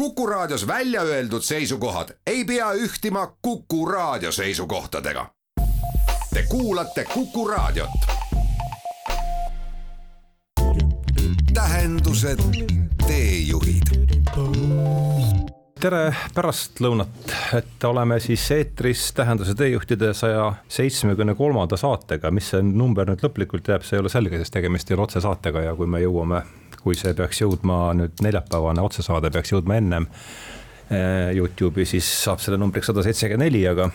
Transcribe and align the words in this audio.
Kuku 0.00 0.26
Raadios 0.26 0.66
välja 0.66 1.02
öeldud 1.02 1.42
seisukohad 1.42 2.08
ei 2.26 2.44
pea 2.44 2.72
ühtima 2.72 3.36
Kuku 3.42 3.86
Raadio 3.86 4.32
seisukohtadega. 4.32 5.26
Te 6.34 6.42
kuulate 6.48 7.04
Kuku 7.04 7.48
Raadiot. 7.48 7.90
tähendused, 11.54 12.38
teejuhid 13.06 13.82
tere 15.80 16.14
pärastlõunat, 16.34 17.34
et 17.56 17.84
oleme 17.84 18.20
siis 18.20 18.50
eetris 18.50 19.12
Tähenduse 19.12 19.54
teejuhtide 19.54 20.14
saja 20.14 20.52
seitsmekümne 20.68 21.34
kolmanda 21.34 21.76
saatega, 21.76 22.30
mis 22.30 22.50
see 22.54 22.62
number 22.62 23.08
nüüd 23.08 23.20
lõplikult 23.24 23.68
jääb, 23.68 23.84
see 23.84 23.98
ei 23.98 24.04
ole 24.04 24.12
selge, 24.12 24.40
sest 24.40 24.56
tegemist 24.56 24.90
ei 24.90 24.96
ole 24.96 25.08
otsesaatega 25.08 25.68
ja 25.68 25.76
kui 25.76 25.88
me 25.88 26.00
jõuame, 26.00 26.42
kui 26.84 26.96
see 26.98 27.12
peaks 27.16 27.42
jõudma 27.42 27.90
nüüd 27.98 28.22
neljapäevane 28.24 28.84
otsesaade 28.84 29.30
peaks 29.34 29.52
jõudma 29.52 29.76
ennem 29.80 30.08
eh, 30.90 31.30
Youtube'i, 31.36 31.86
siis 31.88 32.08
saab 32.24 32.40
selle 32.42 32.60
numbriks 32.60 32.90
sada 32.90 33.04
seitsekümmend 33.06 33.46
neli, 33.46 33.66
aga 33.68 33.90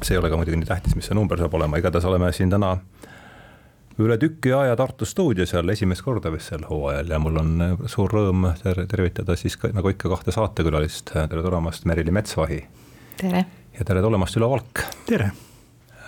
see 0.00 0.14
ei 0.16 0.20
ole 0.20 0.30
ka 0.32 0.38
muidugi 0.40 0.60
nii 0.60 0.68
tähtis, 0.68 0.96
mis 0.96 1.10
see 1.10 1.16
number 1.16 1.40
saab 1.40 1.54
olema, 1.58 1.80
igatahes 1.80 2.08
oleme 2.08 2.32
siin 2.36 2.52
täna 2.52 2.76
üle 4.00 4.16
tüki 4.20 4.52
aja 4.56 4.76
Tartu 4.76 5.04
stuudios 5.04 5.52
jälle 5.52 5.72
esimest 5.72 6.02
korda 6.02 6.32
vist 6.32 6.52
sel 6.52 6.64
hooajal 6.68 7.12
ja 7.12 7.18
mul 7.20 7.36
on 7.42 7.52
äh, 7.64 7.74
suur 7.90 8.12
rõõm 8.16 8.48
ter 8.62 8.84
tervitada 8.88 9.36
siis 9.36 9.58
ka, 9.60 9.72
nagu 9.76 9.92
ikka 9.92 10.10
kahte 10.12 10.34
saatekülalist, 10.34 11.12
tere 11.14 11.44
tulemast, 11.44 11.84
Merili 11.90 12.14
Metsvahi. 12.14 12.62
tere. 13.20 13.44
ja 13.78 13.84
tere 13.84 14.02
tulemast, 14.02 14.36
Ülo 14.40 14.50
Valk. 14.50 14.84
tere. 15.06 15.30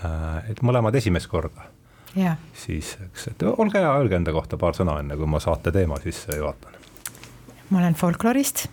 Äh, 0.03 0.51
et 0.51 0.63
mõlemad 0.65 0.97
esimest 0.97 1.29
korda. 1.29 1.72
Siis, 2.55 2.97
eks, 3.07 3.29
et 3.33 3.43
olge 3.43 3.81
hea, 3.81 3.97
öelge 3.99 4.17
enda 4.17 4.33
kohta 4.33 4.59
paar 4.61 4.77
sõna, 4.77 4.99
enne 5.01 5.17
kui 5.17 5.27
ma 5.27 5.41
saate 5.41 5.73
teema 5.73 5.97
sisse 6.03 6.37
juhatan. 6.37 6.79
ma 7.71 7.79
olen 7.79 7.95
folklorist 7.95 8.67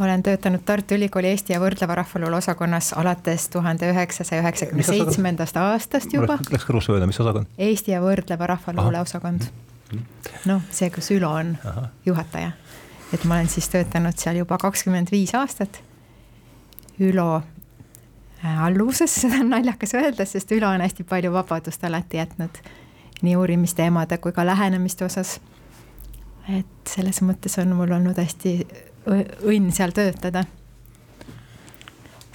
olen 0.00 0.22
töötanud 0.22 0.60
Tartu 0.64 0.94
Ülikooli 0.94 1.28
Eesti 1.32 1.52
ja 1.52 1.60
võrdleva 1.60 1.94
rahvaluule 1.94 2.36
osakonnas 2.36 2.92
alates 2.92 3.48
tuhande 3.48 3.88
üheksasaja 3.90 4.42
üheksakümne 4.42 4.84
seitsmendast 4.84 5.56
aastast 5.56 6.12
juba. 6.12 6.38
Läks 6.52 6.66
kõrvust 6.68 6.92
mööda, 6.92 7.08
mis 7.08 7.20
osakond? 7.20 7.48
Eesti 7.58 7.94
ja 7.94 8.02
võrdleva 8.04 8.50
rahvaluule 8.52 9.00
osakond. 9.00 9.48
noh, 10.44 10.62
see, 10.70 10.90
kus 10.90 11.10
Ülo 11.14 11.30
on 11.32 11.56
Aha. 11.64 11.88
juhataja. 12.06 12.52
et 13.12 13.24
ma 13.24 13.38
olen 13.38 13.48
siis 13.48 13.68
töötanud 13.72 14.18
seal 14.18 14.36
juba 14.42 14.58
kakskümmend 14.58 15.10
viis 15.10 15.34
aastat. 15.34 15.80
Ülo 17.00 17.42
alluvuses, 18.44 19.14
seda 19.22 19.40
on 19.40 19.50
naljakas 19.54 19.94
öelda, 19.94 20.26
sest 20.26 20.52
Ülo 20.52 20.68
on 20.68 20.84
hästi 20.84 21.04
palju 21.04 21.32
vabadust 21.32 21.84
alati 21.84 22.20
jätnud 22.20 22.60
nii 23.22 23.36
uurimisteemade 23.36 24.18
kui 24.18 24.32
ka 24.32 24.46
lähenemiste 24.46 25.04
osas. 25.04 25.40
et 26.58 26.88
selles 26.88 27.22
mõttes 27.26 27.56
on 27.58 27.72
mul 27.74 27.90
olnud 27.90 28.18
hästi 28.18 28.58
õnn 29.06 29.72
seal 29.72 29.94
töötada. 29.96 30.44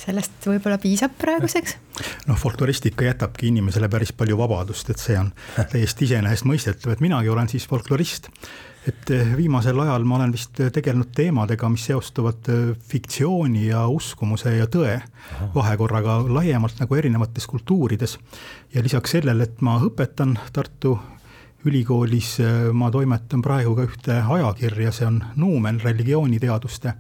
sellest 0.02 0.47
võib-olla 0.47 0.77
piisab 0.81 1.13
praeguseks. 1.17 1.77
noh, 2.27 2.38
folkloristika 2.38 3.05
jätabki 3.05 3.47
inimesele 3.47 3.89
päris 3.89 4.13
palju 4.13 4.38
vabadust, 4.38 4.89
et 4.89 4.99
see 4.99 5.19
on 5.19 5.31
täiesti 5.73 6.05
iseenesestmõistetav, 6.09 6.91
et 6.91 6.99
minagi 6.99 7.30
olen 7.30 7.49
siis 7.49 7.67
folklorist 7.67 8.30
et 8.87 9.11
eh, 9.13 9.31
viimasel 9.37 9.79
ajal 9.83 10.05
ma 10.09 10.17
olen 10.17 10.33
vist 10.33 10.57
tegelenud 10.73 11.11
teemadega, 11.15 11.69
mis 11.69 11.85
seostuvad 11.89 12.49
eh, 12.49 12.59
fiktsiooni 12.89 13.67
ja 13.67 13.85
uskumuse 13.87 14.55
ja 14.57 14.67
tõe 14.71 14.97
vahekorraga 15.55 16.21
laiemalt 16.27 16.81
nagu 16.81 16.97
erinevates 16.97 17.47
kultuurides. 17.47 18.17
ja 18.73 18.83
lisaks 18.83 19.17
sellele, 19.17 19.43
et 19.43 19.61
ma 19.61 19.77
õpetan 19.79 20.37
Tartu 20.53 20.97
ülikoolis 21.65 22.39
ma 22.73 22.89
toimetan 22.89 23.41
praegu 23.45 23.75
ka 23.77 23.83
ühte 23.85 24.15
ajakirja, 24.17 24.91
see 24.91 25.05
on 25.05 25.19
Nuumen 25.35 25.77
religiooniteaduste 25.83 26.95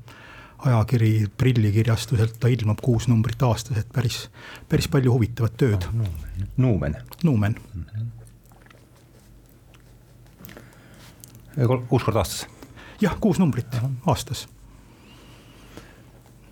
ajakiri 0.61 1.25
prillikirjastuselt, 1.37 2.37
ta 2.39 2.49
ilmub 2.51 2.81
kuus 2.85 3.07
numbrit 3.09 3.41
aastas, 3.41 3.81
et 3.81 3.89
päris, 3.93 4.27
päris 4.69 4.87
palju 4.91 5.17
huvitavat 5.17 5.57
tööd 5.57 5.89
oh,. 5.89 6.09
Nuumen. 6.57 6.95
Nuumen 7.23 7.55
mm. 7.57 7.83
-hmm. 7.83 8.20
Kuus 11.89 12.03
korda 12.03 12.23
aastas? 12.23 12.47
jah, 13.01 13.15
kuus 13.19 13.39
numbrit 13.41 13.79
Aha. 13.79 13.89
aastas. 14.13 14.47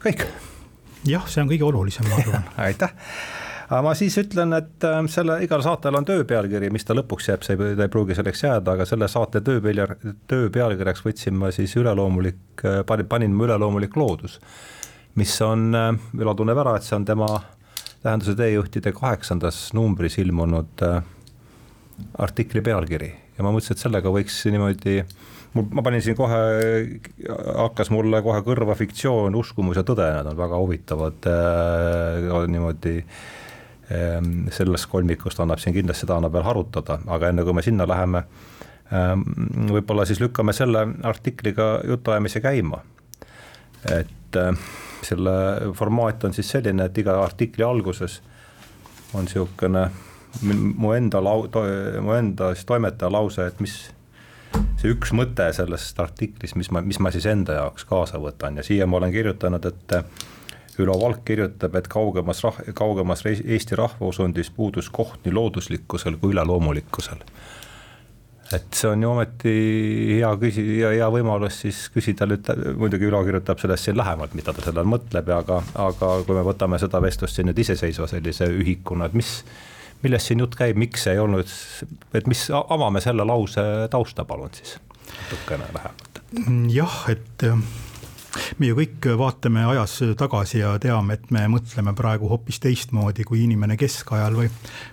kõik? 0.03 0.25
jah, 1.07 1.27
see 1.27 1.43
on 1.43 1.51
kõige 1.51 1.67
olulisem, 1.67 2.09
ma 2.09 2.21
arvan 2.23 2.49
aitäh 2.69 2.95
aga 3.69 3.81
ma 3.85 3.93
siis 3.97 4.17
ütlen, 4.17 4.53
et 4.57 4.85
ähm, 4.87 5.07
selle, 5.11 5.37
igal 5.45 5.61
saatel 5.65 5.99
on 5.99 6.07
töö 6.07 6.23
pealkiri, 6.27 6.71
mis 6.73 6.85
ta 6.87 6.95
lõpuks 6.97 7.29
jääb, 7.29 7.45
see 7.45 7.57
ei, 7.57 7.75
ta 7.77 7.85
ei 7.85 7.93
pruugi 7.93 8.17
selleks 8.17 8.43
jääda, 8.43 8.73
aga 8.73 8.87
selle 8.89 9.07
saate 9.11 9.43
töö 9.45 9.61
peal, 9.61 9.83
töö 10.29 10.49
pealkirjaks 10.53 11.05
võtsin 11.05 11.37
ma 11.37 11.51
siis 11.53 11.75
üleloomulik, 11.77 12.65
äh, 12.65 12.81
panin, 12.89 13.09
panin 13.11 13.37
ma 13.37 13.45
üleloomulik 13.49 13.95
loodus. 13.99 14.39
mis 15.15 15.41
on, 15.41 15.73
äh, 15.75 15.93
Ülo 16.17 16.33
tunneb 16.33 16.57
ära, 16.57 16.75
et 16.77 16.83
see 16.83 16.95
on 16.97 17.05
tema 17.05 17.29
tähenduse 18.01 18.35
teejuhtide 18.39 18.93
kaheksandas 18.95 19.73
numbris 19.73 20.17
ilmunud 20.17 20.85
äh, 20.87 21.01
artikli 22.17 22.61
pealkiri 22.61 23.13
ja 23.39 23.45
ma 23.45 23.53
mõtlesin, 23.55 23.77
et 23.77 23.83
sellega 23.87 24.11
võiks 24.13 24.35
niimoodi 24.51 24.99
mul, 25.55 25.67
ma 25.73 25.83
panin 25.85 26.03
siin 26.03 26.17
kohe, 26.17 26.39
hakkas 27.63 27.91
mulle 27.93 28.21
kohe 28.25 28.41
kõrva 28.45 28.75
fiktsioon, 28.77 29.37
uskumus 29.39 29.79
ja 29.79 29.85
tõde, 29.87 30.05
need 30.13 30.29
on 30.29 30.39
väga 30.39 30.59
huvitavad 30.59 31.29
äh, 31.31 32.43
niimoodi 32.51 32.97
äh, 32.99 34.19
sellest 34.55 34.89
kolmikust 34.91 35.39
annab 35.39 35.61
siin 35.63 35.75
kindlasti 35.77 36.05
seda 36.05 36.19
annab 36.19 36.35
veel 36.35 36.47
harutada, 36.47 36.99
aga 37.07 37.31
enne 37.31 37.45
kui 37.47 37.55
me 37.57 37.63
sinna 37.65 37.87
läheme, 37.89 38.25
ehm, 38.91 39.23
võib-olla 39.73 40.05
siis 40.05 40.21
lükkame 40.21 40.53
selle 40.53 40.85
artikliga 41.07 41.79
jutuajamise 41.87 42.43
käima. 42.43 42.83
et 43.89 44.35
ehm, 44.35 44.59
selle 45.01 45.31
formaat 45.79 46.23
on 46.27 46.33
siis 46.35 46.49
selline, 46.51 46.85
et 46.85 46.97
iga 46.97 47.15
artikli 47.23 47.63
alguses 47.63 48.19
on 49.13 49.25
niisugune 49.25 49.87
mu 50.41 50.93
enda 50.95 51.21
lau-, 51.23 51.47
mu 52.01 52.17
enda 52.17 52.53
siis 52.55 52.67
toimetaja 52.69 53.11
lause, 53.11 53.47
et 53.49 53.63
mis 53.63 53.77
see 54.79 54.91
üks 54.93 55.13
mõte 55.15 55.49
sellest 55.55 55.99
artiklist, 56.01 56.57
mis 56.59 56.71
ma, 56.73 56.81
mis 56.85 56.99
ma 57.03 57.11
siis 57.13 57.27
enda 57.29 57.59
jaoks 57.59 57.85
kaasa 57.89 58.21
võtan 58.21 58.59
ja 58.59 58.65
siia 58.65 58.87
ma 58.87 58.99
olen 58.99 59.13
kirjutanud, 59.13 59.65
et 59.69 59.97
Ülo 60.79 60.95
Valk 60.95 61.25
kirjutab, 61.27 61.75
et 61.75 61.87
kaugemas 61.91 62.39
rah-, 62.45 62.59
kaugemas 62.75 63.25
Eesti 63.27 63.75
rahvausundis 63.75 64.51
puudus 64.55 64.87
koht 64.89 65.25
nii 65.25 65.35
looduslikkusel 65.35 66.15
kui 66.21 66.31
üleloomulikkusel. 66.35 67.25
et 68.55 68.73
see 68.73 68.87
on 68.89 69.03
ju 69.03 69.09
ometi 69.11 69.51
hea 70.15 70.29
küsi-, 70.41 70.63
hea, 70.79 70.93
hea 70.95 71.09
võimalus 71.13 71.59
siis 71.65 71.83
küsida 71.93 72.25
nüüd, 72.25 72.47
muidugi 72.79 73.05
Ülo 73.05 73.19
kirjutab 73.27 73.59
sellest 73.61 73.89
siin 73.89 73.99
lähemalt, 73.99 74.33
mida 74.33 74.55
ta 74.55 74.63
selle 74.65 74.81
all 74.81 74.89
mõtleb, 74.89 75.27
aga, 75.35 75.59
aga 75.83 76.13
kui 76.23 76.37
me 76.37 76.45
võtame 76.47 76.79
seda 76.81 77.01
vestlust 77.03 77.37
siin 77.37 77.51
nüüd 77.51 77.59
iseseisva 77.61 78.07
sellise 78.09 78.47
ühikuna, 78.49 79.11
et 79.11 79.19
mis, 79.19 79.35
millest 80.03 80.29
siin 80.29 80.39
jutt 80.43 80.55
käib, 80.59 80.79
miks 80.79 81.07
ei 81.11 81.19
olnud, 81.19 81.49
et 82.15 82.27
mis, 82.29 82.45
avame 82.51 83.01
selle 83.03 83.25
lause 83.27 83.63
tausta 83.91 84.25
palun 84.25 84.53
siis. 84.55 84.77
Natukene 85.09 85.69
lähemalt. 85.73 86.19
jah, 86.71 86.97
et 87.09 87.45
me 88.59 88.69
ju 88.69 88.77
kõik 88.77 89.07
vaatame 89.19 89.63
ajas 89.71 89.97
tagasi 90.17 90.61
ja 90.61 90.75
teame, 90.81 91.17
et 91.17 91.31
me 91.33 91.45
mõtleme 91.51 91.93
praegu 91.97 92.29
hoopis 92.29 92.61
teistmoodi 92.63 93.25
kui 93.27 93.43
inimene 93.45 93.77
keskajal 93.79 94.37
või, 94.37 94.51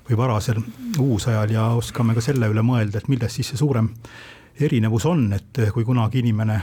või 0.09 0.19
varasel 0.19 0.63
uusajal 1.03 1.53
ja 1.53 1.69
oskame 1.77 2.17
ka 2.17 2.25
selle 2.25 2.49
üle 2.53 2.65
mõelda, 2.67 3.03
et 3.03 3.13
milles 3.13 3.37
siis 3.37 3.53
see 3.53 3.61
suurem 3.61 3.93
erinevus 4.61 5.05
on, 5.07 5.29
et 5.37 5.61
kui 5.75 5.85
kunagi 5.85 6.25
inimene 6.25 6.61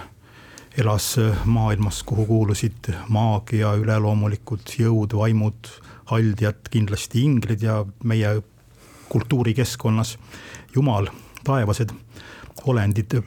elas 0.77 1.13
maailmas, 1.45 2.01
kuhu 2.03 2.25
kuulusid 2.25 2.89
maagia, 3.13 3.75
üleloomulikud 3.77 4.73
jõud, 4.79 5.13
vaimud, 5.13 5.69
haldjad, 6.05 6.67
kindlasti 6.71 7.23
inglid 7.23 7.63
ja 7.63 7.81
meie 8.03 8.35
kultuurikeskkonnas 9.09 10.17
jumal, 10.75 11.07
taevased 11.43 11.93
olendid. 12.65 13.19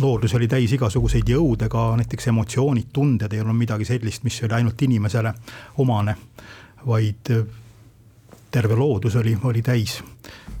Loodus 0.00 0.34
oli 0.34 0.48
täis 0.50 0.72
igasuguseid 0.74 1.28
jõude, 1.30 1.68
ka 1.70 1.92
näiteks 2.00 2.26
emotsioonid, 2.32 2.88
tunded 2.92 3.32
ei 3.32 3.42
olnud 3.44 3.60
midagi 3.60 3.86
sellist, 3.86 4.24
mis 4.26 4.40
oli 4.42 4.56
ainult 4.56 4.82
inimesele 4.82 5.30
omane, 5.78 6.16
vaid 6.86 7.30
äh, 7.30 7.44
terve 8.50 8.74
loodus 8.74 9.14
oli, 9.16 9.36
oli 9.46 9.62
täis 9.62 10.00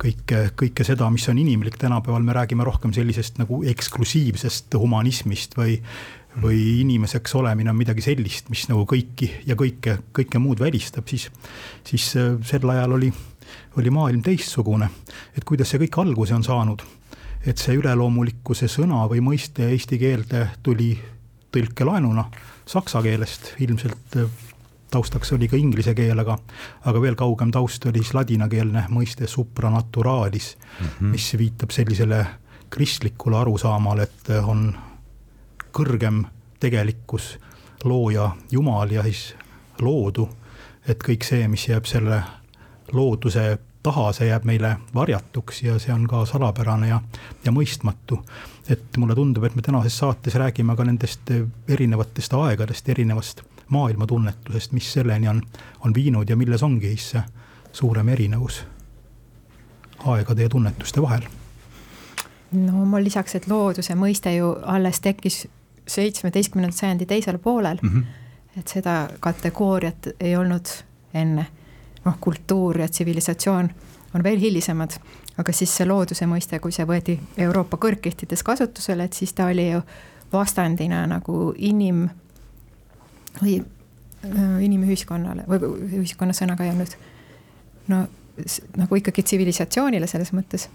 kõike, 0.02 0.48
kõike 0.58 0.86
seda, 0.86 1.06
mis 1.10 1.26
on 1.30 1.38
inimlik, 1.38 1.76
tänapäeval 1.78 2.22
me 2.26 2.34
räägime 2.34 2.66
rohkem 2.66 2.92
sellisest 2.94 3.38
nagu 3.38 3.60
eksklusiivsest 3.70 4.74
humanismist 4.78 5.54
või 5.58 5.76
või 6.42 6.80
inimeseks 6.80 7.34
olemine 7.38 7.70
on 7.70 7.78
midagi 7.78 8.02
sellist, 8.02 8.48
mis 8.50 8.66
nagu 8.68 8.86
kõiki 8.90 9.30
ja 9.46 9.54
kõike, 9.58 9.98
kõike 10.14 10.40
muud 10.42 10.60
välistab, 10.60 11.08
siis, 11.08 11.28
siis 11.86 12.10
äh, 12.16 12.34
sel 12.46 12.68
ajal 12.70 12.98
oli, 12.98 13.12
oli 13.78 13.90
maailm 13.90 14.22
teistsugune. 14.22 14.90
et 15.36 15.44
kuidas 15.44 15.70
see 15.70 15.82
kõik 15.86 16.00
alguse 16.02 16.34
on 16.34 16.44
saanud 16.44 16.82
et 17.46 17.60
see 17.60 17.76
üleloomulikkuse 17.76 18.68
sõna 18.72 19.04
või 19.10 19.20
mõiste 19.24 19.68
eesti 19.68 19.98
keelde 20.00 20.46
tuli 20.64 20.94
tõlkelaenuna 21.54 22.24
saksa 22.66 23.02
keelest, 23.04 23.52
ilmselt 23.62 24.16
äh, 24.16 24.30
taustaks 24.94 25.32
oli 25.36 25.48
ka 25.50 25.58
inglise 25.58 25.94
keel, 25.96 26.18
aga, 26.22 26.38
aga 26.88 27.02
veel 27.02 27.18
kaugem 27.18 27.52
taust 27.54 27.84
oli 27.90 28.02
siis 28.02 28.14
ladinakeelne 28.16 28.86
mõiste 28.94 29.28
supranaturalis 29.30 30.54
mm, 30.56 30.86
-hmm. 30.86 31.12
mis 31.14 31.28
viitab 31.38 31.74
sellisele 31.74 32.24
kristlikule 32.70 33.38
arusaamale, 33.38 34.02
et 34.08 34.30
on 34.40 34.72
kõrgem 35.74 36.24
tegelikkus, 36.60 37.38
looja 37.84 38.30
Jumal 38.50 38.90
ja 38.90 39.02
siis 39.02 39.34
loodu. 39.80 40.28
et 40.88 41.00
kõik 41.02 41.24
see, 41.24 41.48
mis 41.48 41.68
jääb 41.68 41.86
selle 41.88 42.22
looduse 42.92 43.58
taha, 43.82 44.12
see 44.12 44.28
jääb 44.28 44.44
meile 44.44 44.76
varjatuks 44.94 45.62
ja 45.62 45.78
see 45.78 45.92
on 45.92 46.06
ka 46.08 46.24
salapärane 46.28 46.88
ja, 46.88 47.00
ja 47.44 47.52
mõistmatu. 47.52 48.22
et 48.68 48.96
mulle 48.96 49.14
tundub, 49.14 49.44
et 49.44 49.54
me 49.54 49.62
tänases 49.62 49.98
saates 49.98 50.34
räägime 50.34 50.76
ka 50.76 50.84
nendest 50.84 51.30
erinevatest 51.68 52.34
aegadest, 52.34 52.88
erinevast 52.88 53.42
maailmatunnetusest, 53.68 54.72
mis 54.72 54.92
selleni 54.92 55.28
on, 55.28 55.42
on 55.80 55.94
viinud 55.94 56.30
ja 56.30 56.36
milles 56.36 56.62
ongi 56.62 56.88
siis 56.94 57.10
see 57.10 57.22
suurem 57.72 58.08
erinevus 58.08 58.64
aegade 60.06 60.42
ja 60.42 60.48
tunnetuste 60.48 61.02
vahel 61.02 61.26
no 62.52 62.84
ma 62.84 63.00
lisaks, 63.02 63.34
et 63.34 63.48
looduse 63.50 63.94
mõiste 63.98 64.32
ju 64.36 64.54
alles 64.62 65.00
tekkis 65.00 65.44
seitsmeteistkümnenda 65.86 66.76
sajandi 66.76 67.06
teisel 67.06 67.38
poolel 67.38 67.78
mm. 67.82 67.88
-hmm. 67.88 68.58
et 68.58 68.68
seda 68.68 69.08
kategooriat 69.20 70.08
ei 70.20 70.36
olnud 70.36 70.66
enne. 71.14 71.46
noh, 72.04 72.16
kultuur 72.20 72.80
ja 72.80 72.88
tsivilisatsioon 72.88 73.70
on 74.14 74.22
veel 74.22 74.38
hilisemad, 74.38 74.90
aga 75.38 75.52
siis 75.52 75.76
see 75.76 75.86
looduse 75.86 76.26
mõiste, 76.26 76.58
kui 76.60 76.72
see 76.72 76.84
võeti 76.86 77.14
Euroopa 77.38 77.76
kõrgkihtides 77.76 78.42
kasutusele, 78.42 79.04
et 79.04 79.12
siis 79.12 79.32
ta 79.32 79.46
oli 79.46 79.70
ju 79.70 79.80
vastandina 80.32 81.06
nagu 81.06 81.54
inim 81.56 82.08
või 83.42 83.56
äh, 83.60 84.60
inimühiskonnale 84.64 85.46
või 85.48 85.72
ühiskonna 86.00 86.36
sõnaga 86.36 86.64
ei 86.64 86.70
olnud. 86.70 86.96
no 87.88 88.06
nagu 88.76 88.96
ikkagi 88.98 89.22
tsivilisatsioonile 89.22 90.06
selles 90.10 90.32
mõttes 90.34 90.68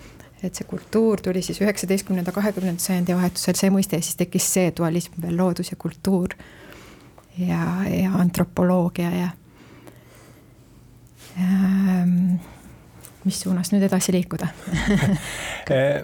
et 0.43 0.55
see 0.55 0.67
kultuur 0.67 1.21
tuli 1.23 1.41
siis 1.43 1.59
üheksateistkümnenda, 1.63 2.31
kahekümnenda 2.35 2.81
sajandi 2.83 3.15
vahetusel, 3.17 3.57
see 3.59 3.71
mõiste 3.73 3.99
siis 4.03 4.19
tekkis 4.19 4.47
see 4.53 4.71
dualism 4.77 5.19
veel 5.23 5.37
loodus 5.37 5.73
ja 5.73 5.77
kultuur. 5.79 6.35
ja, 7.37 7.63
ja 7.87 8.11
antropoloogia 8.19 9.11
ja. 9.15 9.29
Ähm, 11.39 12.39
mis 13.23 13.39
suunas 13.39 13.71
nüüd 13.71 13.85
edasi 13.85 14.11
liikuda 14.11 14.47
eh, 15.75 16.01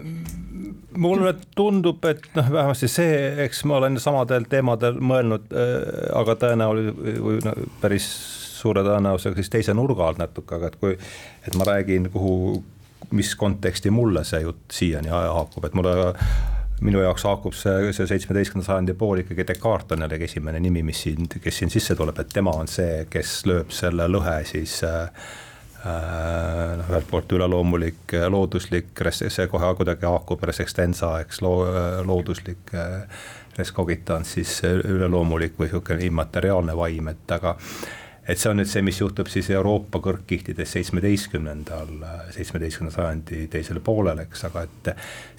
mulle 0.97 1.33
tundub, 1.55 2.05
et 2.07 2.23
noh, 2.37 2.51
vähemasti 2.51 2.87
see, 2.91 3.17
eks 3.43 3.63
ma 3.67 3.79
olen 3.81 3.99
samadel 3.99 4.47
teemadel 4.51 4.99
mõelnud, 4.99 5.49
eh, 5.51 6.07
aga 6.15 6.37
tõenäoliselt 6.45 7.01
või 7.25 7.41
no, 7.43 7.55
päris 7.81 8.07
suure 8.55 8.83
tõenäosusega 8.85 9.41
siis 9.41 9.51
teise 9.51 9.75
nurga 9.75 10.07
alt 10.07 10.21
natuke, 10.21 10.55
aga 10.57 10.71
et 10.71 10.79
kui, 10.79 10.95
et 11.47 11.59
ma 11.59 11.67
räägin, 11.67 12.09
kuhu 12.13 12.63
mis 13.15 13.35
konteksti 13.39 13.91
mulle 13.93 14.23
see 14.27 14.41
jutt 14.43 14.75
siiani 14.75 15.11
haakub, 15.13 15.65
et 15.65 15.77
mulle 15.77 15.95
minu 16.83 16.99
jaoks 16.99 17.23
haakub 17.23 17.55
see, 17.55 17.93
see 17.95 18.07
seitsmeteistkümnenda 18.09 18.67
sajandi 18.67 18.95
pool 18.99 19.21
ikkagi 19.23 19.47
Descartes 19.47 19.95
on 19.95 20.03
jällegi 20.05 20.27
esimene 20.27 20.59
nimi, 20.59 20.83
mis 20.83 21.05
siin, 21.05 21.29
kes 21.41 21.61
siin 21.61 21.71
sisse 21.71 21.95
tuleb, 21.95 22.19
et 22.19 22.33
tema 22.33 22.51
on 22.59 22.69
see, 22.71 23.05
kes 23.09 23.37
lööb 23.47 23.71
selle 23.75 24.09
lõhe 24.11 24.37
siis 24.49 24.81
äh, 24.87 25.07
äh 25.85 26.75
noh, 26.81 26.91
ühelt 26.91 27.07
poolt 27.09 27.31
üleloomulik, 27.37 28.17
looduslik, 28.29 29.05
see 29.11 29.47
kohe 29.51 29.71
kuidagi 29.79 30.07
haakub 30.09 30.43
res 30.49 30.59
extensa, 30.65 31.15
eks 31.23 31.41
loo, 31.45 31.63
looduslik 32.07 32.75
äh, 32.75 33.05
res 33.57 33.71
cogitans, 33.71 34.35
siis 34.35 34.57
üleloomulik 34.65 35.55
või 35.59 35.69
niisugune 35.69 36.09
immateriaalne 36.09 36.75
vaim, 36.75 37.13
et 37.13 37.37
aga 37.37 37.55
et 38.27 38.41
see 38.41 38.49
on 38.49 38.57
nüüd 38.59 38.69
see, 38.69 38.81
mis 38.85 38.99
juhtub 38.99 39.29
siis 39.29 39.49
Euroopa 39.53 39.99
kõrgkihtides 40.03 40.71
seitsmeteistkümnendal, 40.77 41.91
seitsmeteistkümnenda 42.33 42.95
sajandi 42.95 43.45
teisel 43.53 43.81
poolel, 43.85 44.23
eks, 44.25 44.47
aga 44.49 44.65
et 44.65 44.89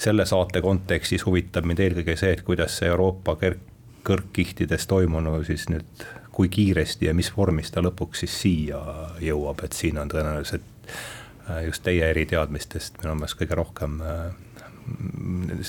selle 0.02 0.26
saate 0.28 0.62
kontekstis 0.64 1.26
huvitab 1.26 1.66
mind 1.66 1.82
eelkõige 1.82 2.16
see, 2.18 2.36
et 2.36 2.44
kuidas 2.46 2.78
see 2.78 2.90
Euroopa 2.92 3.36
kõrg, 3.40 3.64
kõrgkihtides 4.06 4.86
toimunu 4.86 5.40
siis 5.46 5.66
nüüd, 5.72 6.06
kui 6.36 6.50
kiiresti 6.52 7.08
ja 7.08 7.14
mis 7.16 7.30
vormis 7.36 7.72
ta 7.74 7.82
lõpuks 7.82 8.22
siis 8.22 8.40
siia 8.42 8.78
jõuab, 9.24 9.64
et 9.66 9.74
siin 9.74 9.98
on 9.98 10.10
tõenäoliselt 10.12 10.66
äh, 10.86 11.64
just 11.66 11.82
teie 11.86 12.10
eriteadmistest 12.12 13.00
minu 13.02 13.16
meelest 13.16 13.40
kõige 13.40 13.58
rohkem, 13.58 13.98
äh, 14.04 14.28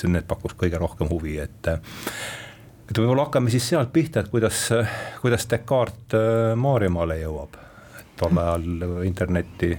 need 0.06 0.28
pakuks 0.30 0.54
kõige 0.60 0.78
rohkem 0.78 1.10
huvi, 1.10 1.38
et 1.42 1.72
et 2.88 2.98
võib-olla 2.98 3.26
hakkame 3.26 3.52
siis 3.52 3.68
sealt 3.72 3.92
pihta, 3.92 4.22
et 4.22 4.30
kuidas, 4.32 4.68
kuidas 5.22 5.46
Descartes 5.50 6.16
äh, 6.16 6.54
Maarjamaale 6.56 7.20
jõuab. 7.20 7.58
tol 8.18 8.38
ajal 8.42 9.04
internetti 9.06 9.76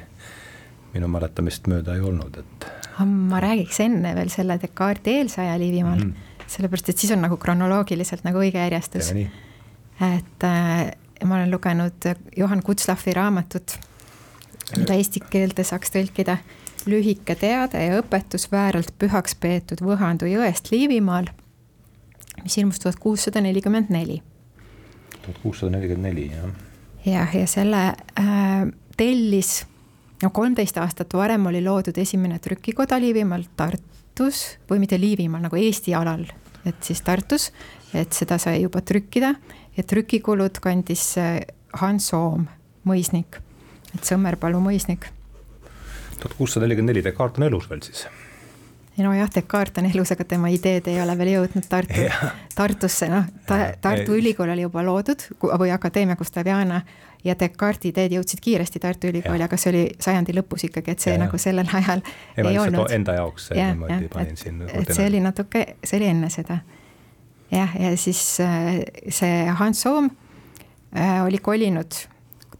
minu 0.93 1.09
mäletamist 1.11 1.67
mööda 1.67 1.95
ei 1.97 2.05
olnud, 2.05 2.37
et. 2.39 2.69
ma 3.05 3.41
räägiks 3.43 3.81
enne 3.83 4.13
veel 4.15 4.31
selle 4.33 4.59
Descartesi 4.61 5.17
eelse 5.17 5.41
aja 5.41 5.57
Liivimaal 5.59 5.99
mm, 5.99 6.13
-hmm. 6.13 6.45
sellepärast 6.47 6.89
et 6.89 6.97
siis 6.97 7.11
on 7.11 7.21
nagu 7.21 7.37
kronoloogiliselt 7.37 8.23
nagu 8.23 8.37
õige 8.37 8.57
järjestus. 8.61 9.11
et 9.11 10.43
äh, 10.43 10.91
ma 11.25 11.35
olen 11.35 11.51
lugenud 11.51 12.13
Johan 12.37 12.63
Kutslaffi 12.63 13.13
raamatut, 13.13 13.79
mida 14.77 14.93
eesti 14.93 15.19
keelde 15.29 15.63
saaks 15.63 15.91
tõlkida 15.91 16.37
lühike 16.85 17.35
teade 17.35 17.85
ja 17.85 17.99
õpetus 17.99 18.51
vääralt 18.51 18.93
pühaks 18.99 19.35
peetud 19.35 19.81
Võhandu 19.81 20.29
jõest 20.29 20.71
Liivimaal 20.71 21.27
mis 22.43 22.57
ilmus 22.57 22.79
tuhat 22.79 22.99
kuussada 22.99 23.41
nelikümmend 23.41 23.89
neli. 23.89 24.21
tuhat 25.21 25.41
kuussada 25.43 25.71
nelikümmend 25.71 26.07
neli, 26.09 26.27
jah. 26.33 26.51
jah, 27.05 27.35
ja 27.35 27.47
selle 27.47 27.83
äh, 28.19 28.67
tellis, 28.97 29.65
no 30.23 30.29
kolmteist 30.29 30.77
aastat 30.77 31.13
varem 31.13 31.45
oli 31.51 31.63
loodud 31.63 31.97
esimene 31.97 32.39
trükikoda 32.39 32.99
Liivimaal 32.99 33.47
Tartus 33.55 34.43
või 34.69 34.83
mitte 34.83 34.99
Liivimaal, 34.99 35.47
nagu 35.47 35.59
Eesti 35.59 35.95
alal, 35.95 36.25
et 36.65 36.83
siis 36.83 37.01
Tartus, 37.01 37.51
et 37.93 38.13
seda 38.13 38.37
sai 38.37 38.61
juba 38.61 38.81
trükkida 38.81 39.33
ja 39.77 39.83
trükikulud 39.83 40.61
kandis 40.63 41.11
äh, 41.17 41.39
Hans 41.81 42.13
Oom, 42.13 42.47
mõisnik, 42.89 43.41
et 43.93 44.05
Sõmmerpalu 44.05 44.61
mõisnik. 44.63 45.11
tuhat 46.19 46.33
kuussada 46.37 46.65
nelikümmend 46.65 46.95
neli, 46.95 47.03
Descartes 47.03 47.39
on 47.39 47.47
elus 47.47 47.69
veel 47.69 47.85
siis 47.85 48.07
nojah, 49.03 49.29
Descartes 49.35 49.81
on 49.81 49.89
elus, 49.89 50.11
aga 50.13 50.25
tema 50.27 50.49
ideed 50.53 50.87
ei 50.91 50.99
ole 51.01 51.15
veel 51.19 51.33
jõudnud 51.33 51.67
Tartu, 51.69 52.07
Tartusse, 52.55 53.09
noh 53.11 53.27
ta,, 53.47 53.59
Tartu 53.81 54.17
Ülikool 54.17 54.51
oli 54.53 54.65
juba 54.65 54.83
loodud 54.85 55.25
või 55.39 55.71
Akadeemia 55.75 56.17
Gustaviana 56.19 56.81
ja 57.23 57.35
Descartesi 57.39 57.93
ideed 57.93 58.17
jõudsid 58.17 58.41
kiiresti 58.43 58.81
Tartu 58.83 59.09
Ülikooli, 59.11 59.43
aga 59.45 59.59
see 59.59 59.71
oli 59.73 59.85
sajandi 60.01 60.35
lõpus 60.37 60.67
ikkagi, 60.69 60.95
et 60.95 61.05
see 61.05 61.15
ja, 61.15 61.21
nagu 61.21 61.39
sellel 61.41 61.69
ajal 61.81 62.03
ja, 62.03 62.45
ei 62.45 62.59
olnud. 62.59 62.91
Enda 62.95 63.17
jaoks 63.19 63.49
ja, 63.55 63.71
niimoodi 63.73 64.11
panin 64.13 64.35
et, 64.35 64.43
siin. 64.43 64.61
et 64.67 64.93
see 64.93 65.07
oli 65.09 65.23
natuke, 65.23 65.65
see 65.83 65.99
oli 65.99 66.11
enne 66.13 66.29
seda. 66.33 66.61
jah, 67.51 67.75
ja 67.79 67.95
siis 67.97 68.23
äh, 68.43 68.79
see 69.07 69.43
Hans 69.59 69.83
Soom 69.85 70.09
äh, 70.95 71.19
oli 71.25 71.41
kolinud 71.43 72.05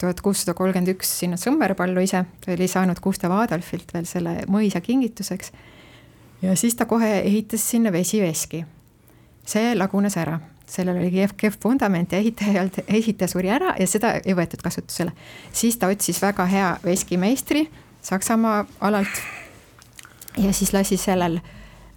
tuhat 0.00 0.20
kuussada 0.24 0.54
kolmkümmend 0.56 0.94
üks 0.94 1.10
sinna 1.20 1.36
Sõmmerpallu 1.40 2.00
ise, 2.04 2.24
ta 2.40 2.54
oli 2.54 2.68
saanud 2.70 3.00
Gustav 3.04 3.34
Adolfilt 3.36 3.92
veel 3.94 4.08
selle 4.08 4.38
mõisa 4.50 4.80
kingituseks 4.84 5.52
ja 6.42 6.56
siis 6.56 6.74
ta 6.74 6.86
kohe 6.86 7.18
ehitas 7.18 7.70
sinna 7.70 7.92
vesiveski. 7.92 8.64
see 9.46 9.74
lagunes 9.74 10.16
ära, 10.16 10.38
sellel 10.66 11.00
oli 11.00 11.10
kehv, 11.10 11.34
kehv 11.36 11.54
vundament 11.64 12.12
ja 12.12 12.18
ehitaja 12.18 12.68
ehitaja 12.88 13.28
suri 13.28 13.50
ära 13.50 13.74
ja 13.78 13.86
seda 13.86 14.14
ei 14.24 14.34
võetud 14.34 14.62
kasutusele. 14.62 15.12
siis 15.52 15.76
ta 15.76 15.86
otsis 15.86 16.22
väga 16.22 16.46
hea 16.46 16.76
veskimeistri 16.84 17.68
Saksamaa 18.02 18.64
alalt 18.80 19.20
ja 20.38 20.52
siis 20.52 20.72
lasi 20.72 20.96
sellel 20.96 21.36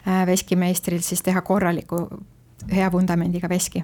äh, 0.07 0.25
veskimeistril 0.27 1.01
siis 1.01 1.21
teha 1.23 1.41
korraliku 1.41 2.07
hea 2.71 2.91
vundamendiga 2.91 3.49
veski. 3.49 3.83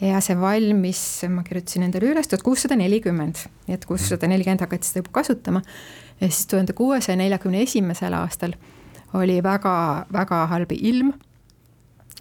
ja 0.00 0.20
see 0.20 0.36
valmis, 0.40 1.00
ma 1.32 1.42
kirjutasin 1.42 1.86
endale 1.86 2.10
üles, 2.12 2.28
tuhat 2.28 2.42
kuussada 2.44 2.76
nelikümmend, 2.76 3.46
nii 3.66 3.74
et 3.74 3.84
kuussada 3.88 4.28
nelikümmend 4.28 4.60
hakati 4.60 4.88
seda 4.88 5.00
juba 5.00 5.20
kasutama. 5.20 5.62
ja 6.20 6.28
siis 6.28 6.46
tuhande 6.46 6.72
kuuesaja 6.72 7.16
neljakümne 7.16 7.62
esimesel 7.62 8.16
aastal 8.16 8.56
oli 9.16 9.40
väga-väga 9.42 10.46
halb 10.52 10.72
ilm. 10.76 11.14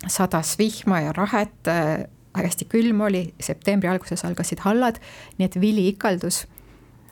sadas 0.08 0.58
vihma 0.60 1.00
ja 1.02 1.12
rahet, 1.16 1.68
äh, 1.68 2.06
hästi 2.36 2.66
külm 2.70 3.00
oli, 3.02 3.34
septembri 3.40 3.90
alguses 3.90 4.26
algasid 4.26 4.60
hallad, 4.66 5.00
nii 5.38 5.48
et 5.48 5.56
vili 5.62 5.88
ikaldus 5.88 6.44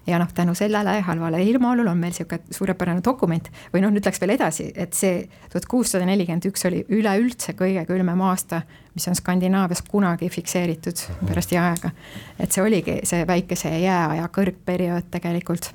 ja 0.07 0.19
noh, 0.19 0.33
tänu 0.33 0.55
sellele 0.55 1.01
halvale 1.01 1.43
ilmaolule 1.43 1.89
on 1.89 1.97
meil 1.97 2.11
niisugune 2.11 2.41
suurepärane 2.51 3.01
dokument 3.05 3.47
või 3.73 3.83
noh, 3.83 3.93
ütleks 3.95 4.19
veel 4.21 4.35
edasi, 4.35 4.67
et 4.75 4.95
see 4.97 5.23
tuhat 5.51 5.67
kuussada 5.71 6.05
nelikümmend 6.07 6.47
üks 6.49 6.67
oli 6.67 6.83
üleüldse 6.91 7.55
kõige 7.59 7.85
külmem 7.87 8.21
aasta, 8.27 8.61
mis 8.95 9.07
on 9.07 9.15
Skandinaavias 9.15 9.83
kunagi 9.87 10.29
fikseeritud 10.29 11.05
pärast 11.27 11.55
jääaega. 11.55 11.91
et 12.39 12.51
see 12.51 12.63
oligi 12.63 12.99
see 13.07 13.23
väikese 13.27 13.71
jääaja 13.79 14.27
kõrgperiood 14.27 15.07
tegelikult. 15.11 15.71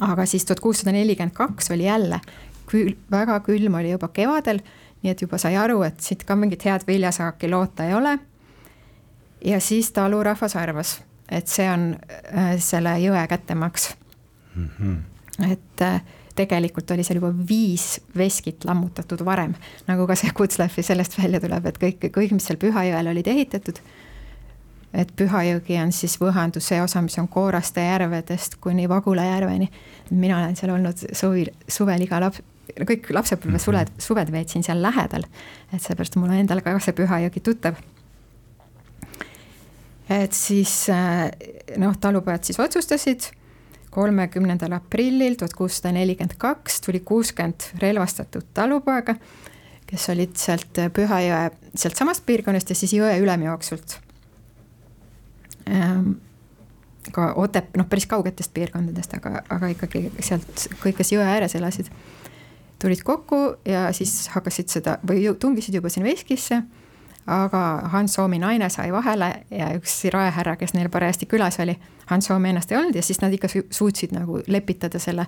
aga 0.00 0.26
siis 0.26 0.44
tuhat 0.44 0.60
kuussada 0.60 0.92
nelikümmend 0.92 1.34
kaks 1.34 1.70
oli 1.70 1.90
jälle 1.90 2.20
kül-, 2.72 2.96
väga 3.10 3.38
külm 3.46 3.78
oli 3.80 3.92
juba 3.92 4.08
kevadel, 4.14 4.62
nii 5.02 5.12
et 5.12 5.22
juba 5.24 5.38
sai 5.40 5.56
aru, 5.58 5.82
et 5.86 6.00
siit 6.00 6.24
ka 6.26 6.36
mingit 6.38 6.64
head 6.68 6.86
viljasaaki 6.86 7.50
loota 7.50 7.86
ei 7.88 7.94
ole. 7.94 8.18
ja 9.44 9.60
siis 9.60 9.92
talurahvas 9.92 10.56
arvas, 10.56 11.00
et 11.28 11.48
see 11.48 11.68
on 11.70 11.92
äh, 12.36 12.56
selle 12.58 12.98
jõe 13.02 13.26
kättemaks 13.28 13.94
mm. 14.54 14.68
-hmm. 14.78 15.50
et 15.52 15.82
äh, 15.82 16.02
tegelikult 16.34 16.90
oli 16.90 17.04
seal 17.04 17.18
juba 17.20 17.32
viis 17.48 18.00
veskit 18.16 18.64
lammutatud 18.64 19.24
varem, 19.24 19.54
nagu 19.86 20.06
ka 20.06 20.14
see 20.14 20.30
Kutsläfi 20.34 20.82
sellest 20.82 21.18
välja 21.18 21.40
tuleb, 21.40 21.66
et 21.66 21.78
kõik, 21.78 22.08
kõik, 22.14 22.32
mis 22.32 22.46
seal 22.46 22.58
Pühajõel 22.58 23.10
olid 23.10 23.26
ehitatud 23.26 23.82
et 24.94 25.12
Pühajõgi 25.16 25.78
on 25.80 25.92
siis 25.94 26.18
Võhanduse 26.20 26.80
osa, 26.82 27.02
mis 27.04 27.16
on 27.20 27.28
Kooraste 27.32 27.84
järvedest 27.84 28.58
kuni 28.60 28.88
Vagula 28.88 29.24
järveni. 29.24 29.70
mina 30.10 30.38
olen 30.38 30.56
seal 30.56 30.74
olnud 30.74 31.04
suvil, 31.12 31.48
suvel 31.68 32.02
iga 32.04 32.20
laps, 32.20 32.42
kõik 32.88 33.10
lapsepõlve 33.14 33.56
mhm. 33.56 33.64
suled, 33.64 33.92
suved 34.02 34.32
veetsin 34.32 34.64
seal 34.66 34.82
lähedal. 34.82 35.26
et 35.72 35.82
seepärast 35.82 36.16
mul 36.16 36.30
on 36.30 36.42
endal 36.42 36.62
ka 36.64 36.78
see 36.80 36.96
Pühajõgi 36.96 37.42
tuttav. 37.44 37.78
et 40.08 40.32
siis 40.32 40.88
äh, 40.90 41.30
noh, 41.78 41.96
talupojad 42.00 42.44
siis 42.44 42.60
otsustasid 42.60 43.32
kolmekümnendal 43.92 44.72
aprillil 44.72 45.36
tuhat 45.36 45.52
kuussada 45.52 45.92
nelikümmend 45.92 46.38
kaks 46.40 46.80
tuli 46.80 47.00
kuuskümmend 47.00 47.74
relvastatud 47.82 48.46
talupoega, 48.54 49.16
kes 49.86 50.08
olid 50.14 50.38
sealt 50.40 50.80
Pühajõe, 50.96 51.50
sealtsamast 51.74 52.24
piirkonnast 52.26 52.72
ja 52.72 52.78
siis 52.78 52.96
jõe 52.96 53.18
ülemjooksult 53.20 54.00
Ehm, 55.66 56.10
ka 57.12 57.32
Otep, 57.36 57.76
noh, 57.76 57.86
päris 57.90 58.06
kaugetest 58.10 58.52
piirkondadest, 58.54 59.14
aga, 59.18 59.42
aga 59.52 59.70
ikkagi 59.72 60.06
sealt 60.22 60.66
kõik, 60.82 60.98
kes 61.00 61.12
jõe 61.14 61.26
ääres 61.26 61.56
elasid, 61.58 61.90
tulid 62.82 63.02
kokku 63.06 63.40
ja 63.64 63.86
siis 63.94 64.28
hakkasid 64.34 64.70
seda 64.72 64.96
või 65.08 65.24
tungisid 65.40 65.74
juba 65.78 65.90
sinna 65.92 66.10
veskisse. 66.10 66.62
aga 67.26 67.58
Hans 67.92 68.14
Soomi 68.14 68.38
naine 68.42 68.66
sai 68.70 68.92
vahele 68.92 69.44
ja 69.50 69.68
üks 69.76 70.00
raehärra, 70.10 70.56
kes 70.58 70.72
neil 70.74 70.88
parajasti 70.90 71.26
külas 71.30 71.60
oli, 71.62 71.76
Hans 72.10 72.26
Soom 72.26 72.44
ennast 72.44 72.72
ei 72.72 72.78
olnud 72.78 72.94
ja 72.98 73.02
siis 73.02 73.20
nad 73.22 73.32
ikka 73.32 73.48
suutsid 73.70 74.10
nagu 74.12 74.40
lepitada 74.46 74.98
selle, 74.98 75.26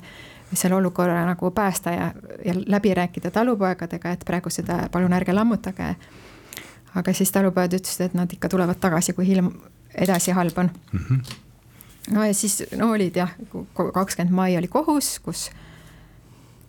selle 0.52 0.74
olukorra 0.74 1.22
nagu 1.26 1.50
päästa 1.50 1.90
ja, 1.90 2.10
ja 2.44 2.54
läbi 2.66 2.94
rääkida 2.94 3.30
talupoegadega, 3.30 4.10
et 4.10 4.24
praegu 4.26 4.50
seda 4.50 4.88
palun 4.92 5.12
ärge 5.12 5.32
lammutage. 5.32 5.94
aga 6.94 7.12
siis 7.12 7.32
talupojad 7.32 7.78
ütlesid, 7.78 8.04
et 8.06 8.14
nad 8.14 8.32
ikka 8.32 8.48
tulevad 8.48 8.78
tagasi, 8.80 9.12
kui 9.12 9.30
ilm 9.30 9.52
edasi 9.94 10.30
halb 10.30 10.58
on 10.58 10.70
mm. 10.92 11.00
-hmm. 11.00 11.34
no 12.10 12.24
ja 12.24 12.34
siis 12.34 12.62
no 12.76 12.90
olid 12.90 13.16
jah, 13.16 13.30
kakskümmend 13.92 14.34
mai 14.34 14.56
oli 14.56 14.68
kohus, 14.68 15.18
kus 15.18 15.50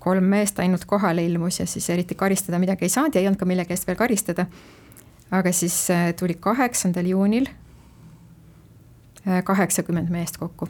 kolm 0.06 0.30
meest 0.30 0.60
ainult 0.62 0.86
kohale 0.86 1.26
ilmus 1.26 1.60
ja 1.60 1.66
siis 1.68 1.90
eriti 1.90 2.16
karistada 2.16 2.60
midagi 2.62 2.86
ei 2.86 2.94
saanud 2.94 3.16
ja 3.16 3.22
ei 3.22 3.28
olnud 3.28 3.42
ka 3.42 3.50
millegi 3.50 3.74
eest 3.74 3.88
veel 3.90 3.98
karistada. 3.98 4.46
aga 5.32 5.52
siis 5.52 5.90
äh, 5.92 6.14
tuli 6.14 6.38
kaheksandal 6.40 7.06
juunil 7.10 7.48
äh, 9.28 9.44
kaheksakümmend 9.44 10.10
meest 10.14 10.38
kokku 10.38 10.70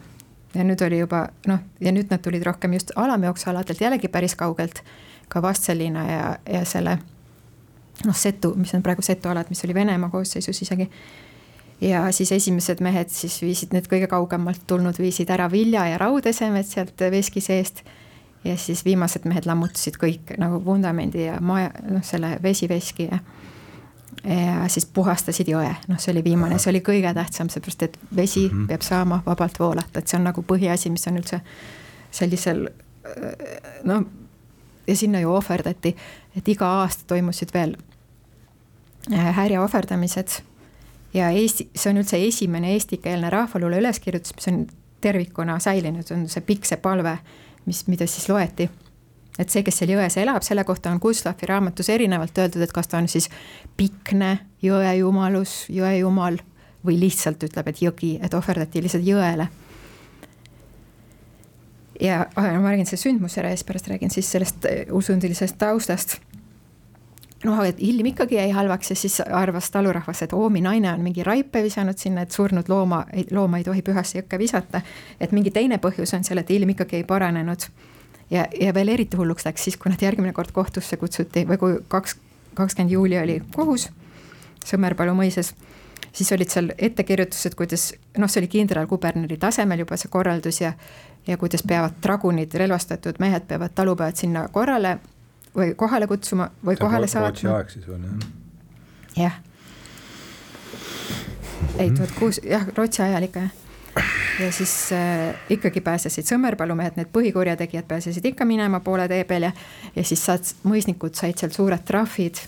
ja 0.54 0.64
nüüd 0.64 0.80
oli 0.86 1.02
juba 1.02 1.26
noh, 1.46 1.60
ja 1.80 1.92
nüüd 1.92 2.10
nad 2.10 2.22
tulid 2.24 2.44
rohkem 2.46 2.72
just 2.76 2.94
alamjooksualadelt 2.96 3.80
jällegi 3.80 4.08
päris 4.08 4.34
kaugelt, 4.34 4.82
ka 5.28 5.42
Vastseliina 5.42 6.06
ja, 6.10 6.24
ja 6.48 6.64
selle 6.64 6.98
noh, 8.06 8.16
Setu, 8.16 8.54
mis 8.56 8.74
on 8.74 8.84
praegu 8.84 9.04
Setu 9.04 9.28
alad, 9.28 9.50
mis 9.52 9.64
oli 9.64 9.74
Venemaa 9.74 10.10
koosseisus 10.10 10.62
isegi 10.62 10.88
ja 11.80 12.06
siis 12.12 12.32
esimesed 12.32 12.80
mehed 12.80 13.12
siis 13.12 13.36
viisid 13.42 13.74
need 13.76 13.88
kõige 13.90 14.08
kaugemalt 14.10 14.64
tulnud, 14.66 14.96
viisid 14.98 15.30
ära 15.32 15.50
vilja 15.52 15.86
ja 15.90 16.00
raudesemed 16.00 16.68
sealt 16.68 17.06
veski 17.12 17.42
seest. 17.44 17.84
Ja 18.46 18.56
siis 18.60 18.84
viimased 18.84 19.26
mehed 19.28 19.46
lammutasid 19.48 19.98
kõik 20.00 20.34
nagu 20.40 20.60
vundamendi 20.64 21.26
ja 21.26 21.40
maja, 21.40 21.70
noh, 21.88 22.04
selle 22.04 22.36
vesiveski 22.42 23.08
ja. 23.10 23.18
ja 24.24 24.68
siis 24.72 24.86
puhastasid 24.86 25.48
jõe, 25.50 25.68
noh, 25.88 26.00
see 26.02 26.12
oli 26.14 26.24
viimane, 26.24 26.58
see 26.62 26.72
oli 26.74 26.82
kõige 26.84 27.12
tähtsam, 27.14 27.50
seepärast 27.52 27.82
et 27.88 27.98
vesi 28.16 28.46
mm 28.48 28.52
-hmm. 28.52 28.68
peab 28.72 28.86
saama 28.86 29.22
vabalt 29.26 29.58
voolata, 29.60 29.98
et 29.98 30.08
see 30.08 30.18
on 30.18 30.24
nagu 30.30 30.42
põhiasi, 30.42 30.90
mis 30.90 31.06
on 31.06 31.18
üldse 31.22 31.40
sellisel 32.10 32.68
noh. 33.84 34.04
ja 34.86 34.96
sinna 34.96 35.20
ju 35.20 35.32
ohverdati, 35.34 35.96
et 36.36 36.48
iga 36.48 36.66
aasta 36.66 37.04
toimusid 37.06 37.54
veel 37.54 37.76
härja 39.10 39.62
ohverdamised 39.62 40.42
ja 41.14 41.30
Eesti, 41.30 41.68
see 41.74 41.90
on 41.90 42.00
üldse 42.02 42.18
esimene 42.26 42.72
eestikeelne 42.74 43.30
rahvaluule 43.30 43.78
üleskirjutus, 43.80 44.34
mis 44.36 44.48
on 44.50 44.66
tervikuna 45.00 45.58
säilinud, 45.62 46.08
on 46.14 46.26
see 46.28 46.44
pikk 46.46 46.66
see 46.68 46.80
palve, 46.82 47.16
mis, 47.66 47.84
mida 47.86 48.06
siis 48.06 48.28
loeti. 48.28 48.68
et 49.38 49.52
see, 49.52 49.62
kes 49.62 49.82
seal 49.82 49.92
jões 49.92 50.16
elab, 50.16 50.42
selle 50.42 50.64
kohta 50.64 50.90
on 50.90 51.00
Gustavi 51.02 51.46
raamatus 51.48 51.90
erinevalt 51.92 52.38
öeldud, 52.38 52.62
et 52.64 52.72
kas 52.72 52.88
ta 52.88 52.98
on 52.98 53.08
siis 53.08 53.28
pikne 53.76 54.38
jõejumalus, 54.64 55.66
jõejumal 55.68 56.40
või 56.86 56.98
lihtsalt 57.00 57.44
ütleb, 57.44 57.68
et 57.68 57.82
jõgi, 57.82 58.16
et 58.22 58.34
ohverdati 58.34 58.82
lihtsalt 58.82 59.04
jõele 59.06 59.48
ja 62.00 62.26
ma 62.36 62.70
räägin 62.70 62.86
selle 62.88 63.02
sündmuse 63.02 63.40
ära 63.40 63.50
ja 63.52 63.56
siis 63.56 63.68
pärast 63.68 63.88
räägin 63.88 64.10
siis 64.10 64.30
sellest 64.32 64.66
usundilisest 64.92 65.58
taustast 65.58 66.18
noh, 67.44 67.60
et 67.64 67.76
ilm 67.84 68.06
ikkagi 68.12 68.38
jäi 68.38 68.50
halvaks 68.50 68.90
ja 68.90 68.96
siis 68.96 69.20
arvas 69.20 69.70
talurahvas, 69.70 70.22
et 70.22 70.32
Oomi 70.32 70.60
naine 70.60 70.92
on 70.92 71.02
mingi 71.04 71.24
raipe 71.24 71.62
visanud 71.62 71.98
sinna, 71.98 72.24
et 72.24 72.30
surnud 72.30 72.68
looma, 72.68 73.04
looma 73.30 73.60
ei 73.60 73.64
tohi 73.64 73.82
pühasse 73.82 74.18
jõkke 74.18 74.38
visata. 74.38 74.80
et 75.20 75.32
mingi 75.32 75.50
teine 75.50 75.78
põhjus 75.78 76.14
on 76.16 76.24
seal, 76.24 76.38
et 76.38 76.50
ilm 76.50 76.72
ikkagi 76.74 76.96
ei 76.96 77.04
paranenud. 77.04 77.68
ja, 78.30 78.46
ja 78.60 78.74
veel 78.74 78.88
eriti 78.88 79.16
hulluks 79.16 79.44
läks 79.44 79.64
siis, 79.64 79.76
kui 79.76 79.90
nad 79.90 80.02
järgmine 80.02 80.32
kord 80.32 80.52
kohtusse 80.52 80.96
kutsuti 80.96 81.46
või 81.48 81.58
kui 81.58 81.78
kaks, 81.88 82.16
kakskümmend 82.54 82.92
juuli 82.92 83.18
oli 83.18 83.40
kohus 83.54 83.90
Sõmerpalu 84.66 85.12
mõises 85.14 85.52
siis 86.16 86.32
olid 86.32 86.50
seal 86.50 86.72
ettekirjutused, 86.78 87.54
kuidas 87.54 87.92
noh, 88.18 88.30
see 88.30 88.40
oli 88.40 88.48
kindralkuberneri 88.50 89.36
tasemel 89.38 89.84
juba 89.84 89.98
see 90.00 90.10
korraldus 90.10 90.60
ja 90.60 90.72
ja 91.26 91.36
kuidas 91.36 91.62
peavad 91.66 91.98
dragunid, 92.02 92.54
relvastatud 92.54 93.18
mehed 93.18 93.48
peavad 93.48 93.74
talupead 93.74 94.16
sinna 94.16 94.48
korrale 94.52 94.98
või 95.56 95.74
kohale 95.74 96.06
kutsuma 96.06 96.50
või 96.64 96.76
see 96.76 96.84
kohale 96.84 97.08
saatma. 97.08 97.28
Rootsi 97.28 97.46
aeg 97.52 97.70
siis 97.70 97.88
on 97.88 98.04
jah? 98.04 98.32
jah. 99.16 99.38
ei, 101.78 101.90
tuhat 101.90 102.12
kuus, 102.18 102.40
jah, 102.44 102.66
Rootsi 102.76 103.02
ajal 103.02 103.28
ikka 103.28 103.44
jah. 103.46 103.54
ja 104.40 104.50
siis 104.52 104.74
äh, 104.92 105.34
ikkagi 105.50 105.80
pääsesid 105.80 106.28
Sõmerpalu 106.28 106.76
mehed, 106.76 106.98
need 107.00 107.12
põhikurjategijad 107.12 107.88
pääsesid 107.88 108.32
ikka 108.32 108.44
minema 108.44 108.80
poole 108.80 109.08
tee 109.08 109.24
peal 109.24 109.48
ja, 109.48 109.54
ja 109.96 110.04
siis 110.04 110.24
saad, 110.24 110.52
mõisnikud 110.68 111.16
said 111.16 111.40
sealt 111.40 111.56
suured 111.56 111.84
trahvid. 111.88 112.42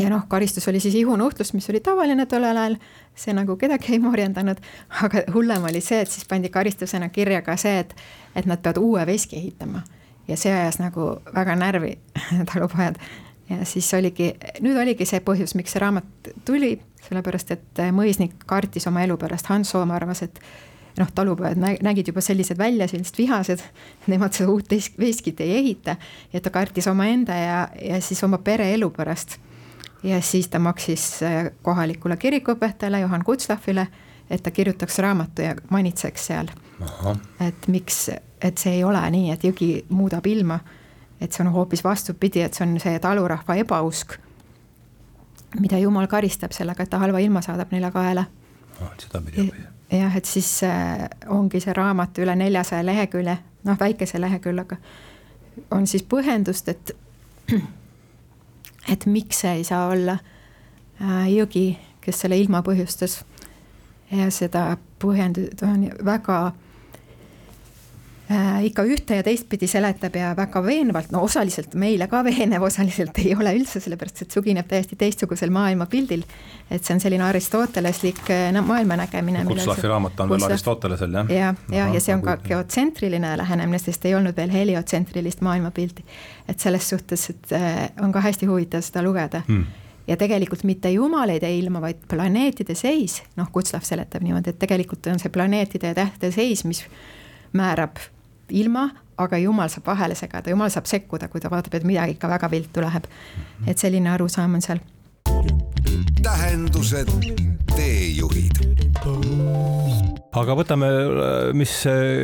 ja 0.00 0.08
noh, 0.10 0.24
karistus 0.28 0.68
oli 0.68 0.80
siis 0.80 0.94
ihunuhtlus, 0.94 1.52
mis 1.54 1.68
oli 1.70 1.80
tavaline 1.84 2.26
tollel 2.26 2.56
ajal, 2.56 2.78
see 3.14 3.36
nagu 3.36 3.56
kedagi 3.56 3.92
ei 3.92 4.00
morjendanud, 4.02 4.62
aga 5.04 5.26
hullem 5.34 5.68
oli 5.68 5.84
see, 5.84 6.00
et 6.00 6.10
siis 6.10 6.24
pandi 6.28 6.48
karistusena 6.48 7.08
kirja 7.08 7.42
ka 7.42 7.56
see, 7.60 7.84
et, 7.84 7.94
et 8.34 8.48
nad 8.48 8.64
peavad 8.64 8.80
uue 8.80 9.06
veski 9.06 9.36
ehitama 9.36 9.84
ja 10.28 10.36
see 10.36 10.52
ajas 10.52 10.80
nagu 10.80 11.14
väga 11.34 11.56
närvi 11.56 11.94
talupojad. 12.52 12.98
ja 13.50 13.64
siis 13.68 13.94
oligi, 13.94 14.32
nüüd 14.64 14.78
oligi 14.80 15.06
see 15.06 15.20
põhjus, 15.24 15.54
miks 15.54 15.74
see 15.74 15.82
raamat 15.82 16.30
tuli, 16.44 16.78
sellepärast 17.08 17.50
et 17.56 17.82
mõisnik 17.92 18.38
kartis 18.46 18.86
oma 18.88 19.04
elu 19.04 19.18
pärast, 19.20 19.50
Hans 19.52 19.74
Soom 19.74 19.92
arvas, 19.92 20.22
et 20.24 20.40
noh, 20.98 21.10
talupojad 21.14 21.58
nägid 21.82 22.08
juba 22.08 22.22
sellised 22.24 22.58
välja, 22.58 22.88
sellised 22.88 23.18
vihased, 23.18 23.62
nemad 24.06 24.36
seda 24.36 24.50
uut 24.52 24.70
veskit 25.00 25.40
ei 25.42 25.56
ehita 25.58 25.96
ja 26.32 26.40
ta 26.40 26.52
kartis 26.54 26.88
omaenda 26.90 27.36
ja, 27.38 27.58
ja 27.82 28.00
siis 28.00 28.22
oma 28.24 28.38
pere 28.38 28.72
elu 28.74 28.90
pärast. 28.90 29.38
ja 30.02 30.20
siis 30.22 30.48
ta 30.48 30.58
maksis 30.58 31.22
äh, 31.22 31.50
kohalikule 31.62 32.16
kirikuõpetajale 32.16 33.00
Johan 33.00 33.24
Kutslafile, 33.24 33.86
et 34.30 34.42
ta 34.42 34.50
kirjutaks 34.50 34.98
raamatu 34.98 35.42
ja 35.42 35.54
manitseks 35.70 36.26
seal. 36.26 36.48
et 37.40 37.68
miks 37.68 38.08
et 38.44 38.60
see 38.60 38.76
ei 38.78 38.84
ole 38.84 39.00
nii, 39.10 39.30
et 39.32 39.44
jõgi 39.44 39.70
muudab 39.88 40.26
ilma. 40.26 40.60
et 41.20 41.32
see 41.32 41.44
on 41.44 41.52
hoopis 41.54 41.80
vastupidi, 41.84 42.42
et 42.42 42.54
see 42.54 42.66
on 42.66 42.74
see 42.82 42.98
talurahva 43.00 43.54
ebausk, 43.56 44.16
mida 45.60 45.78
jumal 45.78 46.06
karistab 46.10 46.52
sellega, 46.52 46.82
et 46.82 46.90
ta 46.90 46.98
halva 47.00 47.22
ilma 47.22 47.40
saadab 47.42 47.70
neile 47.72 47.90
kaela 47.94 48.26
oh,. 48.82 48.90
sedapidi 48.98 49.46
või? 49.48 49.62
jah, 49.98 50.16
et 50.16 50.28
siis 50.28 50.48
äh, 50.66 51.06
ongi 51.32 51.60
see 51.62 51.72
raamat 51.76 52.18
üle 52.18 52.34
neljasaja 52.36 52.84
lehekülje, 52.86 53.36
noh 53.64 53.80
väikese 53.80 54.20
leheküljega, 54.20 54.76
on 55.70 55.86
siis 55.86 56.04
põhjendust, 56.10 56.68
et 56.68 56.92
et 58.92 59.06
miks 59.06 59.44
see 59.44 59.60
ei 59.60 59.64
saa 59.64 59.86
olla 59.94 60.18
äh, 60.18 61.30
jõgi, 61.32 61.68
kes 62.04 62.24
selle 62.24 62.36
ilma 62.38 62.60
põhjustas. 62.66 63.22
ja 64.10 64.28
seda 64.30 64.76
põhjendust 65.00 65.62
on 65.64 65.88
väga 66.04 66.52
ikka 68.68 68.84
ühte 68.88 69.18
ja 69.18 69.24
teistpidi 69.26 69.68
seletab 69.70 70.16
ja 70.18 70.32
väga 70.36 70.62
veenvalt, 70.64 71.12
no 71.14 71.22
osaliselt 71.26 71.74
meile 71.78 72.08
ka 72.10 72.22
veenev, 72.24 72.62
osaliselt 72.66 73.18
ei 73.22 73.34
ole 73.36 73.54
üldse, 73.58 73.82
sellepärast 73.84 74.24
et 74.24 74.36
sugineb 74.36 74.68
täiesti 74.70 74.96
teistsugusel 75.00 75.52
maailmapildil. 75.54 76.24
et 76.70 76.84
see 76.84 76.94
on 76.96 77.00
selline 77.00 77.24
aristoteleslik 77.24 78.32
no, 78.52 78.62
maailmanägemine. 78.62 79.44
Kutslafi 79.48 79.88
raamat 79.88 80.20
on 80.20 80.34
veel 80.34 80.48
Aristotelesel 80.48 81.14
jah? 81.18 81.30
ja, 81.30 81.54
ja, 81.70 81.88
ja, 81.94 82.00
see 82.00 82.14
on 82.14 82.24
ka 82.24 82.36
geotsentriline 82.44 83.36
lähenemine, 83.38 83.78
sest 83.78 84.04
ei 84.04 84.14
olnud 84.14 84.36
veel 84.36 84.52
heliotsentrilist 84.52 85.44
maailmapilti. 85.44 86.04
et 86.48 86.60
selles 86.60 86.88
suhtes, 86.88 87.30
et 87.30 87.52
äh, 87.52 87.88
on 88.02 88.12
ka 88.12 88.20
hästi 88.20 88.46
huvitav 88.50 88.84
seda 88.84 89.02
lugeda 89.02 89.42
hmm 89.46 89.84
ja 90.06 90.16
tegelikult 90.20 90.64
mitte 90.68 90.90
jumaleid 90.90 91.42
ei 91.42 91.58
ilma, 91.58 91.80
vaid 91.80 92.02
planeetide 92.08 92.74
seis, 92.76 93.22
noh, 93.40 93.48
Kutslav 93.52 93.86
seletab 93.88 94.24
niimoodi, 94.24 94.52
et 94.52 94.58
tegelikult 94.60 95.06
on 95.12 95.20
see 95.22 95.32
planeetide 95.32 95.92
ja 95.92 95.96
tähtede 95.96 96.32
seis, 96.34 96.64
mis 96.68 96.84
määrab 97.56 98.02
ilma 98.50 98.88
aga 99.18 99.38
jumal 99.38 99.70
saab 99.70 99.86
vahele 99.92 100.16
segada, 100.18 100.50
jumal 100.50 100.72
saab 100.74 100.88
sekkuda, 100.90 101.28
kui 101.32 101.40
ta 101.40 101.50
vaatab, 101.52 101.74
et 101.78 101.86
midagi 101.86 102.16
ikka 102.16 102.28
väga 102.28 102.50
viltu 102.50 102.84
läheb. 102.84 103.06
et 103.66 103.78
selline 103.78 104.10
arusaam 104.10 104.54
on 104.54 104.62
seal. 104.62 104.82
tähendused, 106.22 107.10
teejuhid 107.76 108.64
aga 110.34 110.54
võtame, 110.58 110.88
mis, 111.56 111.74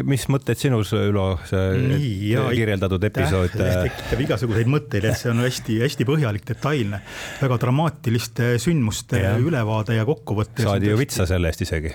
mis 0.08 0.24
mõtted 0.32 0.58
sinus, 0.58 0.92
Ülo, 0.96 1.26
see 1.48 1.66
Nii, 1.84 2.14
ja, 2.32 2.46
kirjeldatud 2.54 3.04
episood? 3.10 3.54
tekitab 3.54 4.24
igasuguseid 4.26 4.70
mõtteid, 4.70 5.06
et 5.10 5.20
see 5.20 5.30
on 5.32 5.44
hästi-hästi 5.44 6.06
põhjalik, 6.08 6.46
detailne, 6.48 7.02
väga 7.42 7.60
dramaatiliste 7.66 8.56
sündmuste 8.62 9.22
ja. 9.22 9.36
ülevaade 9.38 9.98
ja 9.98 10.08
kokkuvõte. 10.08 10.64
saadi 10.66 10.90
ju 10.90 10.98
vitsa 11.00 11.28
selle 11.30 11.52
eest 11.52 11.68
isegi 11.68 11.94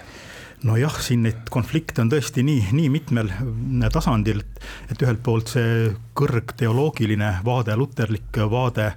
nojah, 0.65 0.97
siin 1.01 1.25
neid 1.25 1.49
konflikte 1.53 2.03
on 2.03 2.09
tõesti 2.11 2.43
nii, 2.45 2.71
nii 2.75 2.89
mitmel 2.93 3.31
tasandil, 3.93 4.41
et 4.89 5.01
ühelt 5.01 5.21
poolt 5.25 5.53
see 5.55 5.89
kõrgteoloogiline 6.17 7.31
vaade, 7.45 7.75
luterlik 7.77 8.41
vaade, 8.51 8.89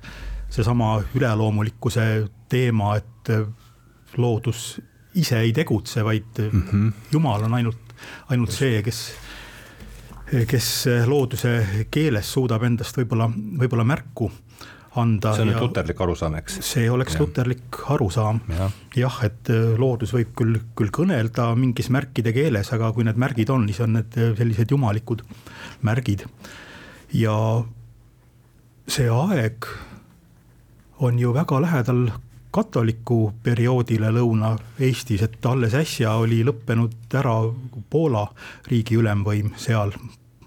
seesama 0.52 0.96
üleloomulikkuse 1.16 2.06
teema, 2.48 2.94
et 2.96 3.32
loodus 4.16 4.78
ise 5.18 5.42
ei 5.44 5.52
tegutse, 5.52 6.04
vaid 6.04 6.40
mm 6.46 6.62
-hmm. 6.62 6.92
Jumal 7.12 7.44
on 7.44 7.54
ainult, 7.54 7.94
ainult 8.28 8.52
see, 8.52 8.82
kes, 8.82 9.12
kes 10.46 10.86
looduse 11.06 11.86
keeles 11.90 12.32
suudab 12.32 12.62
endast 12.62 12.96
võib-olla, 12.96 13.28
võib-olla 13.32 13.84
märku 13.84 14.30
anda. 15.00 15.32
see 15.34 15.44
on 15.44 15.50
nüüd 15.52 15.62
luterlik 15.62 16.00
arusaam, 16.04 16.36
eks? 16.40 16.60
see 16.66 16.86
oleks 16.90 17.16
ja. 17.16 17.22
luterlik 17.24 17.80
arusaam 17.94 18.40
ja.. 18.54 18.68
jah, 18.96 19.18
et 19.28 19.50
äh, 19.54 19.72
loodus 19.80 20.14
võib 20.16 20.34
küll, 20.38 20.60
küll 20.78 20.92
kõnelda 21.00 21.50
mingis 21.58 21.90
märkide 21.94 22.34
keeles, 22.36 22.72
aga 22.76 22.92
kui 22.96 23.06
need 23.08 23.20
märgid 23.20 23.52
on, 23.54 23.66
siis 23.70 23.82
on 23.86 23.96
need 23.98 24.18
äh, 24.18 24.32
sellised 24.38 24.74
jumalikud 24.74 25.24
märgid. 25.86 26.26
ja 27.16 27.36
see 28.88 29.10
aeg 29.12 29.68
on 31.04 31.18
ju 31.18 31.32
väga 31.36 31.60
lähedal 31.62 32.08
katoliku 32.50 33.32
perioodile 33.44 34.10
Lõuna-Eestis, 34.16 35.22
et 35.22 35.46
alles 35.46 35.76
äsja 35.76 36.14
oli 36.18 36.40
lõppenud 36.46 37.12
ära 37.20 37.36
Poola 37.90 38.24
riigi 38.70 38.96
ülemvõim 38.98 39.52
seal 39.60 39.92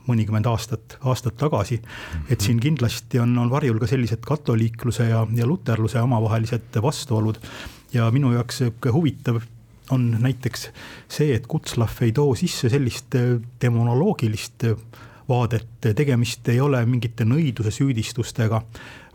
mõnikümmend 0.07 0.47
aastat, 0.49 0.97
aastat 1.01 1.37
tagasi. 1.37 1.81
et 2.29 2.41
siin 2.41 2.59
kindlasti 2.59 3.19
on, 3.19 3.37
on 3.37 3.49
varjul 3.49 3.79
ka 3.79 3.87
sellised 3.87 4.23
katoliikluse 4.25 5.09
ja, 5.09 5.25
ja 5.35 5.47
luterluse 5.47 6.01
omavahelised 6.01 6.81
vastuolud. 6.81 7.37
ja 7.93 8.11
minu 8.11 8.33
jaoks 8.33 8.57
sihuke 8.57 8.89
huvitav 8.89 9.41
on 9.91 10.17
näiteks 10.19 10.69
see, 11.09 11.35
et 11.35 11.47
Kutslav 11.47 12.01
ei 12.01 12.11
too 12.11 12.35
sisse 12.35 12.69
sellist 12.69 13.15
demonoloogilist 13.61 14.63
vaadet, 15.29 15.67
tegemist 15.95 16.47
ei 16.49 16.59
ole 16.61 16.81
mingite 16.85 17.25
nõiduse 17.27 17.71
süüdistustega, 17.75 18.61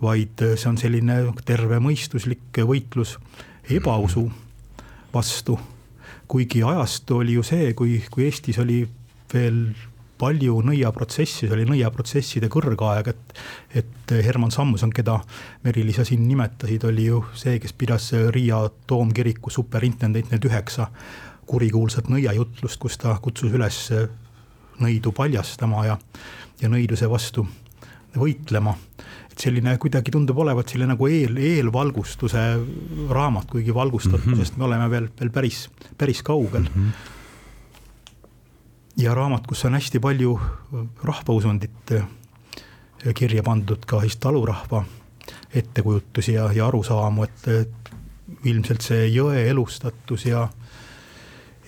vaid 0.03 0.43
see 0.45 0.69
on 0.69 0.79
selline 0.81 1.19
tervemõistuslik 1.45 2.61
võitlus 2.69 3.17
ebausu 3.71 4.29
vastu. 5.15 5.59
kuigi 6.29 6.63
ajastu 6.63 7.21
oli 7.23 7.37
ju 7.37 7.43
see, 7.47 7.73
kui, 7.79 8.01
kui 8.11 8.25
Eestis 8.27 8.59
oli 8.59 8.81
veel 9.33 9.61
palju 10.19 10.61
nõiaprotsessi, 10.65 11.47
see 11.47 11.53
oli 11.53 11.67
nõiaprotsesside 11.69 12.51
kõrgaeg, 12.53 13.13
et. 13.13 13.39
et 13.83 13.93
Herman 14.07 14.53
Samson, 14.55 14.93
keda 14.95 15.17
Merili 15.65 15.93
sa 15.93 16.05
siin 16.07 16.29
nimetasid, 16.29 16.85
oli 16.87 17.09
ju 17.09 17.25
see, 17.35 17.59
kes 17.59 17.73
pidas 17.75 18.13
Riia 18.31 18.61
toomkiriku 18.87 19.51
superintendent 19.51 20.31
need 20.31 20.47
üheksa 20.47 20.87
kurikuulsat 21.47 22.07
nõiajutlust, 22.11 22.79
kus 22.79 22.99
ta 23.03 23.17
kutsus 23.23 23.51
üles 23.55 23.81
nõidu 24.83 25.13
paljastama 25.17 25.85
ja, 25.87 25.99
ja 26.63 26.71
nõiduse 26.71 27.09
vastu 27.11 27.47
võitlema. 28.17 28.75
et 29.31 29.39
selline 29.39 29.77
kuidagi 29.79 30.11
tundub 30.15 30.39
olevat 30.39 30.69
selline 30.69 30.95
nagu 30.95 31.09
eel, 31.09 31.37
eelvalgustuse 31.37 32.45
raamat, 33.11 33.51
kuigi 33.51 33.75
valgustatusest 33.75 34.57
mm 34.57 34.57
-hmm. 34.57 34.59
me 34.59 34.65
oleme 34.65 34.91
veel, 34.91 35.09
veel 35.21 35.31
päris, 35.31 35.69
päris 35.99 36.23
kaugel 36.23 36.63
mm. 36.63 36.75
-hmm 36.75 37.16
ja 38.97 39.15
raamat, 39.15 39.47
kus 39.47 39.65
on 39.65 39.75
hästi 39.77 40.01
palju 40.01 40.39
rahvausundit 41.05 41.93
äh, 41.93 42.07
kirja 43.15 43.43
pandud, 43.43 43.85
ka 43.87 44.01
siis 44.01 44.17
talurahva 44.17 44.85
ettekujutusi 45.55 46.33
ja, 46.33 46.51
ja 46.53 46.67
arusaamu, 46.67 47.25
et 47.25 47.93
ilmselt 48.45 48.83
see 48.83 49.07
jõe 49.09 49.47
elustatus 49.49 50.27
ja, 50.27 50.47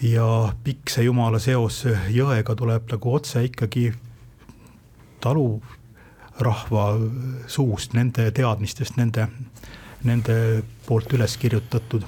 ja 0.02 0.26
pikse 0.64 1.04
jumala 1.06 1.38
seos 1.42 1.84
jõega 2.10 2.56
tuleb 2.58 2.88
nagu 2.92 3.14
otse 3.14 3.44
ikkagi 3.46 3.90
talurahva 5.22 6.86
suust, 7.46 7.94
nende 7.98 8.30
teadmistest, 8.34 8.98
nende, 8.98 9.28
nende 10.04 10.38
poolt 10.86 11.12
üles 11.12 11.36
kirjutatud. 11.36 12.06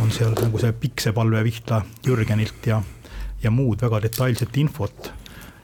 on 0.00 0.10
seal 0.14 0.34
nagu 0.36 0.58
see 0.58 0.72
piksepalve 0.72 1.42
Vihta 1.44 1.82
Jürgenilt 2.06 2.66
ja 2.66 2.82
ja 3.42 3.50
muud 3.50 3.82
väga 3.82 4.00
detailset 4.02 4.56
infot. 4.56 5.12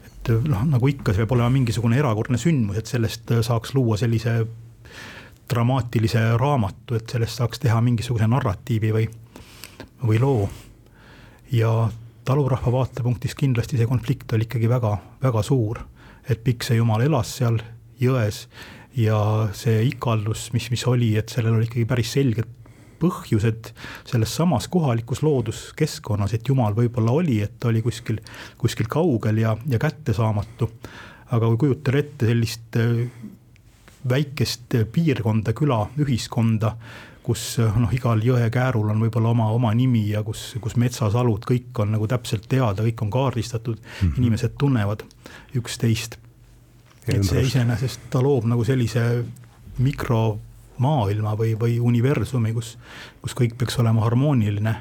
et 0.07 0.31
noh, 0.49 0.63
nagu 0.65 0.89
ikka, 0.89 1.13
see 1.13 1.25
peab 1.25 1.35
olema 1.37 1.51
mingisugune 1.53 1.99
erakordne 2.01 2.39
sündmus, 2.41 2.79
et 2.81 2.91
sellest 2.91 3.33
saaks 3.45 3.75
luua 3.75 3.99
sellise 4.01 4.39
dramaatilise 5.51 6.23
raamatu, 6.41 6.97
et 6.97 7.11
sellest 7.11 7.41
saaks 7.41 7.61
teha 7.61 7.81
mingisuguse 7.85 8.29
narratiivi 8.31 8.93
või, 8.95 9.09
või 10.07 10.21
loo. 10.23 10.49
ja 11.53 11.91
talurahva 12.25 12.73
vaatepunktist 12.73 13.37
kindlasti 13.39 13.79
see 13.79 13.87
konflikt 13.87 14.33
oli 14.33 14.49
ikkagi 14.49 14.69
väga, 14.69 14.97
väga 15.23 15.43
suur. 15.43 15.85
et 16.29 16.45
Pikse 16.45 16.75
jumal 16.75 17.03
elas 17.05 17.37
seal 17.37 17.59
jões 18.01 18.47
ja 18.97 19.49
see 19.53 19.83
ikaldus, 19.91 20.53
mis, 20.55 20.71
mis 20.71 20.87
oli, 20.87 21.17
et 21.19 21.29
sellel 21.29 21.59
oli 21.59 21.69
ikkagi 21.69 21.85
päris 21.85 22.13
selgelt 22.17 22.64
põhjused 23.01 23.71
selles 24.07 24.37
samas 24.37 24.69
kohalikus 24.69 25.23
looduskeskkonnas, 25.23 26.35
et 26.35 26.49
jumal 26.49 26.77
võib-olla 26.77 27.15
oli, 27.21 27.41
et 27.45 27.59
ta 27.61 27.69
oli 27.73 27.83
kuskil, 27.83 28.21
kuskil 28.59 28.91
kaugel 28.91 29.43
ja, 29.45 29.57
ja 29.69 29.79
kättesaamatu. 29.79 30.71
aga 31.35 31.49
kui 31.49 31.57
kujutada 31.57 31.99
ette 31.99 32.27
sellist 32.29 32.77
äh, 32.79 33.07
väikest 34.09 34.77
piirkonda, 34.93 35.55
küla, 35.57 35.87
ühiskonda, 36.01 36.75
kus 37.25 37.57
noh, 37.59 37.93
igal 37.97 38.21
jõekäärul 38.21 38.91
on 38.93 39.01
võib-olla 39.07 39.33
oma, 39.33 39.49
oma 39.57 39.71
nimi 39.77 40.05
ja 40.11 40.21
kus, 40.27 40.53
kus 40.61 40.77
metsasalud, 40.81 41.47
kõik 41.49 41.81
on 41.81 41.95
nagu 41.97 42.09
täpselt 42.11 42.45
teada, 42.51 42.85
kõik 42.85 43.01
on 43.07 43.13
kaardistatud 43.15 43.79
mm, 43.79 43.97
-hmm. 44.01 44.19
inimesed 44.21 44.59
tunnevad 44.61 45.07
üksteist. 45.57 46.19
et 47.09 47.25
see 47.25 47.43
iseenesest, 47.45 48.09
ta 48.11 48.23
loob 48.23 48.45
nagu 48.49 48.65
sellise 48.65 49.25
mikro 49.79 50.39
maailma 50.79 51.35
või, 51.39 51.55
või 51.59 51.79
universumi, 51.81 52.53
kus, 52.53 52.75
kus 53.23 53.35
kõik 53.39 53.57
peaks 53.59 53.79
olema 53.79 54.05
harmooniline 54.07 54.75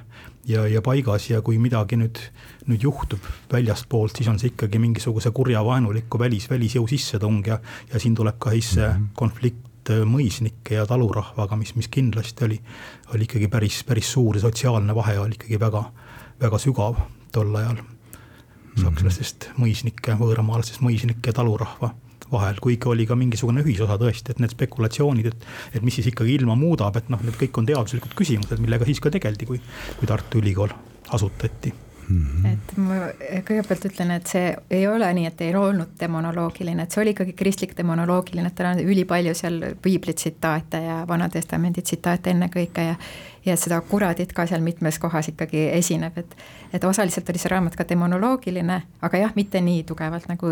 ja, 0.49 0.65
ja 0.67 0.81
paigas 0.81 1.29
ja 1.29 1.41
kui 1.45 1.59
midagi 1.61 1.97
nüüd, 1.99 2.19
nüüd 2.69 2.83
juhtub 2.83 3.23
väljastpoolt, 3.51 4.17
siis 4.17 4.29
on 4.31 4.39
see 4.41 4.51
ikkagi 4.53 4.81
mingisuguse 4.81 5.31
kurja 5.35 5.63
vaenuliku 5.65 6.19
välis, 6.19 6.49
välisjõu 6.51 6.87
sissetung 6.89 7.45
ja, 7.47 7.59
ja 7.93 8.01
siin 8.01 8.15
tuleb 8.17 8.39
ka 8.39 8.55
siis 8.55 8.73
see 8.77 8.87
mm 8.87 8.93
-hmm. 8.93 9.15
konflikt 9.15 9.89
äh, 9.93 10.03
mõisnike 10.05 10.79
ja 10.79 10.85
talurahvaga, 10.85 11.55
mis, 11.55 11.75
mis 11.75 11.87
kindlasti 11.87 12.45
oli, 12.45 12.61
oli 13.15 13.29
ikkagi 13.29 13.47
päris, 13.47 13.83
päris 13.83 14.11
suur 14.11 14.39
sotsiaalne 14.39 14.95
vahe 14.95 15.19
oli 15.19 15.39
ikkagi 15.39 15.59
väga, 15.59 15.83
väga 16.41 16.57
sügav 16.57 16.95
tol 17.31 17.55
ajal. 17.55 17.77
Mhm. 18.73 18.85
sakslastest 18.85 19.51
mõisnike, 19.57 20.15
võõramaalastest 20.17 20.81
mõisnike 20.81 21.29
ja 21.29 21.33
talurahva 21.33 21.93
vahel, 22.33 22.59
kuigi 22.63 22.89
oli 22.91 23.07
ka 23.09 23.17
mingisugune 23.19 23.63
ühisosa 23.63 23.99
tõesti, 24.01 24.33
et 24.33 24.43
need 24.43 24.53
spekulatsioonid, 24.55 25.31
et. 25.31 25.47
et 25.77 25.85
mis 25.85 25.95
siis 25.99 26.11
ikkagi 26.11 26.35
ilma 26.39 26.57
muudab, 26.59 26.97
et 26.99 27.09
noh, 27.13 27.21
need 27.23 27.37
kõik 27.39 27.61
on 27.61 27.69
teaduslikud 27.69 28.17
küsimused, 28.17 28.61
millega 28.63 28.89
siis 28.89 29.01
ka 29.03 29.13
tegeldi, 29.13 29.49
kui, 29.49 29.61
kui 29.99 30.09
Tartu 30.09 30.43
Ülikool 30.43 30.75
asutati 31.13 31.73
Mm 32.09 32.25
-hmm. 32.25 32.47
et 32.47 32.77
ma 32.77 32.95
kõigepealt 33.47 33.85
ütlen, 33.87 34.11
et 34.11 34.27
see 34.27 34.55
ei 34.69 34.87
ole 34.87 35.13
nii, 35.13 35.25
et 35.25 35.41
ei 35.41 35.55
olnud 35.55 35.93
demonoloogiline, 35.99 36.83
et 36.83 36.91
see 36.91 37.01
oli 37.01 37.13
ikkagi 37.15 37.33
kristlik 37.33 37.77
demonoloogiline, 37.77 38.47
et 38.47 38.55
tal 38.55 38.65
on 38.65 38.79
ülipalju 38.79 39.33
seal 39.33 39.61
piibli 39.81 40.13
tsitaate 40.13 40.77
ja 40.77 41.05
Vana-testamendi 41.07 41.81
tsitaate 41.81 42.29
ennekõike 42.29 42.81
ja 42.81 42.95
ja 43.45 43.55
seda 43.57 43.81
kuradit 43.81 44.33
ka 44.33 44.45
seal 44.47 44.61
mitmes 44.61 44.99
kohas 44.99 45.27
ikkagi 45.27 45.69
esineb, 45.71 46.17
et 46.17 46.35
et 46.73 46.83
osaliselt 46.83 47.29
oli 47.29 47.37
see 47.37 47.49
raamat 47.49 47.75
ka 47.75 47.85
demonoloogiline, 47.89 48.81
aga 49.01 49.17
jah, 49.17 49.31
mitte 49.35 49.61
nii 49.61 49.83
tugevalt 49.83 50.27
nagu 50.27 50.47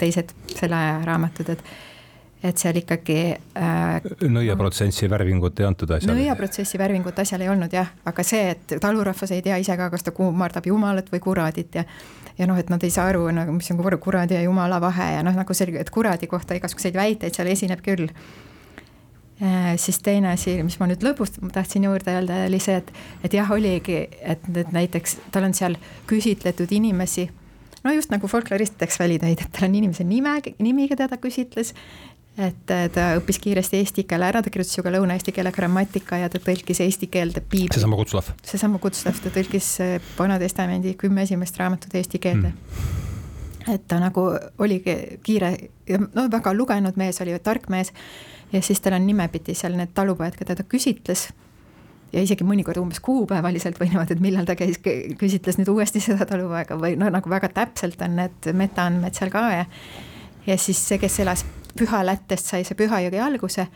teised 0.00 0.34
selle 0.56 0.76
aja 0.76 0.98
raamatud, 1.06 1.54
et 1.54 1.64
et 2.40 2.56
seal 2.56 2.78
ikkagi 2.80 3.16
äh,. 3.36 4.06
nõiaprotsessi 4.32 5.08
värvingut 5.12 5.60
ei 5.60 5.66
antud 5.68 5.90
asjale? 5.92 6.16
nõiaprotsessi 6.16 6.78
värvingut 6.80 7.18
asjal 7.20 7.44
ei 7.44 7.50
olnud 7.52 7.72
jah, 7.76 7.90
aga 8.08 8.24
see, 8.24 8.54
et 8.54 8.76
talurahvas 8.80 9.34
ei 9.36 9.42
tea 9.44 9.58
ise 9.60 9.76
ka, 9.76 9.90
kas 9.92 10.06
ta 10.06 10.14
kummardab 10.16 10.66
jumalat 10.70 11.12
või 11.12 11.20
kuradit 11.24 11.76
ja 11.76 11.84
ja 12.38 12.46
noh, 12.48 12.56
et 12.56 12.70
nad 12.72 12.80
ei 12.86 12.92
saa 12.92 13.10
aru 13.10 13.26
nagu, 13.36 13.52
mis 13.52 13.68
on 13.74 13.80
kuradi 14.00 14.38
ja 14.38 14.44
jumala 14.46 14.80
vahe 14.80 15.10
ja 15.18 15.24
noh, 15.26 15.36
nagu 15.36 15.56
selge, 15.56 15.82
et 15.82 15.90
kuradi 15.92 16.30
kohta 16.30 16.56
igasuguseid 16.56 16.96
väiteid 16.96 17.36
seal 17.36 17.50
esineb 17.52 17.82
küll 17.84 18.08
äh,. 18.08 19.76
siis 19.76 20.00
teine 20.00 20.32
asi, 20.32 20.56
mis 20.64 20.78
ma 20.80 20.88
nüüd 20.88 21.04
lõpus 21.04 21.36
tahtsin 21.52 21.84
juurde 21.90 22.16
öelda, 22.16 22.46
oli 22.48 22.62
see, 22.62 22.78
et, 22.80 22.88
et 23.24 23.36
jah, 23.36 23.52
oligi, 23.52 24.06
et, 24.20 24.48
et 24.56 24.72
näiteks 24.72 25.18
tal 25.34 25.50
on 25.50 25.56
seal 25.56 25.76
küsitletud 26.08 26.72
inimesi 26.72 27.28
no 27.84 27.92
just 27.94 28.12
nagu 28.12 28.28
folklorist 28.28 28.78
teeks 28.80 29.00
välitäid, 29.00 29.40
et 29.40 29.52
tal 29.52 29.68
on 29.68 29.76
inimese 29.80 30.04
nime, 30.04 30.36
nimi, 30.58 30.88
keda 30.90 31.08
ta 31.10 31.20
küsitles 31.20 31.74
et 32.40 32.72
ta 32.94 33.06
õppis 33.18 33.40
kiiresti 33.42 33.80
eesti 33.80 34.04
keele 34.08 34.28
ära, 34.30 34.42
ta 34.42 34.52
kirjutas 34.52 34.76
ju 34.78 34.84
ka 34.86 34.92
lõuna-eesti 34.94 35.34
keele 35.34 35.52
grammatika 35.54 36.20
ja 36.20 36.30
ta 36.32 36.40
tõlkis 36.42 36.80
eesti 36.84 37.10
keelde 37.12 37.42
piibli. 37.42 37.74
seesama 37.74 37.98
Kutslav. 37.98 38.30
seesama 38.46 38.80
Kutslav, 38.82 39.18
ta 39.20 39.32
tõlkis 39.34 39.68
Vana-testamendi 40.18 40.94
kümme 41.00 41.26
esimest 41.26 41.58
raamatut 41.60 41.94
eesti 41.98 42.22
keelde 42.22 42.52
mm.. 42.52 43.74
et 43.74 43.86
ta 43.90 44.00
nagu 44.02 44.28
oligi 44.58 44.96
kiire 45.26 45.52
ja 45.90 46.00
no 46.00 46.28
väga 46.32 46.54
lugenud 46.56 47.00
mees 47.00 47.20
oli, 47.24 47.36
tark 47.44 47.68
mees 47.68 47.92
ja 48.52 48.62
siis 48.62 48.80
tal 48.80 48.96
on 48.96 49.06
nimepidi 49.06 49.54
seal 49.58 49.76
need 49.78 49.92
talupojad, 49.94 50.38
keda 50.38 50.56
ta 50.58 50.66
küsitles 50.66 51.28
ja 52.12 52.22
isegi 52.24 52.44
mõnikord 52.46 52.80
umbes 52.80 53.00
kuupäevaliselt 53.04 53.78
või 53.80 53.90
niimoodi, 53.92 54.16
et 54.16 54.22
millal 54.24 54.48
ta 54.48 54.56
käis, 54.58 54.80
küsitles 55.20 55.60
nüüd 55.60 55.70
uuesti 55.72 56.02
seda 56.02 56.26
talupoega 56.26 56.78
või 56.80 56.96
no 56.98 57.10
nagu 57.12 57.30
väga 57.30 57.50
täpselt 57.54 58.02
on 58.02 58.18
need 58.18 58.50
metaandmed 58.56 59.16
seal 59.16 59.32
ka 59.32 59.44
ja 59.54 59.64
ja 60.46 60.58
siis 60.58 60.80
see, 60.88 60.98
kes 60.98 61.20
elas 61.20 61.44
Pühalättest, 61.78 62.48
sai 62.50 62.64
see 62.66 62.74
Pühajõgi 62.74 63.20
alguse, 63.22 63.66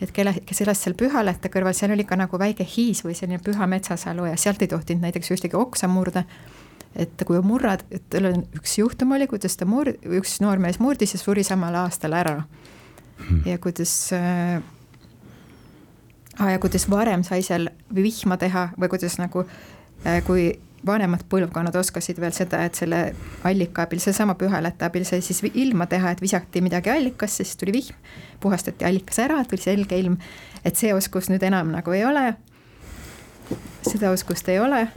et 0.00 0.12
kelle, 0.14 0.32
kes 0.46 0.62
elas 0.64 0.80
seal 0.80 0.96
Pühalätte 0.98 1.50
kõrval, 1.52 1.74
seal 1.76 1.92
oli 1.92 2.06
ka 2.08 2.16
nagu 2.16 2.38
väike 2.40 2.64
hiis 2.64 3.02
või 3.04 3.16
selline 3.18 3.42
püha 3.44 3.68
metsasalu 3.68 4.30
ja 4.30 4.38
sealt 4.40 4.62
ei 4.64 4.70
tohtinud 4.72 5.04
näiteks 5.04 5.34
ühtegi 5.34 5.58
oksa 5.58 5.88
murda. 5.88 6.24
et 6.96 7.22
kui 7.26 7.38
murrad, 7.40 7.84
et 7.90 8.02
tal 8.12 8.26
on 8.28 8.42
üks 8.56 8.78
juhtum 8.78 9.12
oli, 9.16 9.26
kuidas 9.26 9.56
ta 9.56 9.64
mur-, 9.64 9.94
üks 10.18 10.40
noormees 10.44 10.78
murdis 10.80 11.14
ja 11.14 11.20
suri 11.20 11.44
samal 11.44 11.74
aastal 11.74 12.12
ära 12.12 12.42
hmm. 12.42 13.42
ja 13.46 13.58
kuidas 13.58 14.12
äh, 14.12 14.62
ja 16.38 16.58
kuidas 16.58 16.88
varem 16.90 17.24
sai 17.24 17.42
seal 17.42 17.68
vihma 17.94 18.36
teha 18.40 18.68
või 18.80 18.88
kuidas 18.92 19.18
nagu 19.20 19.44
äh, 19.44 20.22
kui 20.26 20.52
vanemad 20.86 21.22
põlvkonnad 21.30 21.76
oskasid 21.78 22.18
veel 22.20 22.32
seda, 22.34 22.64
et 22.66 22.78
selle 22.78 23.00
allika 23.46 23.86
abil, 23.86 24.00
sellesama 24.02 24.34
pühalätte 24.38 24.86
abil 24.86 25.04
sai 25.06 25.22
siis 25.22 25.42
ilma 25.52 25.86
teha, 25.90 26.12
et 26.12 26.22
visati 26.22 26.62
midagi 26.64 26.90
allikasse, 26.90 27.44
siis 27.44 27.58
tuli 27.60 27.74
vihm, 27.76 27.98
puhastati 28.42 28.86
allikas 28.88 29.20
ära, 29.22 29.42
tuli 29.48 29.62
selge 29.62 29.98
ilm. 29.98 30.18
et 30.64 30.76
see 30.78 30.94
oskus 30.94 31.30
nüüd 31.30 31.42
enam 31.42 31.72
nagu 31.74 31.92
ei 31.92 32.04
ole. 32.04 32.34
seda 33.82 34.10
oskust 34.10 34.48
ei 34.48 34.58
ole. 34.58 34.88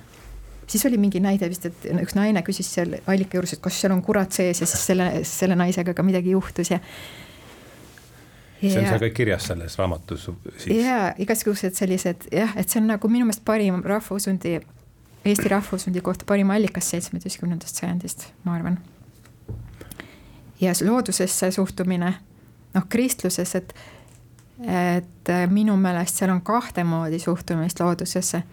siis 0.67 0.85
oli 0.85 0.97
mingi 0.97 1.19
näide 1.19 1.49
vist, 1.49 1.65
et 1.65 1.85
üks 2.01 2.15
naine 2.15 2.41
küsis 2.41 2.71
seal 2.73 2.97
allika 3.07 3.37
juures, 3.37 3.53
et 3.53 3.61
kas 3.61 3.81
seal 3.81 3.93
on 3.93 4.01
kurat 4.01 4.31
sees 4.31 4.61
ja 4.61 4.65
siis 4.65 4.87
selle, 4.87 5.23
selle 5.23 5.55
naisega 5.55 5.93
ka 5.93 6.03
midagi 6.03 6.31
juhtus 6.31 6.71
ja 6.71 6.79
see 8.61 8.79
on 8.79 8.87
seal 8.87 9.01
kõik 9.03 9.17
kirjas 9.17 9.49
selles 9.51 9.77
raamatus 9.79 10.29
siis? 10.57 10.79
jaa, 10.79 11.11
igasugused 11.21 11.75
sellised 11.77 12.29
jah, 12.31 12.55
et 12.57 12.69
see 12.69 12.81
on 12.81 12.89
nagu 12.93 13.11
minu 13.11 13.27
meelest 13.27 13.45
parim 13.45 13.83
rahvausundi 13.85 14.59
Eesti 15.25 15.49
rahvushundi 15.49 16.01
kohta 16.01 16.25
parim 16.25 16.49
allikas 16.49 16.89
seitsmeteistkümnendast 16.89 17.75
sajandist, 17.75 18.27
ma 18.43 18.53
arvan. 18.55 18.77
ja 20.61 20.73
loodusesse 20.85 21.51
suhtumine, 21.51 22.13
noh 22.73 22.85
kristluses, 22.89 23.55
et, 23.55 23.73
et 24.61 25.31
minu 25.49 25.77
meelest 25.81 26.21
seal 26.21 26.29
on 26.29 26.43
kahte 26.45 26.83
moodi 26.83 27.19
suhtumist 27.19 27.79
loodusesse. 27.79 28.43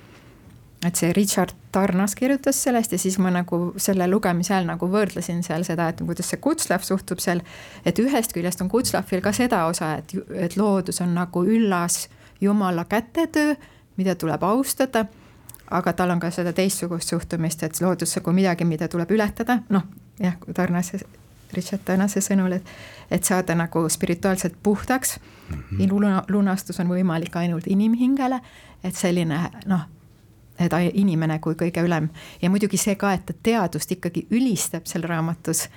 Et 0.86 0.98
see 0.98 1.12
Richard 1.12 1.54
Tarnas 1.72 2.14
kirjutas 2.18 2.58
sellest 2.62 2.92
ja 2.92 2.98
siis 2.98 3.18
ma 3.22 3.30
nagu 3.30 3.72
selle 3.80 4.08
lugemise 4.10 4.54
ajal 4.54 4.66
nagu 4.66 4.88
võrdlesin 4.90 5.42
seal 5.46 5.64
seda, 5.64 5.88
et 5.88 6.02
kuidas 6.02 6.32
see 6.32 6.40
Kutslav 6.42 6.82
suhtub 6.86 7.22
seal. 7.22 7.40
et 7.84 7.98
ühest 7.98 8.32
küljest 8.32 8.60
on 8.60 8.68
Kutslavil 8.68 9.22
ka 9.22 9.32
seda 9.32 9.64
osa, 9.66 9.94
et, 10.02 10.14
et 10.34 10.56
loodus 10.56 11.00
on 11.00 11.14
nagu 11.14 11.44
üllas 11.44 12.08
jumala 12.40 12.84
kätetöö, 12.84 13.54
mida 13.96 14.14
tuleb 14.14 14.42
austada 14.42 15.06
aga 15.72 15.92
tal 15.92 16.10
on 16.10 16.20
ka 16.20 16.30
seda 16.30 16.52
teistsugust 16.52 17.08
suhtumist, 17.08 17.62
et 17.62 17.80
loodus 17.80 18.18
kui 18.22 18.34
midagi, 18.36 18.64
mida 18.68 18.88
tuleb 18.92 19.10
ületada, 19.14 19.62
noh 19.72 19.86
jah, 20.20 20.36
Tarnase, 20.54 21.00
Richard 21.56 21.84
Tarnase 21.86 22.22
sõnul, 22.24 22.58
et, 22.58 22.74
et 23.10 23.24
saada 23.24 23.56
nagu 23.58 23.84
spirituaalselt 23.88 24.58
puhtaks 24.62 25.18
mm. 25.48 25.62
-hmm. 25.70 26.24
lunastus 26.28 26.80
on 26.80 26.88
võimalik 26.88 27.36
ainult 27.36 27.66
inimhingele, 27.66 28.40
et 28.84 28.96
selline 28.96 29.40
noh, 29.66 29.86
et 30.60 30.74
inimene 30.92 31.38
kui 31.40 31.54
kõige 31.58 31.84
ülem 31.84 32.10
ja 32.42 32.50
muidugi 32.50 32.76
see 32.80 32.96
ka, 33.00 33.14
et 33.16 33.24
ta 33.26 33.34
teadust 33.42 33.92
ikkagi 33.92 34.26
ülistab 34.30 34.86
seal 34.86 35.06
raamatus. 35.08 35.68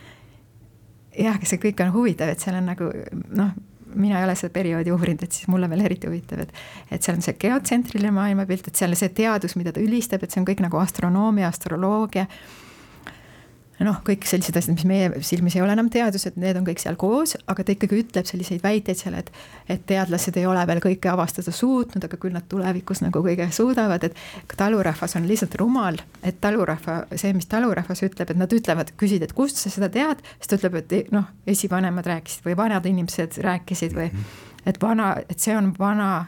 jah, 1.19 1.39
see 1.43 1.61
kõik 1.61 1.79
on 1.85 1.93
huvitav, 1.93 2.29
et 2.29 2.39
seal 2.39 2.59
on 2.59 2.67
nagu 2.73 2.91
noh 3.35 3.55
mina 3.95 4.19
ei 4.19 4.25
ole 4.25 4.35
seda 4.35 4.51
perioodi 4.51 4.91
uurinud, 4.91 5.23
et 5.23 5.31
siis 5.31 5.47
mulle 5.47 5.69
veel 5.71 5.85
eriti 5.87 6.07
huvitav, 6.09 6.41
et 6.43 6.51
et 6.91 7.03
seal 7.03 7.15
on 7.15 7.23
see 7.23 7.37
geotsentriline 7.39 8.11
maailmapilt, 8.11 8.67
et 8.67 8.75
seal 8.75 8.95
see 8.99 9.13
teadus, 9.15 9.55
mida 9.55 9.71
ta 9.71 9.79
ülistab, 9.79 10.23
et 10.23 10.31
see 10.31 10.41
on 10.41 10.47
kõik 10.47 10.63
nagu 10.65 10.79
astronoomia, 10.81 11.47
astroloogia 11.47 12.27
noh, 13.83 13.97
kõik 14.07 14.23
sellised 14.27 14.55
asjad, 14.55 14.75
mis 14.77 14.85
meie 14.87 15.09
silmis 15.25 15.57
ei 15.57 15.63
ole 15.63 15.73
enam 15.75 15.89
teadused, 15.91 16.37
need 16.39 16.55
on 16.55 16.65
kõik 16.67 16.79
seal 16.79 16.95
koos, 16.99 17.35
aga 17.51 17.65
ta 17.65 17.73
ikkagi 17.75 17.99
ütleb 18.05 18.27
selliseid 18.29 18.63
väiteid 18.63 19.01
seal, 19.01 19.17
et 19.19 19.31
et 19.71 19.81
teadlased 19.89 20.37
ei 20.37 20.45
ole 20.45 20.61
veel 20.69 20.79
kõike 20.83 21.09
avastada 21.11 21.51
suutnud, 21.51 22.03
aga 22.05 22.19
küll 22.21 22.35
nad 22.35 22.45
tulevikus 22.49 23.01
nagu 23.03 23.23
kõige 23.25 23.49
suudavad, 23.55 24.03
et 24.07 24.15
talurahvas 24.55 25.17
on 25.19 25.27
lihtsalt 25.27 25.57
rumal, 25.59 25.97
et 26.23 26.37
talurahva, 26.41 27.01
see, 27.17 27.33
mis 27.35 27.49
talurahvas 27.51 28.05
ütleb, 28.05 28.31
et 28.31 28.39
nad 28.39 28.53
ütlevad, 28.53 28.93
küsid, 28.99 29.25
et 29.25 29.33
kust 29.35 29.59
sa 29.59 29.73
seda 29.73 29.89
tead, 29.91 30.21
siis 30.37 30.51
ta 30.51 30.59
ütleb, 30.59 30.79
et 30.83 31.11
noh, 31.15 31.27
esivanemad 31.49 32.07
rääkisid 32.07 32.45
või 32.45 32.55
vanad 32.61 32.85
inimesed 32.85 33.41
rääkisid 33.43 33.97
või 33.97 34.11
et 34.65 34.79
vana, 34.81 35.15
et 35.29 35.41
see 35.41 35.57
on 35.57 35.73
vana 35.77 36.27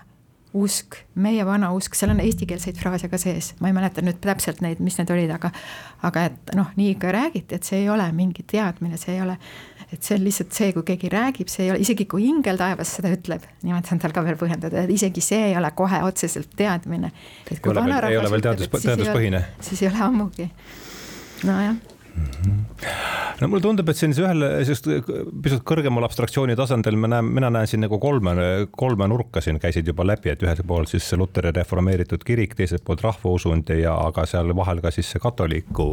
usk, 0.57 0.97
meie 1.21 1.45
vana 1.47 1.69
usk, 1.75 1.95
seal 1.97 2.11
on 2.13 2.21
eestikeelseid 2.23 2.77
fraase 2.79 3.09
ka 3.11 3.19
sees, 3.21 3.53
ma 3.61 3.71
ei 3.71 3.75
mäleta 3.77 4.03
nüüd 4.05 4.19
täpselt 4.23 4.61
neid, 4.65 4.81
mis 4.83 4.97
need 4.99 5.11
olid, 5.13 5.31
aga 5.33 5.51
aga 6.07 6.27
et 6.29 6.53
noh, 6.57 6.69
nii 6.77 6.93
ikka 6.95 7.13
räägiti, 7.15 7.57
et 7.57 7.67
see 7.67 7.81
ei 7.83 7.89
ole 7.93 8.05
mingi 8.15 8.45
teadmine, 8.47 8.99
see 9.01 9.15
ei 9.15 9.23
ole, 9.25 9.37
et 9.87 10.03
see 10.03 10.17
on 10.17 10.23
lihtsalt 10.25 10.55
see, 10.59 10.71
kui 10.75 10.85
keegi 10.87 11.11
räägib, 11.13 11.51
see 11.51 11.67
ei 11.67 11.73
ole, 11.73 11.81
isegi 11.85 12.07
kui 12.09 12.27
ingel 12.29 12.59
taevas 12.59 12.95
seda 12.99 13.11
ütleb, 13.13 13.45
niimoodi 13.65 13.91
saan 13.91 14.01
tal 14.03 14.15
ka 14.15 14.23
veel 14.27 14.39
põhjendada, 14.39 14.85
et 14.85 14.93
isegi 14.93 15.23
see 15.25 15.51
ei 15.51 15.59
ole 15.59 15.71
kohe 15.77 16.01
otseselt 16.07 16.55
teadmine. 16.59 17.11
ei 17.51 18.17
ole 18.21 18.33
veel 18.33 18.47
teadus, 18.49 18.71
teaduspõhine. 18.77 19.45
siis 19.69 19.85
ei 19.85 19.91
ole 19.91 20.03
ammugi, 20.09 20.49
nojah 21.47 21.96
no 23.41 23.49
mulle 23.49 23.61
tundub, 23.63 23.89
et 23.89 23.99
sellise 23.99 24.23
ühel 24.23 24.45
sellist 24.65 24.87
pisut 25.43 25.63
kõrgemal 25.67 26.05
abstraktsiooni 26.07 26.55
tasandil 26.57 26.97
me 26.99 27.09
näeme, 27.11 27.33
mina 27.39 27.51
näen 27.53 27.69
siin 27.69 27.83
nagu 27.85 27.99
kolme, 28.01 28.33
kolme 28.71 29.07
nurka 29.09 29.43
siin 29.43 29.59
käisid 29.61 29.87
juba 29.89 30.05
läbi, 30.07 30.31
et 30.33 30.43
ühelt 30.45 30.63
poolt 30.67 30.91
siis 30.91 31.05
see 31.07 31.19
Luteri 31.19 31.53
reformeeritud 31.55 32.25
kirik, 32.27 32.55
teiselt 32.57 32.85
poolt 32.87 33.03
rahvausund 33.05 33.69
ja 33.77 33.95
aga 34.07 34.25
seal 34.29 34.53
vahel 34.57 34.81
ka 34.83 34.93
siis 34.95 35.11
see 35.13 35.23
katoliku, 35.23 35.87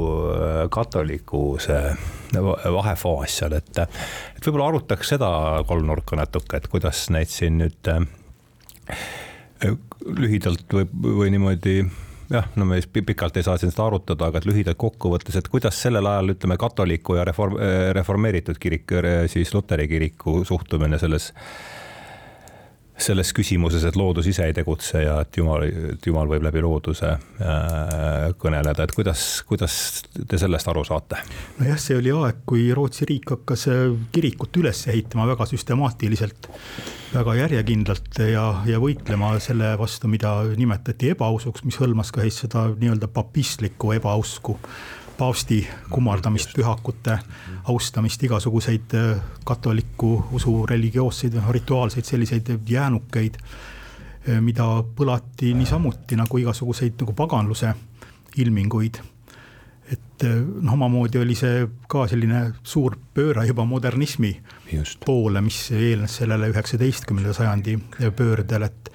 katoliku 0.74 1.44
see 1.62 1.82
vahefaas 2.78 3.40
seal, 3.42 3.58
et 3.60 3.84
et 3.84 4.46
võib-olla 4.46 4.70
arutaks 4.72 5.14
seda 5.14 5.30
kolmnurka 5.68 6.18
natuke, 6.20 6.60
et 6.60 6.70
kuidas 6.72 7.06
neid 7.14 7.32
siin 7.32 7.60
nüüd 7.62 7.92
lühidalt 10.04 10.72
või, 10.72 10.88
või 11.20 11.30
niimoodi 11.32 11.78
jah, 12.30 12.48
no 12.56 12.64
me 12.68 12.80
pikalt 13.06 13.36
ei 13.36 13.46
saa 13.46 13.56
siin 13.60 13.72
seda 13.72 13.86
arutada, 13.88 14.28
aga 14.28 14.40
et 14.40 14.48
lühidalt 14.48 14.78
kokkuvõttes, 14.80 15.36
et 15.38 15.48
kuidas 15.52 15.78
sellel 15.82 16.06
ajal 16.08 16.34
ütleme, 16.34 16.56
katoliku 16.60 17.18
ja 17.18 17.24
reform, 17.28 17.58
reformeeritud 17.96 18.60
kirik, 18.60 18.96
siis 19.32 19.54
luteri 19.54 19.88
kiriku 19.90 20.42
suhtumine 20.48 20.98
selles 20.98 21.32
selles 22.94 23.32
küsimuses, 23.34 23.82
et 23.88 23.96
loodus 23.98 24.28
ise 24.30 24.44
ei 24.46 24.54
tegutse 24.54 25.02
ja 25.02 25.16
et 25.24 25.36
jumal, 25.36 25.64
et 25.94 26.06
jumal 26.06 26.28
võib 26.30 26.44
läbi 26.46 26.62
looduse 26.62 27.10
äh, 27.10 28.28
kõneleda, 28.38 28.86
et 28.86 28.94
kuidas, 28.94 29.24
kuidas 29.48 29.76
te 30.14 30.38
sellest 30.38 30.70
aru 30.70 30.84
saate? 30.86 31.18
nojah, 31.58 31.80
see 31.80 31.98
oli 31.98 32.12
aeg, 32.14 32.44
kui 32.46 32.68
Rootsi 32.76 33.08
riik 33.10 33.34
hakkas 33.34 33.66
äh, 33.72 33.84
kirikut 34.14 34.62
üles 34.62 34.84
ehitama 34.92 35.26
väga 35.32 35.48
süstemaatiliselt, 35.50 36.50
väga 37.16 37.38
järjekindlalt 37.42 38.22
ja, 38.30 38.46
ja 38.70 38.82
võitlema 38.82 39.34
selle 39.42 39.74
vastu, 39.80 40.10
mida 40.10 40.36
nimetati 40.54 41.14
ebausuks, 41.16 41.66
mis 41.66 41.80
hõlmas 41.82 42.14
ka 42.14 42.22
siis 42.22 42.44
seda 42.46 42.68
nii-öelda 42.78 43.10
papistlikku 43.10 43.96
ebausku 43.98 44.60
paavsti 45.18 45.60
kummardamist, 45.90 46.54
pühakute 46.56 47.18
austamist, 47.70 48.22
igasuguseid 48.22 48.94
äh, 48.98 49.22
katoliku 49.46 50.16
usu 50.32 50.66
religioosseid, 50.66 51.38
rituaalseid 51.50 52.04
selliseid 52.04 52.52
jäänukeid, 52.68 53.38
äh, 53.38 54.40
mida 54.40 54.66
põlati 54.96 55.54
niisamuti 55.54 56.18
nagu 56.18 56.38
igasuguseid 56.42 56.98
nagu 57.00 57.12
paganluse 57.12 57.74
ilminguid. 58.36 59.02
et 59.92 60.24
äh, 60.24 60.38
noh, 60.60 60.72
omamoodi 60.72 61.18
oli 61.20 61.34
see 61.38 61.66
ka 61.88 62.06
selline 62.08 62.46
suur 62.62 62.96
pööre 63.14 63.46
juba 63.46 63.64
modernismi 63.64 64.32
Just. 64.72 65.00
poole, 65.04 65.40
mis 65.40 65.70
eelnes 65.70 66.16
sellele 66.22 66.48
üheksateistkümnenda 66.48 67.32
sajandi 67.32 67.78
pöördele, 68.16 68.64
et 68.64 68.90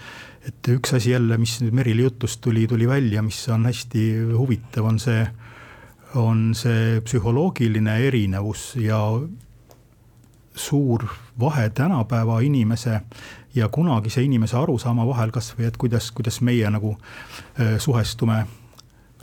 et 0.50 0.68
üks 0.72 0.94
asi 0.96 1.12
jälle, 1.12 1.38
mis 1.38 1.60
nüüd 1.62 1.76
Merili 1.76 2.02
jutust 2.02 2.40
tuli, 2.42 2.64
tuli 2.68 2.88
välja, 2.88 3.22
mis 3.22 3.42
on 3.52 3.68
hästi 3.68 4.04
huvitav, 4.34 4.88
on 4.88 4.98
see 5.00 5.28
on 6.16 6.54
see 6.58 7.02
psühholoogiline 7.06 7.98
erinevus 8.08 8.76
ja 8.82 9.00
suur 10.56 11.06
vahe 11.40 11.70
tänapäeva 11.70 12.40
inimese 12.40 13.02
ja 13.56 13.70
kunagise 13.70 14.24
inimese 14.24 14.58
arusaama 14.58 15.06
vahel 15.08 15.32
kasvõi, 15.32 15.68
et 15.70 15.78
kuidas, 15.78 16.12
kuidas 16.12 16.42
meie 16.42 16.70
nagu 16.70 16.96
suhestume 17.78 18.44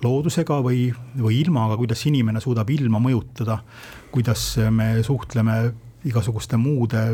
loodusega 0.03 0.61
või, 0.65 0.91
või 1.19 1.41
ilmaga, 1.41 1.77
kuidas 1.77 2.05
inimene 2.09 2.41
suudab 2.41 2.71
ilma 2.71 3.01
mõjutada, 3.03 3.59
kuidas 4.13 4.57
me 4.71 5.03
suhtleme 5.07 5.57
igasuguste 6.07 6.57
muude 6.61 7.07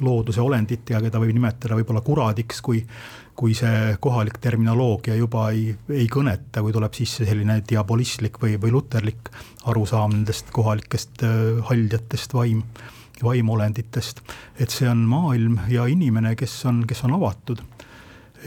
looduse 0.00 0.40
olenditega, 0.40 1.00
keda 1.06 1.20
võib 1.22 1.36
nimetada 1.36 1.78
võib-olla 1.78 2.02
kuradiks, 2.04 2.60
kui 2.64 2.82
kui 3.36 3.54
see 3.54 3.96
kohalik 4.00 4.38
terminoloogia 4.40 5.16
juba 5.18 5.50
ei, 5.52 5.68
ei 5.92 6.06
kõneta, 6.08 6.62
kui 6.64 6.72
tuleb 6.72 6.94
sisse 6.96 7.26
selline 7.28 7.58
diabolistlik 7.68 8.38
või, 8.40 8.56
või 8.60 8.72
luterlik 8.72 9.30
arusaam 9.68 10.14
nendest 10.14 10.48
kohalikest 10.56 11.24
äh, 11.26 11.58
haljatest 11.68 12.34
vaim, 12.34 12.62
vaimolenditest. 13.22 14.22
et 14.58 14.72
see 14.72 14.88
on 14.88 15.04
maailm 15.08 15.58
ja 15.68 15.86
inimene, 15.86 16.34
kes 16.36 16.56
on, 16.70 16.84
kes 16.88 17.04
on 17.04 17.16
avatud, 17.18 17.60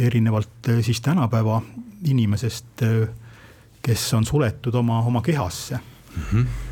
erinevalt 0.09 0.71
äh, 0.73 0.81
siis 0.85 1.01
tänapäeva 1.05 1.61
inimesest, 2.09 2.83
äh, 2.87 3.05
kes 3.85 4.09
on 4.17 4.25
suletud 4.25 4.75
oma, 4.75 5.03
oma 5.05 5.21
kehasse 5.21 5.77
mm. 5.77 6.23
-hmm 6.31 6.68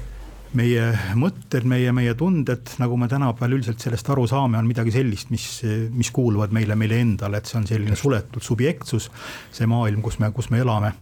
meie 0.58 0.88
mõtted, 1.20 1.66
meie, 1.70 1.92
meie 1.96 2.14
tunded, 2.18 2.74
nagu 2.82 2.98
me 3.00 3.10
tänapäeval 3.12 3.58
üldiselt 3.58 3.84
sellest 3.84 4.10
aru 4.14 4.26
saame, 4.30 4.60
on 4.60 4.68
midagi 4.70 4.94
sellist, 4.96 5.32
mis, 5.34 5.48
mis 5.94 6.12
kuuluvad 6.16 6.54
meile, 6.56 6.78
meile 6.80 7.00
endale, 7.04 7.40
et 7.40 7.50
see 7.50 7.60
on 7.60 7.68
selline 7.70 7.98
suletud 8.00 8.44
subjektsus, 8.44 9.10
see 9.54 9.70
maailm, 9.70 10.04
kus 10.06 10.20
me, 10.24 10.32
kus 10.36 10.52
me 10.54 10.62
elame. 10.64 10.94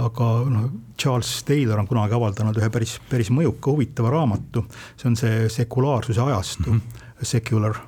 aga 0.00 0.26
noh, 0.46 0.66
Charles 0.96 1.42
Taylor 1.44 1.80
on 1.82 1.86
kunagi 1.90 2.14
avaldanud 2.14 2.56
ühe 2.60 2.68
päris, 2.70 2.94
päris 3.10 3.28
mõjuka, 3.34 3.72
huvitava 3.72 4.12
raamatu, 4.14 4.62
see 4.96 5.08
on 5.10 5.16
see 5.18 5.48
sekulaarsuse 5.50 6.22
ajastu 6.22 6.70
mm, 6.70 6.80
-hmm. 6.80 7.24
secular. 7.26 7.80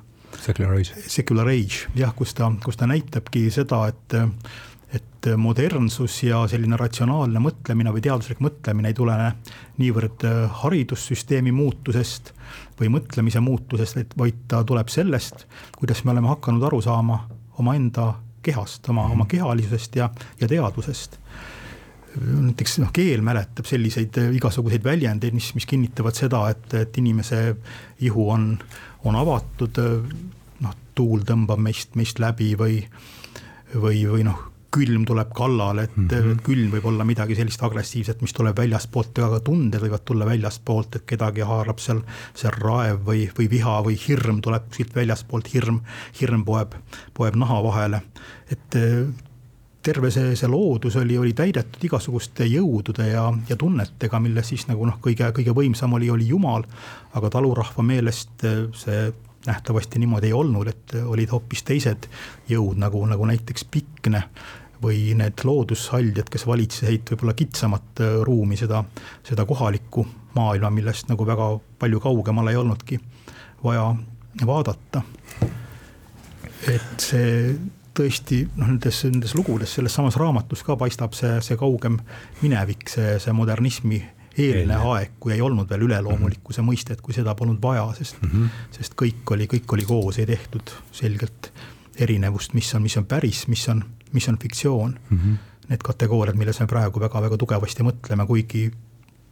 Secular 0.43 0.73
age. 0.75 1.07
Secular 1.07 1.47
age, 1.47 1.87
jah, 1.95 2.11
kus 2.15 2.33
ta, 2.33 2.51
kus 2.63 2.77
ta 2.77 2.87
näitabki 2.87 3.47
seda, 3.51 3.87
et 3.87 4.17
et 4.93 5.29
modernsus 5.39 6.19
ja 6.27 6.43
selline 6.51 6.77
ratsionaalne 6.77 7.39
mõtlemine 7.41 7.93
või 7.95 8.03
teaduslik 8.05 8.41
mõtlemine 8.43 8.91
ei 8.91 8.97
tulene 8.97 9.31
niivõrd 9.81 10.25
äh, 10.27 10.43
haridussüsteemi 10.63 11.53
muutusest 11.55 12.33
või 12.79 12.91
mõtlemise 12.93 13.41
muutusest, 13.41 14.17
vaid 14.17 14.45
ta 14.51 14.61
tuleb 14.67 14.91
sellest, 14.93 15.47
kuidas 15.77 16.03
me 16.03 16.13
oleme 16.13 16.29
hakanud 16.33 16.67
aru 16.69 16.81
saama 16.83 17.23
omaenda 17.61 18.11
kehast, 18.43 18.89
oma, 18.91 19.07
oma 19.13 19.25
kehalisusest 19.29 19.95
ja, 19.95 20.09
ja 20.41 20.49
teadvusest 20.51 21.19
näiteks 22.21 22.77
noh, 22.83 22.91
keel 22.93 23.23
mäletab 23.25 23.65
selliseid 23.65 24.17
äh, 24.21 24.29
igasuguseid 24.37 24.83
väljendeid, 24.85 25.33
mis, 25.33 25.49
mis 25.57 25.65
kinnitavad 25.69 26.17
seda, 26.17 26.45
et, 26.53 26.67
et 26.77 26.97
inimese 27.01 27.41
ihu 28.05 28.27
on, 28.29 28.51
on 29.07 29.17
avatud. 29.17 29.81
Äh, 29.81 30.15
noh, 30.63 30.79
tuul 30.93 31.25
tõmbab 31.27 31.61
meist, 31.63 31.95
meist 31.97 32.21
läbi 32.21 32.53
või, 32.59 32.83
või, 33.73 34.03
või 34.09 34.27
noh, 34.27 34.52
külm 34.73 35.05
tuleb 35.05 35.33
kallale, 35.35 35.83
et 35.83 35.97
mm 35.97 36.07
-hmm. 36.07 36.39
külm 36.43 36.71
võib 36.73 36.85
olla 36.89 37.05
midagi 37.05 37.35
sellist 37.35 37.63
agressiivset, 37.63 38.21
mis 38.21 38.33
tuleb 38.33 38.57
väljastpoolt, 38.57 39.19
aga 39.19 39.39
tunded 39.39 39.81
võivad 39.81 40.05
tulla 40.05 40.25
väljastpoolt, 40.25 40.95
et 40.95 41.05
kedagi 41.05 41.41
haarab 41.41 41.79
seal, 41.79 42.01
seal 42.33 42.55
raev 42.57 43.03
või, 43.09 43.27
või 43.37 43.49
viha 43.49 43.81
või 43.85 43.97
hirm 44.07 44.41
tuleb 44.41 44.69
kuskilt 44.69 44.95
väljastpoolt, 44.95 45.53
hirm, 45.53 45.81
hirm 46.21 46.45
poeb, 46.45 46.73
poeb 47.13 47.35
naha 47.35 47.63
vahele. 47.63 48.01
et 48.51 48.75
eh, 48.75 49.05
terve 49.83 50.11
see, 50.11 50.35
see 50.35 50.47
loodus 50.47 50.95
oli, 50.95 51.17
oli 51.17 51.33
täidetud 51.33 51.83
igasuguste 51.83 52.45
jõudude 52.45 53.07
ja, 53.07 53.33
ja 53.49 53.55
tunnetega, 53.55 54.19
milles 54.19 54.47
siis 54.47 54.67
nagu 54.67 54.85
noh, 54.85 54.97
kõige, 55.01 55.31
kõige 55.35 55.53
võimsam 55.53 55.93
oli, 55.93 56.09
oli 56.09 56.27
Jumal. 56.27 56.63
aga 57.13 57.29
talurahva 57.29 57.83
meelest 57.83 58.43
eh, 58.43 58.65
see 58.73 59.13
nähtavasti 59.45 59.99
niimoodi 59.99 60.27
ei 60.27 60.33
olnud, 60.33 60.67
et 60.67 60.93
olid 61.05 61.31
hoopis 61.31 61.63
teised 61.67 62.07
jõud 62.49 62.79
nagu, 62.79 63.05
nagu 63.05 63.25
näiteks 63.27 63.65
Pikne 63.71 64.23
või 64.83 65.13
need 65.17 65.43
loodushaljad, 65.43 66.29
kes 66.31 66.47
valitsesid 66.47 67.13
võib-olla 67.13 67.35
kitsamat 67.37 68.03
äh, 68.03 68.17
ruumi, 68.27 68.57
seda, 68.59 68.83
seda 69.23 69.45
kohalikku 69.49 70.05
maailma, 70.35 70.71
millest 70.73 71.09
nagu 71.11 71.25
väga 71.27 71.49
palju 71.79 72.01
kaugemale 72.03 72.51
ei 72.51 72.59
olnudki 72.59 72.99
vaja 73.63 73.95
vaadata. 74.45 75.01
et 76.67 76.99
see 77.03 77.55
tõesti 77.93 78.41
noh, 78.55 78.67
nendes, 78.67 79.03
nendes 79.05 79.35
lugudes, 79.37 79.73
selles 79.75 79.93
samas 79.93 80.17
raamatus 80.17 80.63
ka 80.65 80.75
paistab 80.79 81.13
see, 81.17 81.35
see 81.45 81.57
kaugem 81.59 81.99
minevik, 82.41 82.87
see, 82.89 83.17
see 83.21 83.33
modernismi 83.35 84.01
eelne 84.33 84.79
aeg, 84.89 85.17
kui 85.21 85.35
ei 85.35 85.41
olnud 85.45 85.69
veel 85.69 85.85
üleloomulikkuse 85.85 86.61
mm 86.61 86.65
-hmm. 86.65 86.71
mõistet, 86.71 87.01
kui 87.01 87.13
seda 87.13 87.35
polnud 87.35 87.61
vaja, 87.61 87.85
sest 87.97 88.21
mm, 88.21 88.29
-hmm. 88.29 88.49
sest 88.71 88.93
kõik 89.01 89.35
oli, 89.35 89.47
kõik 89.47 89.73
oli 89.73 89.85
koos, 89.85 90.17
ei 90.17 90.25
tehtud 90.25 90.73
selgelt 90.91 91.51
erinevust, 91.99 92.53
mis 92.53 92.73
on, 92.75 92.81
mis 92.81 92.97
on 92.97 93.05
päris, 93.05 93.47
mis 93.47 93.67
on 93.69 93.83
mis 94.13 94.29
on 94.29 94.37
fiktsioon 94.41 94.99
mm. 95.09 95.17
-hmm. 95.17 95.41
Need 95.63 95.79
kategooriad, 95.79 96.35
milles 96.35 96.59
me 96.59 96.65
praegu 96.67 96.99
väga-väga 96.99 97.37
tugevasti 97.39 97.85
mõtleme, 97.87 98.25
kuigi 98.27 98.71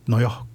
nojah, 0.08 0.46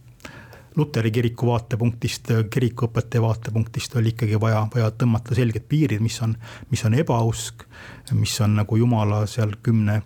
Luteri 0.76 1.10
kiriku 1.10 1.46
vaatepunktist, 1.46 2.28
kirikuõpetaja 2.50 3.22
vaatepunktist 3.22 3.96
oli 3.96 4.08
ikkagi 4.12 4.40
vaja, 4.40 4.66
vaja 4.74 4.90
tõmmata 4.90 5.34
selged 5.34 5.64
piirid, 5.68 6.00
mis 6.04 6.16
on, 6.22 6.34
mis 6.70 6.84
on 6.84 6.94
ebausk, 6.94 7.64
mis 8.12 8.40
on 8.40 8.56
nagu 8.56 8.76
jumala 8.76 9.22
seal 9.26 9.52
kümne 9.62 10.02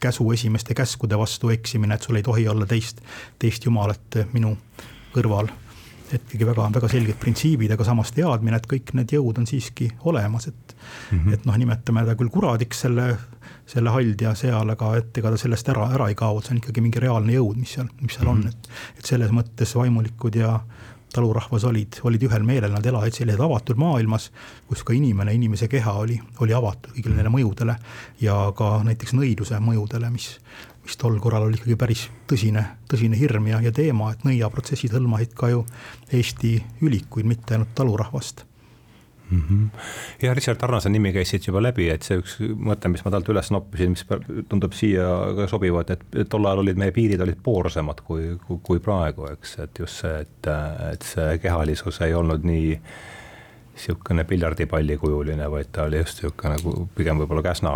käsu 0.00 0.30
esimeste 0.32 0.74
käskude 0.74 1.18
vastu 1.18 1.48
eksimine, 1.48 1.94
et 1.94 2.02
sul 2.02 2.16
ei 2.16 2.22
tohi 2.22 2.48
olla 2.48 2.66
teist, 2.66 3.00
teist 3.38 3.64
jumalat 3.64 4.20
minu 4.32 4.56
kõrval 5.14 5.48
et 6.14 6.22
ikkagi 6.24 6.46
väga, 6.48 6.68
väga 6.74 6.90
selged 6.90 7.18
printsiibid, 7.20 7.74
aga 7.74 7.86
samas 7.86 8.12
teadmine, 8.16 8.58
et 8.60 8.68
kõik 8.70 8.94
need 8.98 9.14
jõud 9.16 9.40
on 9.42 9.48
siiski 9.50 9.90
olemas, 10.10 10.48
et 10.48 10.74
mm. 10.76 11.18
-hmm. 11.18 11.34
et 11.34 11.46
noh, 11.48 11.58
nimetame 11.58 12.04
ta 12.06 12.16
küll 12.18 12.32
kuradiks 12.32 12.84
selle, 12.86 13.08
selle 13.66 13.90
haldja 13.90 14.34
seal, 14.38 14.70
aga 14.70 14.94
et 15.00 15.18
ega 15.18 15.34
ta 15.34 15.40
sellest 15.40 15.68
ära, 15.74 15.90
ära 15.98 16.08
ei 16.08 16.18
kao, 16.18 16.38
et 16.38 16.48
see 16.48 16.56
on 16.56 16.62
ikkagi 16.62 16.84
mingi 16.84 17.02
reaalne 17.02 17.36
jõud, 17.36 17.60
mis 17.60 17.76
seal, 17.78 17.88
mis 18.00 18.14
seal 18.18 18.28
mm 18.28 18.42
-hmm. 18.42 18.46
on, 18.46 18.48
et. 18.48 18.98
et 18.98 19.12
selles 19.12 19.30
mõttes 19.30 19.76
vaimulikud 19.76 20.36
ja 20.40 20.58
talurahvas 21.14 21.64
olid, 21.64 22.00
olid 22.02 22.22
ühel 22.26 22.42
meelel, 22.46 22.72
nad 22.74 22.86
elasid 22.86 23.20
sellises 23.20 23.40
avatud 23.40 23.78
maailmas, 23.78 24.30
kus 24.68 24.82
ka 24.86 24.94
inimene, 24.96 25.34
inimese 25.34 25.68
keha 25.70 25.92
oli, 26.02 26.18
oli 26.42 26.56
avatud 26.56 26.90
kõigile 26.96 27.18
neile 27.18 27.30
mõjudele 27.30 27.76
ja 28.20 28.38
ka 28.56 28.70
näiteks 28.86 29.14
nõiduse 29.14 29.60
mõjudele, 29.62 30.10
mis 30.10 30.32
mis 30.84 30.96
tol 31.00 31.18
korral 31.22 31.48
oli 31.48 31.58
ikkagi 31.58 31.76
päris 31.80 32.06
tõsine, 32.30 32.64
tõsine 32.90 33.18
hirm 33.18 33.46
ja, 33.48 33.60
ja 33.64 33.72
teema, 33.72 34.12
et 34.12 34.24
nõiaprotsessid 34.26 34.92
hõlmasid 34.94 35.32
ka 35.36 35.52
ju 35.52 35.64
Eesti 36.12 36.58
ülikuid, 36.84 37.28
mitte 37.28 37.56
ainult 37.56 37.72
talurahvast 37.74 38.44
mm. 39.30 39.42
-hmm. 39.48 39.80
ja 40.22 40.34
Richard 40.34 40.62
Arnase 40.62 40.88
nimi 40.88 41.12
käis 41.12 41.30
siit 41.30 41.46
juba 41.46 41.62
läbi, 41.62 41.88
et 41.90 42.02
see 42.02 42.18
üks 42.20 42.36
mõte, 42.40 42.88
mis 42.88 43.04
ma 43.04 43.10
talt 43.14 43.28
üles 43.28 43.50
noppisin, 43.50 43.94
mis 43.94 44.04
tundub 44.48 44.72
siia 44.72 45.08
ka 45.36 45.48
sobivat, 45.48 45.90
et 45.90 46.28
tol 46.28 46.46
ajal 46.46 46.64
olid 46.64 46.80
meie 46.80 46.92
piirid 46.92 47.20
olid 47.20 47.40
poorsemad 47.42 48.00
kui, 48.04 48.36
kui, 48.46 48.60
kui 48.62 48.80
praegu, 48.84 49.28
eks, 49.32 49.58
et 49.64 49.78
just 49.78 50.04
see, 50.04 50.20
et, 50.20 50.52
et 50.92 51.10
see 51.14 51.38
kehalisus 51.42 52.00
ei 52.04 52.14
olnud 52.14 52.44
nii 52.44 52.78
niisugune 53.74 54.24
piljardipallikujuline, 54.28 55.50
vaid 55.50 55.72
ta 55.74 55.88
oli 55.88 55.98
just 55.98 56.22
niisugune 56.22 56.54
nagu 56.56 56.88
pigem 56.94 57.20
võib-olla 57.22 57.42
käsna, 57.44 57.74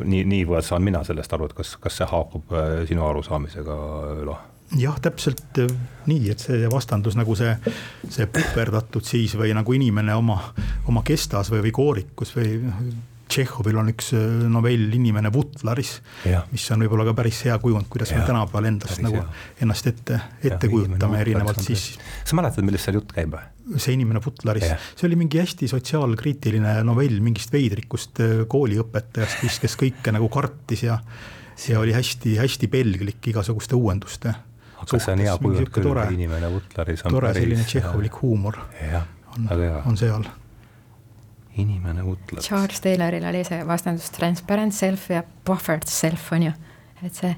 nii, 0.00 0.24
niivõrd 0.30 0.66
saan 0.66 0.84
mina 0.84 1.04
sellest 1.04 1.32
aru, 1.36 1.50
et 1.50 1.56
kas, 1.58 1.76
kas 1.80 2.00
see 2.00 2.10
haakub 2.10 2.52
äh, 2.56 2.82
sinu 2.88 3.06
arusaamisega, 3.06 3.78
Ülo? 4.24 4.36
jah, 4.80 4.96
täpselt 5.04 5.62
äh, 5.62 5.72
nii, 6.10 6.30
et 6.32 6.42
see 6.42 6.68
vastandus 6.72 7.18
nagu 7.18 7.36
see, 7.38 7.52
see 8.08 8.28
puhverdatud 8.32 9.04
siis 9.06 9.36
või 9.38 9.52
nagu 9.56 9.76
inimene 9.76 10.16
oma, 10.16 10.40
oma 10.88 11.04
kestas 11.06 11.52
või, 11.52 11.66
või 11.68 11.74
koorikus 11.76 12.34
või 12.36 12.56
Tšehhovil 13.34 13.78
on 13.80 13.90
üks 13.90 14.12
äh, 14.14 14.44
novell 14.50 14.92
Inimene 14.94 15.32
Vutlaris, 15.34 15.96
mis 16.52 16.66
on 16.74 16.84
võib-olla 16.84 17.08
ka 17.08 17.16
päris 17.18 17.40
hea 17.48 17.56
kujund, 17.62 17.88
kuidas 17.90 18.12
ja. 18.12 18.20
me 18.20 18.28
tänapäeval 18.28 18.68
endast 18.70 18.94
päris 18.94 19.06
nagu 19.08 19.18
hea. 19.18 19.26
ennast 19.66 19.90
ette, 19.90 20.20
ette 20.38 20.68
ja, 20.68 20.70
kujutame 20.70 21.18
erinevalt 21.24 21.62
siis. 21.64 21.88
sa 22.22 22.38
mäletad, 22.38 22.66
millest 22.66 22.86
seal 22.86 23.00
jutt 23.00 23.14
käib 23.16 23.34
või? 23.34 23.50
see 23.80 23.96
inimene 23.96 24.20
Vutlaris, 24.22 24.66
see 24.92 25.08
oli 25.08 25.18
mingi 25.18 25.40
hästi 25.40 25.66
sotsiaalkriitiline 25.72 26.76
novell 26.86 27.18
mingist 27.24 27.54
veidrikust 27.54 28.22
äh, 28.22 28.36
kooliõpetajast, 28.50 29.40
kes, 29.42 29.58
kes 29.64 29.76
kõike 29.80 30.14
nagu 30.14 30.28
kartis 30.32 30.84
ja 30.86 31.00
see 31.56 31.74
oli 31.78 31.94
hästi-hästi 31.96 32.70
pelglik 32.70 33.32
igasuguste 33.32 33.78
uuenduste. 33.78 34.36
aga 34.78 35.00
see 35.00 35.16
on 35.16 35.26
hea 35.26 35.34
kujund 35.42 35.74
küll, 35.74 36.06
inimene 36.20 36.54
Vutlaris 36.54 37.02
on 37.08 37.18
tore 37.18 37.32
päris, 37.32 37.48
selline 37.48 37.66
tšehhovlik 37.66 38.22
huumor 38.22 38.62
on, 39.34 39.52
on 39.88 39.98
seal 39.98 40.30
inimene 41.60 42.02
utleb. 42.02 42.42
Charles 42.42 42.80
Tayloril 42.82 43.26
oli 43.28 43.44
see 43.46 43.60
vastandus 43.66 44.10
transparent 44.14 44.74
self 44.74 45.10
ja 45.12 45.22
buffered 45.46 45.86
self 45.90 46.32
on 46.34 46.48
ju, 46.48 46.54
et 47.04 47.14
see. 47.14 47.34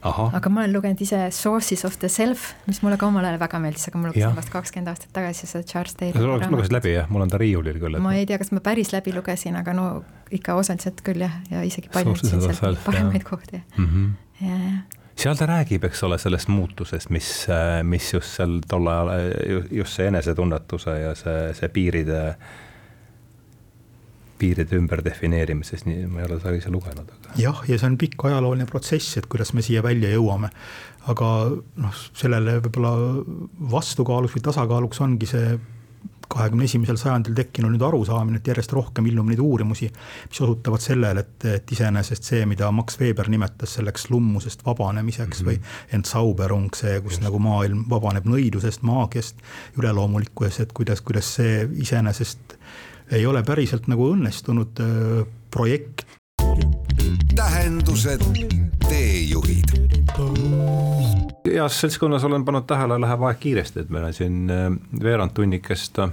aga 0.00 0.52
ma 0.52 0.62
olen 0.62 0.72
lugenud 0.72 1.00
ise 1.04 1.18
Sources 1.34 1.84
of 1.84 1.98
the 2.00 2.08
self, 2.08 2.52
mis 2.68 2.80
mulle 2.84 2.96
ka 3.00 3.08
omal 3.10 3.26
ajal 3.26 3.40
väga 3.42 3.60
meeldis, 3.60 3.88
aga 3.90 4.00
ma 4.00 4.12
lugesin 4.12 4.38
vast 4.38 4.52
kakskümmend 4.54 4.92
aastat 4.92 5.12
tagasi 5.16 5.50
seda 5.50 5.66
Charles 5.66 5.98
Taylori. 5.98 6.44
sa 6.44 6.52
lugesid 6.54 6.76
läbi 6.78 6.94
jah, 6.94 7.10
mul 7.10 7.26
on 7.26 7.32
ta 7.32 7.40
riiulil 7.42 7.82
küll. 7.82 7.98
ma 8.00 8.14
ei 8.16 8.28
tea, 8.30 8.38
kas 8.40 8.54
ma 8.54 8.62
päris 8.64 8.94
läbi 8.94 9.12
lugesin, 9.16 9.58
aga 9.60 9.74
no 9.76 9.90
ikka 10.30 10.56
osaliselt 10.60 11.02
küll 11.04 11.26
jah, 11.26 11.36
ja 11.50 11.66
isegi 11.66 11.92
paljundasin 11.92 12.46
sealt 12.46 12.80
paremaid 12.86 13.26
kohti 13.28 13.60
mm. 13.76 13.86
-hmm. 13.86 14.46
ja, 14.46 14.62
ja 14.70 14.80
seal 15.20 15.36
ta 15.36 15.44
räägib, 15.50 15.84
eks 15.84 16.00
ole, 16.06 16.16
sellest 16.18 16.48
muutusest, 16.48 17.10
mis, 17.12 17.28
mis 17.84 18.14
just 18.14 18.38
seal 18.38 18.60
tol 18.68 18.86
ajal, 18.88 19.10
just 19.70 19.98
see 19.98 20.06
enesetunnetuse 20.08 20.94
ja 21.02 21.14
see, 21.18 21.50
see 21.58 21.68
piiride 21.68 22.22
äh, 22.30 22.58
piiride 24.40 24.78
ümberdefineerimises, 24.80 25.84
nii 25.88 26.06
ma 26.10 26.22
ei 26.22 26.28
ole 26.28 26.38
seda 26.40 26.54
ise 26.58 26.72
lugenud, 26.72 27.10
aga. 27.16 27.34
jah, 27.40 27.64
ja 27.68 27.80
see 27.80 27.90
on 27.90 27.98
pikk 28.00 28.28
ajalooline 28.30 28.68
protsess, 28.70 29.18
et 29.20 29.28
kuidas 29.30 29.54
me 29.56 29.64
siia 29.66 29.84
välja 29.86 30.12
jõuame. 30.14 30.50
aga 31.10 31.26
noh, 31.80 32.00
sellele 32.12 32.58
võib-olla 32.60 32.94
vastukaaluks 33.72 34.36
või 34.36 34.48
tasakaaluks 34.50 35.00
ongi 35.06 35.28
see 35.30 35.52
kahekümne 36.30 36.66
esimesel 36.68 36.98
sajandil 37.00 37.34
tekkinud 37.34 37.72
nüüd 37.74 37.84
arusaamine, 37.84 38.38
et 38.40 38.50
järjest 38.50 38.72
rohkem 38.76 39.06
ilmub 39.10 39.30
neid 39.30 39.40
uurimusi, 39.42 39.88
mis 40.30 40.42
osutavad 40.44 40.82
sellele, 40.84 41.24
et, 41.24 41.46
et 41.56 41.72
iseenesest 41.74 42.28
see, 42.30 42.44
mida 42.50 42.70
Max 42.74 43.00
Weber 43.00 43.30
nimetas 43.32 43.74
selleks 43.78 44.08
lummusest 44.12 44.62
vabanemiseks 44.66 45.42
mm 45.42 45.48
-hmm. 45.48 45.50
või 45.50 45.96
Entzauberung, 45.98 46.70
see, 46.76 47.00
kus 47.00 47.18
Just. 47.18 47.24
nagu 47.26 47.42
maailm 47.42 47.84
vabaneb 47.90 48.28
nõidusest, 48.30 48.86
maagiast, 48.86 49.42
üleloomulikkusest, 49.78 50.72
kuidas, 50.72 51.00
kuidas 51.00 51.34
see 51.40 51.66
iseenesest 51.86 52.56
ei 53.10 53.26
ole 53.26 53.42
päriselt 53.42 53.88
nagu 53.90 54.12
õnnestunud 54.14 54.80
äh, 54.82 55.26
projekt. 55.50 56.06
tähendused, 57.34 58.22
teejuhid 58.88 59.76
heas 61.50 61.80
seltskonnas 61.80 62.24
olen 62.24 62.44
pannud 62.44 62.66
tähele, 62.68 62.98
läheb 63.00 63.22
aeg 63.26 63.38
kiiresti, 63.40 63.84
et 63.84 63.90
meil 63.90 64.06
on 64.10 64.14
siin 64.14 64.50
äh, 64.50 64.66
veerand 65.02 65.34
tunnikest 65.34 65.98
äh, 66.04 66.12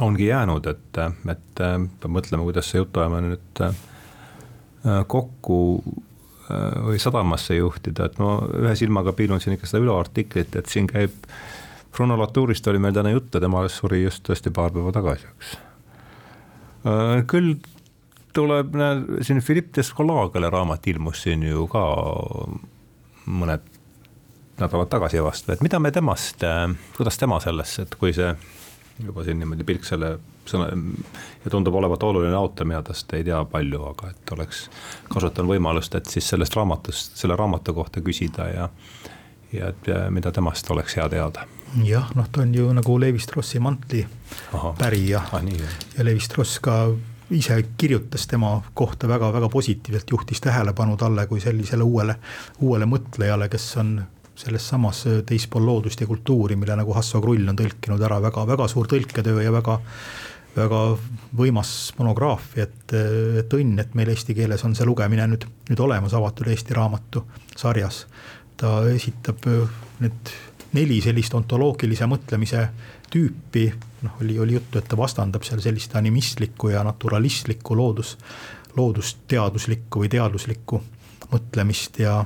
ongi 0.00 0.28
jäänud, 0.28 0.66
et, 0.70 1.02
et 1.30 1.44
peab 1.58 2.10
mõtlema, 2.10 2.46
kuidas 2.46 2.70
see 2.70 2.82
jutuajamine 2.82 3.34
nüüd 3.34 3.60
kokku 5.08 5.58
või 6.84 6.98
sadamasse 7.00 7.54
juhtida, 7.56 8.08
et 8.10 8.18
ma 8.20 8.34
ühe 8.58 8.74
silmaga 8.76 9.14
piilun 9.16 9.40
siin 9.40 9.54
ikka 9.54 9.70
seda 9.70 9.84
üleartiklit, 9.86 10.58
et 10.58 10.68
siin 10.68 10.90
käib 10.90 11.14
Bruno 11.96 12.18
Latourist 12.18 12.66
oli 12.66 12.78
meil 12.82 12.94
täna 12.94 13.12
juttu, 13.14 13.40
tema 13.40 13.62
suri 13.70 14.02
just 14.02 14.24
tõesti 14.26 14.50
paar 14.54 14.72
päeva 14.74 14.90
tagasi, 14.94 15.28
eks. 15.30 15.52
Äh, 16.90 17.20
küll 17.30 17.54
tuleb, 18.34 18.74
siin 19.22 19.42
Philippe 19.44 19.78
Descola, 19.78 20.26
kelle 20.34 20.50
raamat 20.50 20.88
ilmus 20.90 21.22
siin 21.22 21.46
ju 21.46 21.68
ka 21.70 21.84
mõned 23.30 23.70
nädalad 24.58 24.90
tagasi 24.90 25.22
vastu, 25.22 25.54
et 25.54 25.62
mida 25.62 25.78
me 25.78 25.94
temast, 25.94 26.42
äh, 26.42 26.66
kuidas 26.98 27.18
tema 27.18 27.38
sellesse, 27.42 27.86
et 27.86 27.94
kui 28.00 28.12
see 28.16 28.34
juba 29.04 29.24
siin 29.26 29.38
niimoodi 29.42 29.66
pilk 29.66 29.86
selle 29.86 30.16
sõna 30.50 30.68
ja 31.44 31.50
tundub 31.50 31.74
olevat 31.78 32.02
oluline 32.06 32.34
autor, 32.38 32.66
mina 32.66 32.82
tast 32.82 33.10
ei 33.14 33.24
tea 33.26 33.40
palju, 33.50 33.80
aga 33.94 34.10
et 34.10 34.34
oleks 34.34 34.68
kasutanud 35.10 35.54
võimalust, 35.54 35.94
et 35.94 36.10
siis 36.10 36.26
sellest 36.34 36.54
raamatust, 36.58 37.16
selle 37.18 37.38
raamatu 37.38 37.74
kohta 37.74 38.02
küsida 38.02 38.50
ja 38.50 38.70
ja 39.54 39.68
et 39.70 39.86
mida 40.10 40.32
temast 40.34 40.70
oleks 40.74 40.96
hea 40.98 41.06
teada 41.08 41.44
jah, 41.82 42.10
noh, 42.14 42.28
ta 42.32 42.42
on 42.44 42.54
ju 42.54 42.70
nagu 42.72 42.98
Levi 43.00 43.18
Strossi 43.18 43.58
mantli 43.58 44.04
Aha. 44.52 44.74
pärija 44.78 45.22
ah, 45.32 45.42
ja 45.98 46.04
Levi 46.04 46.20
Stross 46.20 46.60
ka 46.62 46.86
ise 47.34 47.56
kirjutas 47.76 48.26
tema 48.30 48.62
kohta 48.74 49.08
väga-väga 49.08 49.48
positiivselt, 49.48 50.10
juhtis 50.10 50.40
tähelepanu 50.44 50.96
talle 50.96 51.26
kui 51.26 51.40
sellisele 51.40 51.82
uuele, 51.82 52.16
uuele 52.60 52.86
mõtlejale, 52.86 53.48
kes 53.48 53.70
on 53.82 53.96
selles 54.36 54.68
samas 54.68 55.04
teispool 55.26 55.66
loodust 55.66 56.00
ja 56.00 56.06
kultuuri, 56.06 56.56
mille 56.56 56.76
nagu 56.76 56.94
Hasso 56.94 57.20
Krull 57.22 57.48
on 57.48 57.58
tõlkinud 57.58 58.02
ära 58.02 58.20
väga, 58.22 58.46
väga 58.46 58.68
suur 58.68 58.90
tõlketöö 58.90 59.42
ja 59.42 59.52
väga 59.54 59.80
väga 60.54 60.80
võimas 61.34 61.70
monograafia, 61.98 62.68
et, 62.68 62.94
et 63.40 63.54
õnn, 63.58 63.78
et 63.82 63.94
meil 63.98 64.12
eesti 64.12 64.36
keeles 64.38 64.62
on 64.66 64.76
see 64.78 64.86
lugemine 64.86 65.26
nüüd, 65.32 65.46
nüüd 65.70 65.80
olemas 65.82 66.14
avatud 66.14 66.46
Eesti 66.50 66.76
raamatu 66.78 67.24
sarjas. 67.56 68.04
ta 68.56 68.84
esitab 68.86 69.42
need 69.98 70.30
neli 70.74 71.00
sellist 71.02 71.34
ontoloogilise 71.34 72.06
mõtlemise 72.10 72.64
tüüpi, 73.10 73.68
noh, 74.02 74.16
oli, 74.22 74.38
oli 74.38 74.56
juttu, 74.56 74.80
et 74.80 74.88
ta 74.90 74.98
vastandab 74.98 75.46
seal 75.46 75.62
sellist 75.62 75.94
animistlikku 75.96 76.72
ja 76.72 76.82
naturalistlikku 76.86 77.76
loodus, 77.78 78.16
loodusteaduslikku 78.76 80.02
või 80.02 80.10
teaduslikku 80.12 80.82
mõtlemist 81.30 82.00
ja, 82.02 82.18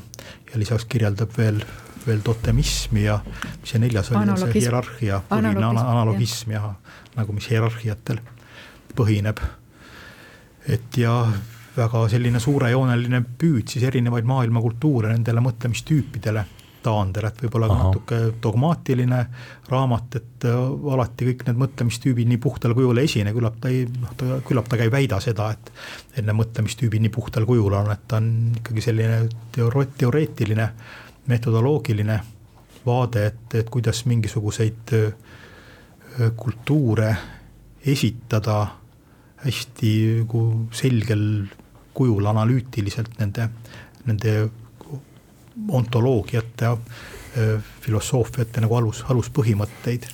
ja 0.52 0.60
lisaks 0.60 0.88
kirjeldab 0.88 1.36
veel, 1.36 1.60
veel 2.06 2.24
totemismi 2.24 3.04
ja 3.04 3.18
mis 3.26 3.72
see 3.72 3.82
neljas 3.82 4.10
oli, 4.12 4.34
see 4.40 4.64
hierarhia, 4.64 5.20
põhiline 5.28 5.70
analogism 5.84 6.56
jah, 6.56 6.72
nagu 7.16 7.36
mis 7.36 7.48
hierarhiatel 7.52 8.20
põhineb. 8.98 9.40
et 10.68 10.96
ja 11.00 11.12
väga 11.76 12.08
selline 12.10 12.40
suurejooneline 12.42 13.22
püüd 13.38 13.70
siis 13.70 13.84
erinevaid 13.86 14.26
maailmakultuure 14.28 15.12
nendele 15.12 15.40
mõtlemistüüpidele 15.44 16.44
taandel, 16.82 17.28
et 17.28 17.42
võib-olla 17.42 17.68
ka 17.70 17.76
natuke 17.78 18.18
dogmaatiline 18.42 19.20
raamat, 19.68 20.18
et 20.20 20.46
äh, 20.48 20.58
alati 20.94 21.28
kõik 21.30 21.44
need 21.48 21.60
mõtlemistüübid 21.62 22.30
nii 22.30 22.40
puhtal 22.42 22.74
kujul 22.76 23.02
ei 23.02 23.10
esine, 23.10 23.34
küllap 23.36 23.58
ta 23.62 23.72
ei, 23.72 23.84
noh, 23.88 24.14
ta, 24.18 24.38
küllap 24.46 24.70
ta 24.70 24.78
ka 24.80 24.86
ei 24.86 24.94
väida 24.94 25.20
seda, 25.24 25.50
et 25.54 25.72
et 26.14 26.24
need 26.24 26.38
mõtlemistüübid 26.38 27.04
nii 27.04 27.14
puhtal 27.14 27.46
kujul 27.48 27.76
on, 27.78 27.92
et 27.94 28.06
ta 28.10 28.20
on 28.22 28.30
ikkagi 28.60 28.84
selline 28.88 29.20
teore-, 29.54 29.88
teoreetiline, 29.98 30.68
metodoloogiline 31.28 32.20
vaade, 32.86 33.26
et, 33.32 33.58
et 33.60 33.70
kuidas 33.70 34.04
mingisuguseid 34.08 34.94
äh, 34.98 36.30
kultuure 36.36 37.12
esitada 37.88 38.60
hästi 39.44 39.92
nagu 40.22 40.42
selgel 40.74 41.24
kujul 41.98 42.26
analüütiliselt 42.30 43.18
nende, 43.20 43.48
nende 44.06 44.34
ontoloogiat 45.68 46.60
ja 46.60 46.76
filosoofiat 47.80 48.56
ja 48.56 48.62
nagu 48.64 48.74
alus, 48.74 49.04
aluspõhimõtteid. 49.08 50.06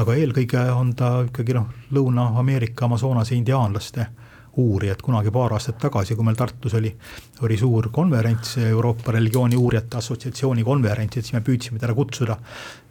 aga 0.00 0.14
eelkõige 0.14 0.60
on 0.72 0.94
ta 0.94 1.24
ikkagi 1.26 1.54
noh, 1.54 1.66
Lõuna-Ameerika 1.92 2.84
Amazonase 2.84 3.34
indiaanlaste 3.34 4.06
uurijad, 4.56 5.02
kunagi 5.02 5.30
paar 5.30 5.52
aastat 5.54 5.78
tagasi, 5.78 6.14
kui 6.14 6.24
meil 6.26 6.36
Tartus 6.38 6.74
oli, 6.74 6.90
oli 7.46 7.56
suur 7.58 7.88
konverents, 7.92 8.56
Euroopa 8.58 9.12
Religiooni 9.12 9.56
Uurijate 9.56 9.98
Assotsiatsiooni 9.98 10.64
konverents, 10.66 11.16
et 11.16 11.26
siis 11.26 11.36
me 11.36 11.42
püüdsime 11.46 11.78
teda 11.78 11.94
kutsuda 11.94 12.36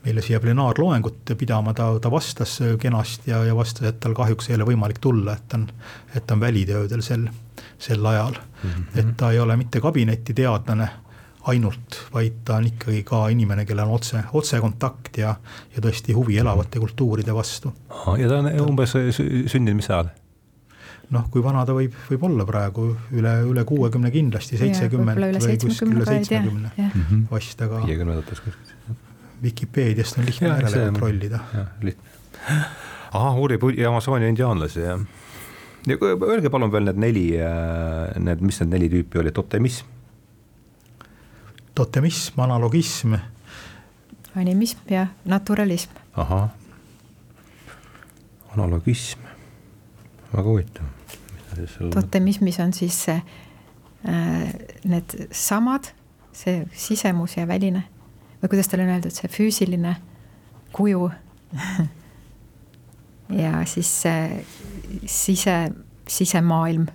meile 0.06 0.24
siia 0.24 0.40
plenaarloengut 0.40 1.34
pidama, 1.38 1.74
ta, 1.76 1.90
ta 2.02 2.12
vastas 2.12 2.60
kenasti 2.80 3.32
ja, 3.32 3.44
ja 3.48 3.56
vastas, 3.56 3.92
et 3.92 4.00
tal 4.00 4.16
kahjuks 4.16 4.50
ei 4.50 4.56
ole 4.56 4.70
võimalik 4.72 5.02
tulla, 5.04 5.36
et 5.36 5.50
ta 5.52 5.60
on, 5.60 5.68
et 6.16 6.26
ta 6.26 6.38
on 6.38 6.46
välitöödel 6.46 7.04
sel, 7.06 7.28
sel 7.78 8.06
ajal 8.06 8.40
mm. 8.40 8.70
-hmm. 8.70 9.00
et 9.00 9.14
ta 9.18 9.32
ei 9.32 9.40
ole 9.40 9.58
mitte 9.60 9.82
kabinetiteadlane 9.84 10.90
ainult, 11.48 12.00
vaid 12.14 12.42
ta 12.46 12.58
on 12.60 12.68
ikkagi 12.68 13.04
ka 13.08 13.22
inimene, 13.32 13.64
kellel 13.68 13.88
on 13.88 13.96
otse, 13.96 14.24
otsekontakt 14.36 15.22
ja, 15.22 15.36
ja 15.76 15.84
tõesti 15.84 16.16
huvi 16.16 16.38
elavate 16.42 16.82
kultuuride 16.82 17.36
vastu. 17.36 17.72
ja 18.20 18.28
ta 18.28 18.42
on 18.42 18.50
umbes 18.66 18.96
sündinud 19.16 19.80
mis 19.80 19.90
ajal? 19.90 20.12
noh, 21.16 21.30
kui 21.34 21.44
vana 21.44 21.64
ta 21.66 21.74
võib, 21.74 21.96
võib 22.10 22.26
olla 22.28 22.46
praegu 22.46 22.90
üle, 23.18 23.34
üle 23.50 23.64
kuuekümne 23.68 24.12
kindlasti, 24.14 24.60
seitsekümmend 24.60 25.40
või 25.40 25.56
kuskil 25.62 25.94
üle 25.96 26.08
seitsmekümne 26.10 26.74
mhm. 26.76 27.24
vast, 27.32 27.64
aga. 27.66 27.86
viiekümnendates 27.88 28.44
kuskil. 28.46 28.98
Vikipeediast 29.40 30.18
on 30.20 30.26
lihtne 30.28 30.50
järele 30.52 30.90
kontrollida. 30.90 31.40
lihtne. 31.82 32.58
ahah, 33.16 33.40
uurib 33.40 33.64
Amazoni 33.88 34.28
indiaanlasi, 34.28 34.84
jah. 34.84 35.00
ja 35.88 35.98
öelge 36.04 36.52
palun 36.52 36.74
veel 36.74 36.92
need 36.92 37.00
neli, 37.00 37.30
äh, 37.40 38.20
need, 38.20 38.44
mis 38.44 38.60
need 38.62 38.76
neli 38.76 38.92
tüüpi 38.92 39.24
olid, 39.24 39.40
optimism 39.40 39.88
totemism, 41.76 42.40
analogism. 42.40 43.14
animism 44.36 44.80
ja 44.90 45.08
naturalism. 45.26 45.92
ahah, 46.14 46.50
analogism, 48.54 49.20
väga 50.34 50.50
huvitav. 50.50 50.86
totemismis 51.94 52.60
on 52.60 52.74
siis 52.74 53.10
äh, 53.10 53.24
need 54.84 55.28
samad, 55.32 55.92
see 56.34 56.68
sisemus 56.74 57.38
ja 57.38 57.48
väline 57.48 57.84
või 58.42 58.50
kuidas 58.50 58.68
tal 58.72 58.84
on 58.84 58.94
öeldud, 58.94 59.12
see 59.12 59.28
füüsiline 59.32 59.96
kuju 60.74 61.10
ja 63.44 63.66
siis 63.68 63.90
see 64.02 64.46
sise, 65.06 65.58
sisemaailm 66.08 66.88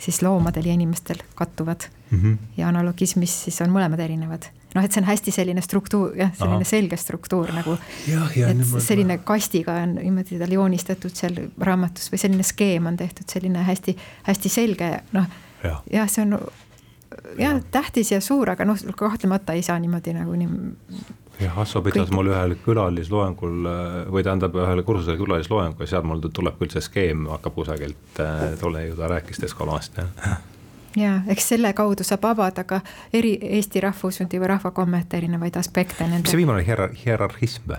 siis 0.00 0.22
loomadel 0.22 0.70
ja 0.70 0.76
inimestel 0.78 1.20
kattuvad 1.34 1.90
mm. 2.10 2.18
-hmm. 2.18 2.38
ja 2.56 2.68
analogismis 2.68 3.44
siis 3.44 3.60
on 3.60 3.70
mõlemad 3.70 4.00
erinevad. 4.00 4.46
noh, 4.74 4.84
et 4.84 4.92
see 4.92 5.02
on 5.02 5.06
hästi 5.08 5.30
selline 5.34 5.62
struktuur, 5.62 6.16
jah, 6.16 6.32
selline 6.36 6.62
Aha. 6.62 6.64
selge 6.64 6.96
struktuur 6.96 7.52
nagu. 7.52 7.76
et 8.06 8.64
selline 8.78 9.16
ma... 9.16 9.22
kastiga 9.24 9.80
on 9.82 9.94
niimoodi 9.94 10.38
tal 10.38 10.52
joonistatud 10.52 11.14
seal 11.14 11.38
raamatus 11.58 12.12
või 12.12 12.18
selline 12.18 12.42
skeem 12.42 12.86
on 12.86 12.96
tehtud, 12.96 13.28
selline 13.28 13.64
hästi-hästi 13.66 14.48
selge, 14.48 14.90
noh 15.12 15.26
jah 15.64 15.82
ja,, 15.92 16.06
see 16.06 16.22
on 16.22 16.38
jah, 17.38 17.62
tähtis 17.70 18.12
ja 18.12 18.20
suur, 18.20 18.50
aga 18.50 18.64
noh, 18.64 18.78
kahtlemata 18.96 19.52
ei 19.52 19.62
saa 19.62 19.78
niimoodi 19.78 20.14
nagu 20.16 20.36
nii 20.38 20.48
jah, 21.40 21.58
Asso 21.58 21.82
pidas 21.82 22.08
kõik... 22.08 22.14
mul 22.14 22.30
ühel 22.32 22.54
külalisloengul 22.64 23.68
või 24.12 24.22
tähendab 24.22 24.54
ühel 24.60 24.84
kursusel 24.86 25.18
külalisloengu 25.20 25.82
ja 25.82 25.94
sealt 25.94 26.08
mul 26.08 26.22
tuleb 26.28 26.58
küll 26.60 26.72
see 26.72 26.84
skeem 26.84 27.26
hakkab 27.32 27.58
kusagilt, 27.58 28.22
tolle 28.60 28.86
ju 28.86 28.96
ta 28.96 29.10
rääkis 29.10 29.42
Descolast 29.42 30.00
jah 30.00 30.40
ja 30.96 31.20
eks 31.28 31.48
selle 31.48 31.72
kaudu 31.72 32.04
saab 32.04 32.24
avada 32.24 32.64
ka 32.64 32.80
eri 33.12 33.38
Eesti 33.58 33.80
rahvushundi 33.80 34.40
või 34.42 34.48
rahvakommete 34.54 35.16
erinevaid 35.16 35.56
aspekte. 35.56 36.06
mis 36.06 36.30
see 36.30 36.36
viimane 36.40 36.64
hierar-, 36.66 36.94
hierarhism 37.04 37.62
või? 37.70 37.78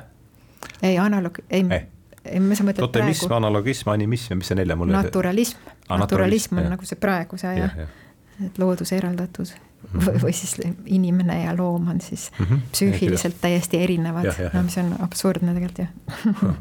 ei, 0.81 0.97
analoog, 0.97 1.39
ei, 1.49 1.65
ei., 1.69 2.39
sa 2.55 2.63
mõtled 2.63 2.79
totemism, 2.85 3.25
praegu, 3.27 3.35
analogism, 3.45 3.89
animism 3.89 4.33
ja 4.33 4.37
mis 4.37 4.47
see 4.47 4.55
nelja 4.55 4.75
mul 4.75 4.87
naturalism, 4.93 5.57
Ah, 5.89 5.97
naturalism 5.99 6.55
on 6.57 6.63
jah. 6.63 6.69
nagu 6.71 6.85
see 6.85 6.95
praeguse 6.95 7.47
aja 7.47 7.65
jah, 7.65 7.75
jah. 7.77 8.45
et 8.45 8.57
loodus 8.57 8.91
eraldatud 8.95 9.51
Mhm. 9.81 9.99
või, 10.05 10.19
või 10.21 10.31
siis 10.37 10.53
inimene 10.85 11.39
ja 11.43 11.55
loom 11.57 11.87
on 11.89 12.01
siis 12.01 12.31
Mhm. 12.39 12.55
psüühiliselt 12.71 13.39
täiesti 13.41 13.77
erinevad 13.83 14.25
Jah, 14.25 14.39
jah, 14.39 14.53
no 14.53 14.59
jah. 14.59 14.63
mis 14.65 14.77
on 14.77 14.95
absurdne 15.01 15.53
tegelikult 15.53 15.79
ju. 15.79 16.55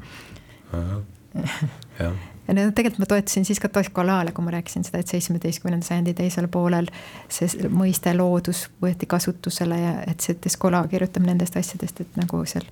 jah, 1.98 2.12
ja 2.50 2.66
no 2.66 2.72
tegelikult 2.74 2.98
ma 3.04 3.06
toetasin 3.06 3.44
siis 3.46 3.60
ka 3.62 3.68
Toscolaale, 3.70 4.32
kui 4.34 4.44
ma 4.44 4.50
rääkisin 4.54 4.84
seda, 4.86 5.00
et 5.00 5.10
seitsmeteistkümnenda 5.12 5.86
sajandi 5.86 6.14
teisel 6.18 6.48
poolel 6.50 6.90
see 7.30 7.70
mõiste 7.70 8.12
loodus 8.16 8.64
võeti 8.82 9.06
kasutusele 9.10 9.78
ja 9.78 9.92
et 10.10 10.20
see 10.24 10.34
Toscola 10.34 10.82
kirjutab 10.90 11.26
nendest 11.28 11.56
asjadest, 11.60 12.02
et 12.02 12.18
nagu 12.18 12.42
seal 12.50 12.66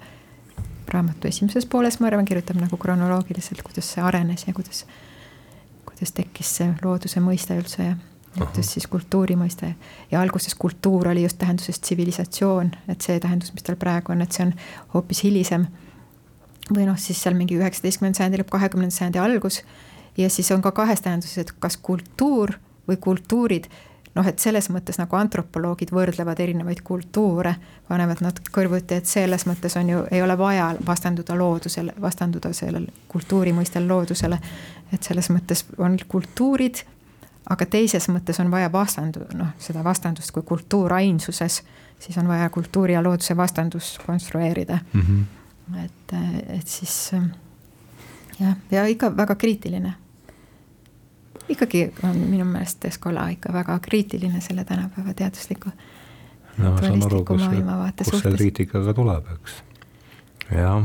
raamatu 0.89 1.29
esimeses 1.29 1.66
pooles, 1.70 2.01
ma 2.01 2.11
arvan, 2.11 2.26
kirjutab 2.26 2.59
nagu 2.59 2.76
kronoloogiliselt, 2.81 3.62
kuidas 3.62 3.93
see 3.95 4.03
arenes 4.05 4.47
ja 4.49 4.55
kuidas, 4.57 4.85
kuidas 5.87 6.14
tekkis 6.16 6.55
see 6.59 6.70
looduse 6.83 7.22
mõiste 7.22 7.59
üldse 7.59 7.91
ja 7.91 7.97
kuidas 8.39 8.72
siis 8.74 8.87
kultuuri 8.91 9.37
mõiste. 9.39 9.74
Ja 10.11 10.22
alguses 10.22 10.55
kultuur 10.59 11.12
oli 11.12 11.22
just 11.22 11.39
tähenduses 11.39 11.81
tsivilisatsioon, 11.81 12.72
et 12.89 13.05
see 13.05 13.20
tähendus, 13.20 13.53
mis 13.55 13.66
tal 13.66 13.79
praegu 13.79 14.14
on, 14.14 14.24
et 14.24 14.35
see 14.35 14.49
on 14.49 14.57
hoopis 14.95 15.22
hilisem 15.26 15.68
või 16.75 16.87
noh, 16.89 16.99
siis 17.01 17.21
seal 17.23 17.37
mingi 17.39 17.59
üheksateistkümnenda 17.59 18.21
sajandi 18.21 18.41
lõpp, 18.43 18.53
kahekümnenda 18.55 18.95
sajandi 18.95 19.21
algus. 19.23 19.62
Ja 20.19 20.31
siis 20.31 20.51
on 20.51 20.62
ka 20.62 20.73
kahes 20.75 21.01
tähenduses, 21.05 21.39
et 21.39 21.53
kas 21.62 21.77
kultuur 21.77 22.57
või 22.89 22.99
kultuurid, 23.01 23.69
noh, 24.19 24.27
et 24.27 24.43
selles 24.43 24.66
mõttes 24.73 24.99
nagu 24.99 25.16
antropoloogid 25.19 25.93
võrdlevad 25.95 26.41
erinevaid 26.43 26.83
kultuure, 26.87 27.55
panevad 27.89 28.23
nad 28.25 28.41
kõrvuti, 28.55 28.99
et 28.99 29.07
selles 29.07 29.47
mõttes 29.49 29.77
on 29.79 29.93
ju, 29.93 30.05
ei 30.11 30.23
ole 30.25 30.35
vaja 30.39 30.73
vastanduda 30.87 31.37
loodusele, 31.39 31.95
vastanduda 32.03 32.53
sellele 32.57 32.93
kultuuri 33.09 33.55
mõistel 33.57 33.87
loodusele, 33.89 34.41
et 34.93 35.07
selles 35.07 35.31
mõttes 35.31 35.64
on 35.79 35.99
kultuurid, 36.09 36.83
aga 37.49 37.66
teises 37.66 38.09
mõttes 38.12 38.41
on 38.43 38.51
vaja 38.53 38.73
vastandu-, 38.73 39.29
noh, 39.39 39.55
seda 39.62 39.85
vastandust 39.85 40.35
kui 40.35 40.45
kultuur 40.47 40.99
ainsuses, 40.99 41.62
siis 41.99 42.19
on 42.19 42.29
vaja 42.29 42.51
kultuuri 42.51 42.99
ja 42.99 43.03
looduse 43.03 43.37
vastandus 43.37 43.97
konstrueerida. 44.07 44.83
Mhm. 44.93 45.38
et, 45.85 46.16
et 46.59 46.66
siis 46.66 47.12
jah, 48.41 48.57
ja 48.71 48.87
ikka 48.87 49.11
väga 49.16 49.35
kriitiline. 49.35 49.95
ikkagi 51.49 51.91
on 52.05 52.16
minu 52.29 52.45
meelest 52.45 52.85
Escola 52.85 53.29
ikka 53.33 53.53
väga 53.53 53.79
kriitiline 53.79 54.41
selle 54.41 54.64
tänapäeva 54.64 55.14
teadusliku 55.14 55.71
no 56.59 56.77
saan 56.79 57.03
aru, 57.07 57.25
kus, 57.25 57.43
kus 58.05 58.23
see 58.23 58.35
kriitika 58.37 58.83
ka 58.85 58.95
tuleb, 58.97 59.31
eks. 59.37 59.61
jah, 60.55 60.83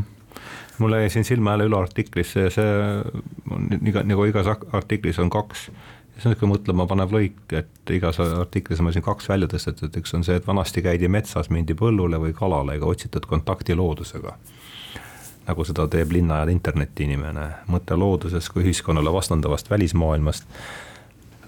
mulle 0.82 1.02
jäi 1.04 1.10
siin 1.10 1.28
silma 1.28 1.56
jälle 1.56 1.68
Ülo 1.70 1.82
artiklis 1.82 2.34
see, 2.36 2.50
see 2.54 2.70
on 3.52 3.68
iga, 3.82 4.06
nagu 4.08 4.26
igas 4.30 4.50
artiklis 4.72 5.20
on 5.20 5.32
kaks, 5.34 5.68
see 5.68 6.30
on 6.30 6.34
niisugune 6.34 6.54
mõtlema 6.56 6.88
panev 6.90 7.16
lõik, 7.16 7.42
et 7.58 7.96
igas 7.96 8.22
artiklis 8.24 8.82
on 8.82 8.90
meil 8.90 8.98
siin 8.98 9.06
kaks 9.06 9.30
välja 9.30 9.50
tõstetud, 9.52 10.02
üks 10.02 10.16
on 10.18 10.26
see, 10.28 10.38
et 10.40 10.48
vanasti 10.48 10.86
käidi 10.86 11.10
metsas, 11.12 11.52
mindi 11.54 11.78
põllule 11.78 12.22
või 12.22 12.36
kalale 12.38 12.78
ega 12.80 12.90
otsitud 12.90 13.28
kontakti 13.30 13.78
loodusega 13.78 14.38
nagu 15.48 15.66
seda 15.68 15.88
teeb 15.92 16.12
linna 16.12 16.40
ja 16.42 16.52
interneti 16.52 17.04
inimene. 17.04 17.50
mõte 17.68 17.98
loodusest 18.00 18.50
kui 18.54 18.64
ühiskonnale 18.64 19.14
vastandavast 19.14 19.70
välismaailmast 19.70 20.48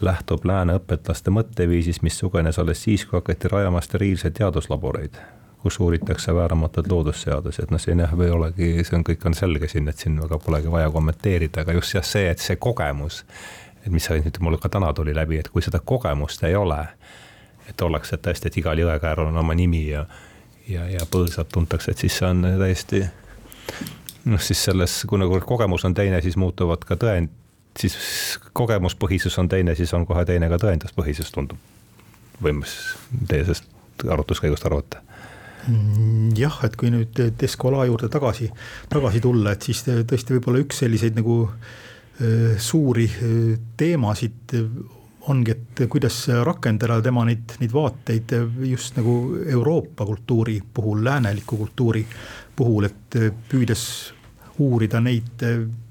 lähtub 0.01 0.45
lääne 0.45 0.75
õpetlaste 0.79 1.31
mõtteviisist, 1.31 2.03
mis 2.03 2.17
sugenes 2.19 2.59
alles 2.59 2.83
siis, 2.83 3.05
kui 3.05 3.17
hakati 3.17 3.47
rajama 3.47 3.81
steriilseid 3.81 4.35
teaduslaboreid, 4.37 5.15
kus 5.63 5.79
uuritakse 5.79 6.35
vääramatuid 6.35 6.91
loodusseadusi, 6.91 7.63
et 7.63 7.71
noh, 7.71 7.81
siin 7.81 8.03
jah, 8.03 8.11
ei 8.21 8.29
olegi, 8.29 8.71
see 8.83 8.97
on, 8.99 9.05
kõik 9.07 9.23
on 9.25 9.33
selge 9.33 9.67
siin, 9.71 9.87
et 9.89 9.97
siin 9.97 10.19
väga 10.21 10.39
polegi 10.43 10.71
vaja 10.71 10.91
kommenteerida, 10.91 11.63
aga 11.63 11.77
just 11.79 11.95
jah, 11.95 12.03
see, 12.03 12.27
et 12.29 12.43
see 12.43 12.59
kogemus, 12.59 13.23
et 13.85 13.91
mis 13.93 14.09
nüüd 14.11 14.39
mul 14.43 14.59
ka 14.59 14.69
täna 14.69 14.91
tuli 14.93 15.15
läbi, 15.15 15.39
et 15.39 15.49
kui 15.49 15.63
seda 15.63 15.79
kogemust 15.79 16.43
ei 16.43 16.55
ole, 16.59 16.81
et 17.69 17.81
ollakse 17.81 18.19
tõesti, 18.19 18.51
et 18.51 18.57
igal 18.59 18.83
jõekäärul 18.83 19.31
on 19.31 19.43
oma 19.45 19.55
nimi 19.55 19.87
ja 19.87 20.05
ja, 20.69 20.87
ja 20.89 21.05
põõsad 21.11 21.49
tuntakse, 21.53 21.91
et 21.91 22.01
siis 22.01 22.17
see 22.17 22.27
on 22.27 22.41
täiesti 22.59 23.03
noh, 24.26 24.41
siis 24.41 24.63
selles, 24.68 25.03
kui 25.09 25.22
nagu 25.22 25.39
kogemus 25.45 25.86
on 25.86 25.93
teine, 25.97 26.22
siis 26.26 26.38
muutuvad 26.41 26.86
ka 26.88 26.97
tõend, 26.99 27.32
siis 27.80 27.95
kogemuspõhisus 28.55 29.38
on 29.41 29.49
teine, 29.51 29.76
siis 29.76 29.93
on 29.93 30.05
kohe 30.07 30.26
teine 30.26 30.49
ka 30.51 30.59
tõenduspõhisus, 30.61 31.32
tundub. 31.36 31.57
või 32.43 32.51
mis 32.61 32.76
teie 33.28 33.45
sellest 33.45 34.07
arutluskäigust 34.11 34.66
arvate? 34.66 35.01
jah, 36.38 36.59
et 36.63 36.76
kui 36.78 36.91
nüüd 36.93 37.18
Descola 37.41 37.88
juurde 37.89 38.09
tagasi, 38.13 38.51
tagasi 38.89 39.22
tulla, 39.24 39.55
et 39.55 39.66
siis 39.66 39.82
tõesti 39.88 40.36
võib-olla 40.36 40.61
üks 40.61 40.84
selliseid 40.84 41.18
nagu 41.18 41.47
suuri 42.61 43.07
teemasid 43.78 44.53
ongi, 45.32 45.55
et 45.55 45.82
kuidas 45.89 46.20
rakendada 46.45 46.99
tema 47.03 47.26
neid, 47.26 47.57
neid 47.59 47.74
vaateid 47.74 48.36
just 48.70 48.97
nagu 48.99 49.16
Euroopa 49.41 50.05
kultuuri 50.05 50.59
puhul, 50.74 51.01
lääneliku 51.07 51.57
kultuuri 51.57 52.05
puhul, 52.55 52.89
et 52.89 53.17
püüdes 53.49 53.85
uurida 54.63 55.01
neid 55.03 55.43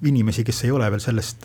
inimesi, 0.09 0.45
kes 0.45 0.63
ei 0.65 0.71
ole 0.73 0.87
veel 0.93 1.03
sellest 1.05 1.45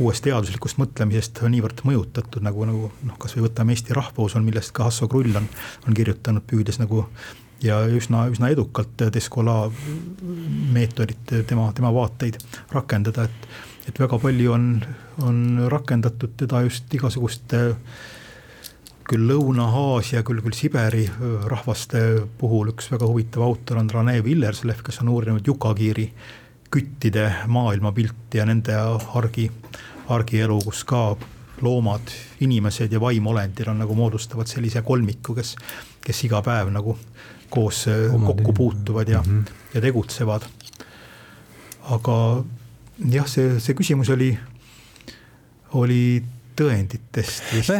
uuest 0.00 0.24
teaduslikust 0.24 0.78
mõtlemisest 0.80 1.42
niivõrd 1.52 1.82
mõjutatud, 1.84 2.40
nagu, 2.46 2.64
nagu 2.64 2.88
noh, 3.04 3.18
kasvõi 3.20 3.44
võtame 3.44 3.76
Eesti 3.76 3.96
rahvus 3.96 4.38
on, 4.38 4.46
millest 4.46 4.72
ka 4.76 4.86
Hasso 4.88 5.08
Krull 5.12 5.36
on, 5.36 5.48
on 5.84 5.98
kirjutanud, 5.98 6.46
püüdes 6.48 6.80
nagu 6.80 7.04
ja 7.62 7.80
üsna, 7.88 8.26
üsna 8.32 8.50
edukalt 8.52 9.06
Descola 9.12 9.70
meetodit, 10.72 11.32
tema, 11.48 11.70
tema 11.76 11.92
vaateid 11.94 12.38
rakendada, 12.72 13.26
et, 13.28 13.48
et 13.90 14.00
väga 14.00 14.18
palju 14.22 14.52
on, 14.52 14.68
on 15.24 15.40
rakendatud 15.72 16.36
teda 16.40 16.62
just 16.66 16.92
igasuguste 16.94 17.62
küll 19.06 19.28
Lõuna-Aasia, 19.30 20.22
küll, 20.26 20.42
küll 20.42 20.56
Siberi 20.56 21.04
rahvaste 21.46 22.02
puhul 22.38 22.72
üks 22.72 22.90
väga 22.90 23.06
huvitav 23.06 23.44
autor 23.46 23.80
on 23.82 23.90
Rene 23.92 24.18
Villerslev, 24.24 24.82
kes 24.86 25.00
on 25.04 25.12
uurinud 25.14 25.46
Jukakiiri 25.46 26.08
küttide 26.70 27.28
maailmapilti 27.46 28.40
ja 28.40 28.46
nende 28.48 28.74
argi, 29.14 29.46
argielu, 30.12 30.58
kus 30.66 30.82
ka 30.88 31.02
loomad, 31.62 32.10
inimesed 32.44 32.92
ja 32.92 33.00
vaimolendid 33.00 33.70
on 33.70 33.78
nagu 33.80 33.94
moodustavad 33.96 34.50
sellise 34.50 34.82
kolmiku, 34.84 35.36
kes, 35.38 35.54
kes 36.04 36.24
iga 36.26 36.42
päev 36.44 36.72
nagu 36.74 36.98
koos 37.50 37.86
Omad 37.88 38.26
kokku 38.26 38.52
puutuvad 38.52 39.08
ja 39.08 39.22
mm, 39.22 39.42
-hmm. 39.44 39.74
ja 39.74 39.80
tegutsevad. 39.80 40.42
aga 41.90 42.44
jah, 43.10 43.26
see, 43.28 43.60
see 43.60 43.74
küsimus 43.74 44.10
oli, 44.10 44.38
oli 45.72 46.22
tõenditest. 46.58 47.50
see 47.62 47.78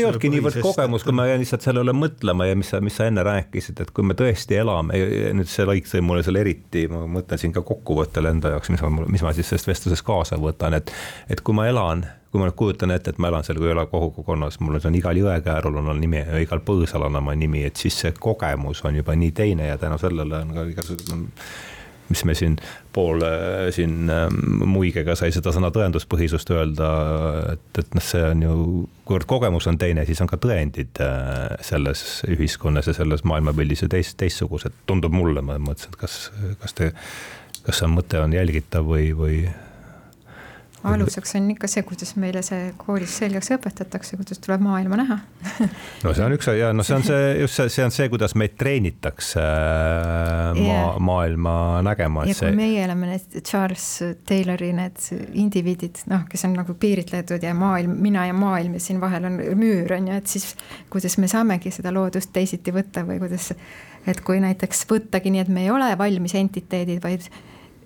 ei 0.00 0.06
olnudki 0.06 0.30
niivõrd 0.32 0.60
kogemus, 0.64 1.04
kui 1.06 1.16
ma 1.16 1.28
jäin 1.28 1.42
lihtsalt 1.42 1.64
selle 1.66 1.82
üle 1.84 1.94
mõtlema 1.96 2.48
ja 2.48 2.58
mis 2.58 2.72
sa, 2.74 2.82
mis 2.84 2.98
sa 2.98 3.08
enne 3.10 3.24
rääkisid, 3.26 3.82
et 3.84 3.92
kui 3.94 4.06
me 4.06 4.16
tõesti 4.18 4.58
elame, 4.58 5.00
nüüd 5.38 5.50
see 5.50 5.66
lõik 5.68 5.88
tõi 5.90 6.04
mulle 6.04 6.26
selle 6.26 6.42
eriti, 6.44 6.86
ma 6.92 7.04
mõtlen 7.18 7.40
siin 7.40 7.54
ka 7.56 7.64
kokkuvõttele 7.66 8.32
enda 8.36 8.54
jaoks, 8.56 8.72
mis 8.74 8.84
ma, 8.84 9.08
mis 9.08 9.24
ma 9.26 9.34
siis 9.36 9.50
sellest 9.52 9.72
vestlusest 9.72 10.06
kaasa 10.06 10.38
võtan, 10.40 10.78
et, 10.78 10.92
et 11.28 11.42
kui 11.44 11.56
ma 11.56 11.68
elan 11.70 12.06
kui 12.28 12.42
ma 12.42 12.48
nüüd 12.48 12.58
kujutan 12.60 12.92
ette, 12.92 13.14
et 13.14 13.20
ma 13.22 13.30
elan 13.30 13.46
seal 13.46 13.56
Küla 13.56 13.86
kogukonnas, 13.88 14.58
mul 14.60 14.76
on 14.76 14.98
igal 14.98 15.16
jõekäärul 15.16 15.78
on 15.80 15.86
oma 15.86 15.96
nimi 15.96 16.20
ja 16.20 16.42
igal 16.42 16.60
põõsal 16.64 17.06
on 17.06 17.16
oma 17.22 17.32
nimi, 17.38 17.62
et 17.64 17.80
siis 17.80 17.96
see 18.02 18.12
kogemus 18.12 18.84
on 18.84 19.00
juba 19.00 19.16
nii 19.16 19.32
teine 19.32 19.70
ja 19.70 19.78
tänu 19.80 19.96
sellele 20.00 20.42
on 20.44 20.52
ka 20.56 20.66
igasugune 20.68 21.30
mis 22.08 22.24
me 22.24 22.34
siin 22.38 22.56
pool 22.94 23.22
siin 23.74 24.10
muigega 24.68 25.14
sai 25.18 25.30
seda 25.34 25.52
sõna 25.54 25.70
tõenduspõhisust 25.74 26.50
öelda, 26.54 26.88
et, 27.54 27.82
et 27.82 27.94
noh, 27.96 28.04
see 28.04 28.24
on 28.24 28.44
ju, 28.44 28.56
kuivõrd 29.08 29.28
kogemus 29.30 29.68
on 29.70 29.78
teine, 29.80 30.06
siis 30.08 30.20
on 30.24 30.30
ka 30.30 30.40
tõendid 30.42 31.00
selles 31.64 32.04
ühiskonnas 32.28 32.90
ja 32.90 32.96
selles 32.96 33.24
maailmapildis 33.28 33.84
ju 33.84 33.90
teist, 33.92 34.16
teistsugused, 34.20 34.84
tundub 34.88 35.14
mulle, 35.14 35.44
ma 35.44 35.60
mõtlesin, 35.62 35.94
et 35.94 36.00
kas, 36.00 36.18
kas 36.62 36.76
te, 36.78 36.92
kas 37.66 37.82
see 37.82 37.90
mõte 37.92 38.20
on 38.24 38.34
jälgitav 38.36 38.88
või, 38.88 39.12
või 39.16 39.42
aluseks 40.86 41.34
on 41.38 41.50
ikka 41.50 41.68
see, 41.70 41.82
kuidas 41.86 42.14
meile 42.20 42.42
see 42.46 42.72
koolis 42.78 43.16
selgeks 43.20 43.50
õpetatakse, 43.56 44.18
kuidas 44.20 44.38
tuleb 44.42 44.62
maailma 44.62 44.98
näha 45.00 45.16
no 46.04 46.12
see 46.14 46.24
on 46.24 46.34
üks 46.36 46.50
ja 46.54 46.70
no 46.76 46.86
see 46.86 46.96
on 46.98 47.06
see 47.06 47.24
just 47.40 47.58
see, 47.58 47.72
see 47.72 47.86
on 47.86 47.94
see, 47.94 48.08
kuidas 48.12 48.34
meid 48.38 48.54
treenitakse 48.60 49.42
yeah. 49.42 50.62
maa, 50.62 50.92
maailma 51.10 51.56
nägema. 51.86 52.26
ja 52.28 52.34
kui 52.34 52.40
see... 52.42 52.54
meie 52.58 52.84
oleme 52.86 53.10
need 53.12 53.40
Charles 53.42 53.88
Taylori 54.28 54.70
need 54.76 55.02
indiviidid, 55.42 56.04
noh, 56.12 56.24
kes 56.30 56.46
on 56.48 56.56
nagu 56.58 56.78
piiritletud 56.78 57.42
ja 57.42 57.54
maailm, 57.58 57.98
mina 58.04 58.28
ja 58.28 58.36
maailm 58.36 58.78
ja 58.78 58.82
siin 58.82 59.02
vahel 59.02 59.28
on 59.28 59.38
müür 59.58 59.96
on 59.98 60.08
ju, 60.12 60.22
et 60.22 60.30
siis 60.30 60.52
kuidas 60.92 61.18
me 61.18 61.30
saamegi 61.30 61.72
seda 61.74 61.92
loodust 61.94 62.32
teisiti 62.34 62.74
võtta 62.74 63.04
või 63.08 63.20
kuidas, 63.22 63.50
et 64.08 64.22
kui 64.24 64.40
näiteks 64.42 64.86
võttagi 64.90 65.34
nii, 65.34 65.46
et 65.46 65.52
me 65.52 65.66
ei 65.66 65.72
ole 65.74 65.90
valmis 65.98 66.36
entiteedid, 66.38 67.02
vaid 67.02 67.26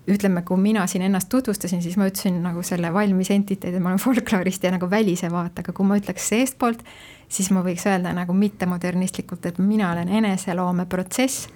ütleme, 0.08 0.42
kui 0.42 0.58
mina 0.58 0.86
siin 0.86 1.04
ennast 1.06 1.28
tutvustasin, 1.30 1.82
siis 1.82 1.96
ma 1.96 2.08
ütlesin 2.10 2.40
nagu 2.42 2.62
selle 2.66 2.92
valmis 2.94 3.30
entiteedi, 3.30 3.80
ma 3.80 3.92
olen 3.92 4.02
folkloorist 4.02 4.64
ja 4.64 4.72
nagu 4.74 4.88
välise 4.90 5.30
vaatega, 5.30 5.72
kui 5.72 5.86
ma 5.86 5.98
ütleks 6.00 6.26
seestpoolt, 6.32 6.82
siis 7.30 7.50
ma 7.54 7.62
võiks 7.62 7.86
öelda 7.86 8.14
nagu 8.16 8.34
mittemodernistlikult, 8.36 9.46
et 9.46 9.60
mina 9.62 9.92
olen 9.92 10.08
eneseloomeprotsess. 10.08 11.48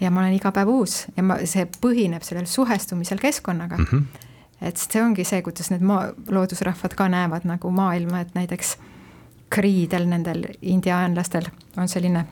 ja 0.00 0.10
ma 0.10 0.20
olen 0.20 0.34
iga 0.36 0.50
päev 0.52 0.68
uus 0.68 1.04
ja 1.16 1.22
ma, 1.22 1.38
see 1.46 1.64
põhineb 1.80 2.24
sellel 2.26 2.46
suhestumisel 2.50 3.18
keskkonnaga 3.22 3.76
mm. 3.76 3.84
-hmm. 3.84 4.02
et 4.60 4.76
see 4.76 5.02
ongi 5.02 5.24
see, 5.24 5.42
kuidas 5.42 5.70
need 5.70 5.80
maa, 5.80 6.12
loodusrahvad 6.28 6.94
ka 6.94 7.08
näevad 7.08 7.46
nagu 7.48 7.70
maailma, 7.70 8.20
et 8.20 8.34
näiteks 8.34 8.76
kriidel, 9.48 10.06
nendel 10.06 10.44
indiaanlastel 10.62 11.46
on 11.76 11.88
selline 11.88 12.26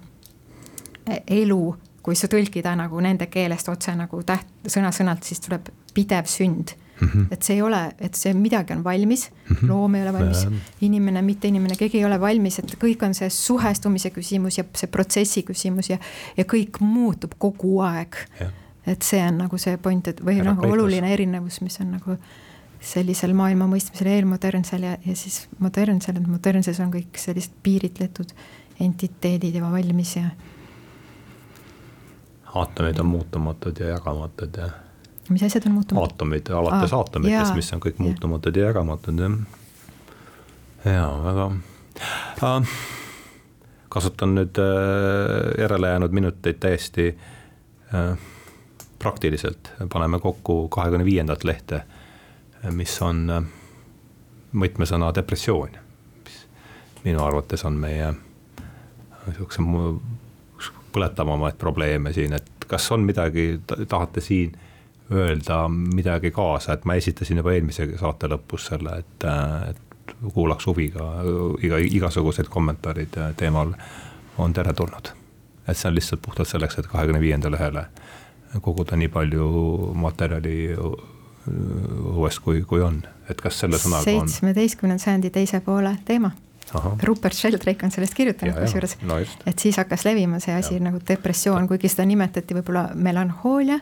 elu, 1.26 1.76
kui 2.02 2.18
sa 2.18 2.28
tõlkida 2.30 2.74
nagu 2.76 3.00
nende 3.00 3.26
keelest 3.30 3.68
otse 3.68 3.94
nagu 3.96 4.22
täht, 4.26 4.48
sõna-sõnalt, 4.66 5.22
siis 5.26 5.42
tuleb 5.44 5.68
pidev 5.94 6.26
sünd 6.30 6.74
mm. 7.00 7.08
-hmm. 7.08 7.26
et 7.30 7.42
see 7.42 7.56
ei 7.56 7.62
ole, 7.62 7.80
et 7.98 8.14
see 8.14 8.34
midagi 8.34 8.72
on 8.72 8.84
valmis 8.84 9.30
mm, 9.30 9.56
-hmm. 9.56 9.68
loom 9.68 9.94
ei 9.94 10.02
ole 10.02 10.12
valmis, 10.12 10.46
inimene, 10.80 11.22
mitte 11.22 11.48
inimene, 11.48 11.76
keegi 11.76 11.98
ei 11.98 12.04
ole 12.04 12.20
valmis, 12.20 12.58
et 12.58 12.74
kõik 12.84 13.04
on 13.06 13.14
see 13.14 13.30
suhestumise 13.30 14.10
küsimus 14.10 14.58
ja 14.58 14.64
see 14.74 14.86
protsessi 14.86 15.42
küsimus 15.42 15.90
ja, 15.90 15.98
ja 16.36 16.44
kõik 16.44 16.80
muutub 16.80 17.34
kogu 17.38 17.80
aeg. 17.80 18.16
et 18.86 19.02
see 19.02 19.22
on 19.28 19.38
nagu 19.38 19.58
see 19.58 19.76
point, 19.76 20.08
et 20.08 20.24
või 20.24 20.42
nagu 20.42 20.66
oluline 20.66 21.12
erinevus, 21.12 21.60
mis 21.60 21.80
on 21.80 21.92
nagu 21.92 22.16
sellisel 22.80 23.34
maailma 23.34 23.68
mõistmisel 23.70 24.06
eelmodernsel 24.10 24.82
ja, 24.82 24.96
ja 25.06 25.14
siis 25.16 25.46
modernsel, 25.58 26.16
et 26.16 26.26
modernses 26.26 26.80
on 26.80 26.90
kõik 26.90 27.18
sellised 27.18 27.54
piiritletud 27.62 28.34
entiteedid 28.80 29.54
juba 29.54 29.70
valmis 29.70 30.16
ja. 30.16 30.30
Aatomid 32.54 32.98
on 32.98 33.06
muutumatud 33.06 33.78
ja 33.80 33.88
jagamatud 33.94 34.56
ja 34.56 34.68
mis 35.28 35.42
asjad 35.42 35.66
on 35.66 35.72
muutumatud? 35.72 36.10
aatomid, 36.10 36.50
alates 36.50 36.92
aatomitest, 36.92 37.54
mis 37.54 37.72
on 37.72 37.80
kõik 37.80 37.98
ja. 37.98 38.04
muutumatud 38.06 38.56
ja 38.56 38.66
jagamatud, 38.70 39.22
jah. 39.22 39.38
jaa, 40.84 41.12
väga 41.24 41.46
äh,. 42.42 42.74
kasutan 43.92 44.34
nüüd 44.34 44.58
äh, 44.58 45.52
järele 45.60 45.92
jäänud 45.94 46.12
minuteid 46.16 46.60
täiesti 46.60 47.12
äh, 47.94 48.18
praktiliselt, 48.98 49.72
paneme 49.92 50.20
kokku 50.20 50.68
kahekümne 50.68 51.04
viiendat 51.04 51.44
lehte, 51.44 51.82
mis 52.70 52.94
on 53.02 53.30
äh, 53.30 53.42
võtmesõna 54.54 55.12
depressioon. 55.14 55.78
mis 56.24 56.46
minu 57.04 57.24
arvates 57.24 57.64
on 57.64 57.78
meie 57.80 58.14
niisuguse 60.92 60.98
põletavamaid 60.98 61.58
probleeme 61.58 62.12
siin, 62.12 62.32
et 62.32 62.66
kas 62.66 62.90
on 62.92 63.00
midagi, 63.00 63.60
tahate 63.88 64.20
siin 64.20 64.52
öelda 65.12 65.68
midagi 65.68 66.30
kaasa, 66.30 66.72
et 66.72 66.84
ma 66.84 66.94
esitasin 66.94 67.36
juba 67.36 67.52
eelmise 67.52 67.98
saate 67.98 68.28
lõpus 68.28 68.68
selle, 68.70 68.98
et, 68.98 69.24
et 69.70 70.14
kuulaks 70.34 70.66
huviga 70.66 71.22
iga, 71.62 71.78
igasugused 71.78 72.48
kommentaarid 72.48 73.16
teemal 73.36 73.74
on 74.38 74.52
teretulnud. 74.52 75.12
et 75.68 75.76
see 75.76 75.88
on 75.88 75.94
lihtsalt 75.94 76.22
puhtalt 76.22 76.48
selleks, 76.48 76.78
et 76.78 76.86
kahekümne 76.86 77.20
viienda 77.20 77.50
lehele 77.50 77.86
koguda 78.60 78.96
nii 78.96 79.08
palju 79.08 79.92
materjali 79.94 80.74
õuest, 80.76 82.40
kui, 82.44 82.62
kui 82.62 82.82
on, 82.82 83.02
et 83.30 83.40
kas 83.40 83.58
selle 83.58 83.78
sõnaga 83.78 84.02
on. 84.02 84.28
seitsmeteistkümnenda 84.28 85.02
sajandi 85.02 85.30
teise 85.30 85.60
poole 85.60 85.96
teema. 86.04 86.32
Aha. 86.72 86.96
Rupert 87.04 87.36
Sheldrake 87.36 87.84
on 87.84 87.90
sellest 87.92 88.14
kirjutanud 88.16 88.56
kusjuures 88.56 88.96
no, 89.04 89.18
et 89.20 89.58
siis 89.58 89.76
hakkas 89.76 90.06
levima 90.08 90.40
see 90.40 90.54
asi 90.56 90.78
ja. 90.78 90.84
nagu 90.86 91.00
depressioon, 91.08 91.66
kuigi 91.68 91.90
seda 91.92 92.06
nimetati 92.08 92.56
võib-olla 92.56 92.86
melanhoolia 92.94 93.80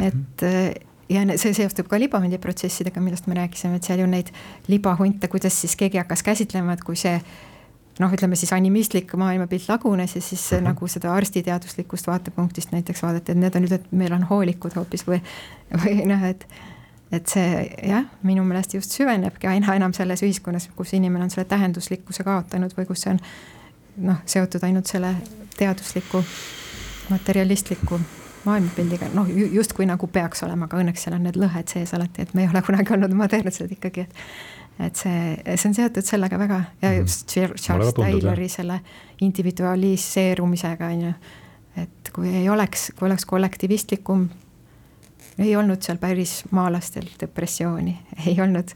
et 0.00 0.44
äh, 0.46 0.74
ja 1.08 1.24
see 1.38 1.54
seostub 1.56 1.88
ka 1.90 1.98
libamendi 2.00 2.38
protsessidega, 2.42 3.02
millest 3.02 3.28
me 3.30 3.38
rääkisime, 3.38 3.78
et 3.78 3.86
seal 3.86 4.02
ju 4.02 4.06
neid 4.10 4.32
libahunte, 4.70 5.30
kuidas 5.32 5.58
siis 5.60 5.76
keegi 5.78 6.00
hakkas 6.02 6.24
käsitlema, 6.26 6.76
et 6.76 6.84
kui 6.86 6.98
see 6.98 7.14
noh, 8.02 8.12
ütleme 8.12 8.36
siis 8.38 8.52
animistlik 8.56 9.14
maailmapilt 9.18 9.68
lagunes 9.70 10.16
ja 10.16 10.22
siis 10.22 10.42
mm 10.50 10.58
-hmm. 10.58 10.68
nagu 10.70 10.88
seda 10.88 11.14
arstiteaduslikust 11.14 12.06
vaatepunktist 12.06 12.72
näiteks 12.72 13.02
vaadati, 13.02 13.32
et 13.32 13.38
need 13.38 13.56
on 13.56 13.62
nüüd 13.62 13.90
melanhoolikud 13.90 14.76
hoopis 14.76 15.06
või, 15.06 15.20
või 15.84 16.04
noh, 16.06 16.24
et 16.24 16.46
et 17.12 17.30
see 17.30 17.66
jah, 17.86 18.06
minu 18.26 18.44
meelest 18.44 18.74
just 18.74 18.94
süvenebki 18.96 19.48
aina 19.50 19.76
enam 19.78 19.94
selles 19.94 20.24
ühiskonnas, 20.26 20.68
kus 20.76 20.94
inimene 20.98 21.28
on 21.28 21.30
selle 21.30 21.46
tähenduslikkuse 21.50 22.26
kaotanud 22.26 22.74
või 22.76 22.88
kus 22.88 23.06
see 23.06 23.14
on 23.14 23.20
noh, 24.10 24.22
seotud 24.26 24.64
ainult 24.66 24.90
selle 24.90 25.14
teadusliku, 25.56 26.22
materialistliku 27.10 28.00
maailmapildiga, 28.46 29.08
noh 29.14 29.30
justkui 29.30 29.86
nagu 29.88 30.06
peaks 30.12 30.44
olema, 30.46 30.68
aga 30.68 30.82
õnneks 30.82 31.06
seal 31.06 31.16
on 31.16 31.24
need 31.26 31.38
lõhed 31.40 31.70
sees 31.70 31.94
alati, 31.96 32.26
et 32.26 32.34
me 32.34 32.44
ei 32.44 32.50
ole 32.52 32.62
kunagi 32.66 32.94
olnud 32.94 33.16
modernsed 33.18 33.72
ikkagi, 33.78 34.06
et 34.06 34.22
et 34.76 34.98
see, 35.00 35.20
see 35.56 35.70
on 35.70 35.74
seotud 35.76 36.04
sellega 36.04 36.36
väga 36.36 36.58
ja 36.82 36.90
mhm. 36.90 36.98
just 37.00 37.30
Charles 37.32 37.94
Taylori 37.96 38.48
selle 38.52 38.80
individualiseerumisega 39.24 40.90
on 40.92 41.04
ju. 41.06 41.12
et 41.80 42.10
kui 42.12 42.34
ei 42.42 42.48
oleks, 42.48 42.90
kui 42.96 43.06
oleks 43.08 43.24
kollektivistlikum, 43.28 44.28
ei 45.38 45.56
olnud 45.56 45.82
seal 45.84 45.98
päris 46.00 46.42
maalastel 46.50 47.08
depressiooni, 47.20 47.96
ei 48.26 48.36
olnud. 48.40 48.74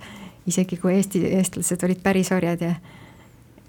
Isegi 0.49 0.77
kui 0.81 0.95
Eesti, 0.97 1.21
eestlased 1.37 1.85
olid 1.85 2.01
päris 2.03 2.33
orjad 2.33 2.63
ja 2.65 2.75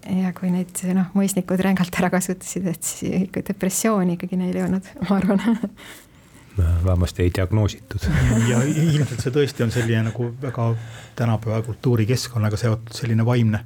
ja 0.10 0.32
kui 0.34 0.50
neid 0.50 0.80
noh, 0.96 1.12
mõisnikud 1.14 1.62
rängalt 1.62 1.96
ära 2.00 2.10
kasutasid, 2.14 2.68
et 2.72 2.86
siis 2.86 3.28
ikka 3.28 3.44
depressiooni 3.52 4.16
ikkagi 4.18 4.40
neil 4.40 4.56
ei 4.58 4.64
olnud, 4.66 4.88
ma 5.08 5.18
arvan. 5.20 5.60
Vähemasti 6.58 7.24
ei 7.24 7.32
diagnoositud. 7.36 8.08
ja 8.50 8.64
ilmselt 8.68 9.22
see 9.24 9.34
tõesti 9.34 9.64
on 9.64 9.72
selline 9.72 10.10
nagu 10.10 10.32
väga 10.42 10.72
tänapäeva 11.16 11.62
kultuurikeskkonnaga 11.68 12.60
seotud 12.60 12.98
selline 12.98 13.26
vaimne, 13.26 13.62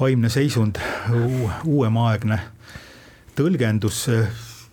vaimne 0.00 0.32
seisund, 0.32 0.80
uuemaaegne 1.64 2.40
tõlgendus. 3.38 4.06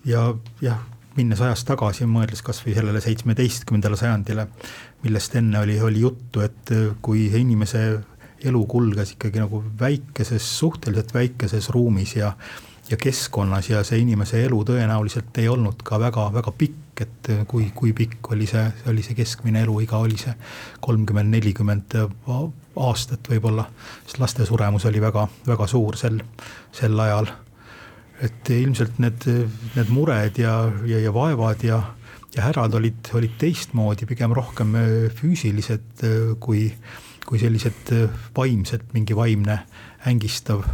Ja 0.04 0.24
jah, 0.64 0.80
minnes 1.20 1.40
ajas 1.44 1.66
tagasi, 1.68 2.08
mõeldes 2.08 2.42
kasvõi 2.46 2.74
sellele 2.76 3.02
seitsmeteistkümnendale 3.04 3.98
sajandile, 4.00 4.48
millest 5.04 5.36
enne 5.40 5.60
oli, 5.60 5.76
oli 5.84 6.02
juttu, 6.06 6.42
et 6.44 6.72
kui 7.04 7.28
inimese 7.40 7.84
elu 8.48 8.64
kulges 8.66 9.14
ikkagi 9.14 9.42
nagu 9.42 9.62
väikeses, 9.80 10.50
suhteliselt 10.58 11.14
väikeses 11.14 11.68
ruumis 11.74 12.16
ja 12.16 12.34
ja 12.90 12.96
keskkonnas 12.96 13.68
ja 13.70 13.84
see 13.86 14.00
inimese 14.02 14.40
elu 14.44 14.56
tõenäoliselt 14.66 15.36
ei 15.38 15.48
olnud 15.48 15.82
ka 15.86 16.00
väga-väga 16.02 16.52
pikk, 16.58 17.02
et 17.04 17.28
kui, 17.48 17.68
kui 17.74 17.92
pikk 17.96 18.32
oli 18.34 18.48
see, 18.50 18.64
oli 18.90 19.04
see 19.06 19.14
keskmine 19.14 19.62
eluiga, 19.62 20.00
oli 20.02 20.18
see 20.18 20.34
kolmkümmend, 20.82 21.30
nelikümmend 21.36 21.94
aastat 22.80 23.30
võib-olla, 23.30 23.68
sest 24.06 24.18
laste 24.22 24.48
suremus 24.48 24.88
oli 24.90 25.02
väga-väga 25.02 25.70
suur 25.70 26.00
sel, 26.00 26.18
sel 26.74 26.98
ajal. 27.06 27.30
Et 28.20 28.50
ilmselt 28.52 28.98
need, 29.00 29.24
need 29.76 29.92
mured 29.94 30.38
ja, 30.38 30.54
ja, 30.86 30.98
ja 31.00 31.12
vaevad 31.14 31.62
ja, 31.64 31.78
ja 32.34 32.42
härad 32.48 32.74
olid, 32.76 33.12
olid 33.16 33.38
teistmoodi, 33.40 34.08
pigem 34.08 34.34
rohkem 34.36 34.76
füüsilised 35.16 36.04
kui 36.40 36.66
kui 37.30 37.38
sellised 37.38 37.92
äh, 37.94 38.10
vaimsed, 38.36 38.88
mingi 38.94 39.16
vaimne 39.16 39.60
ängistav 40.10 40.64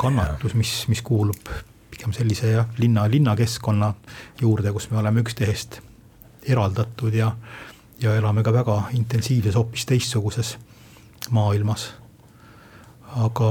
kannatus, 0.00 0.54
mis, 0.56 0.70
mis 0.88 1.02
kuulub 1.04 1.50
pigem 1.92 2.14
sellise 2.16 2.54
jah, 2.54 2.70
linna, 2.80 3.04
linnakeskkonna 3.12 3.92
juurde, 4.40 4.72
kus 4.72 4.88
me 4.90 5.02
oleme 5.02 5.20
üksteisest 5.20 5.82
eraldatud 6.48 7.14
ja, 7.14 7.34
ja 8.00 8.14
elame 8.16 8.42
ka 8.42 8.54
väga 8.54 8.78
intensiivses, 8.96 9.58
hoopis 9.58 9.84
teistsuguses 9.90 10.56
maailmas. 11.30 11.90
aga 13.12 13.48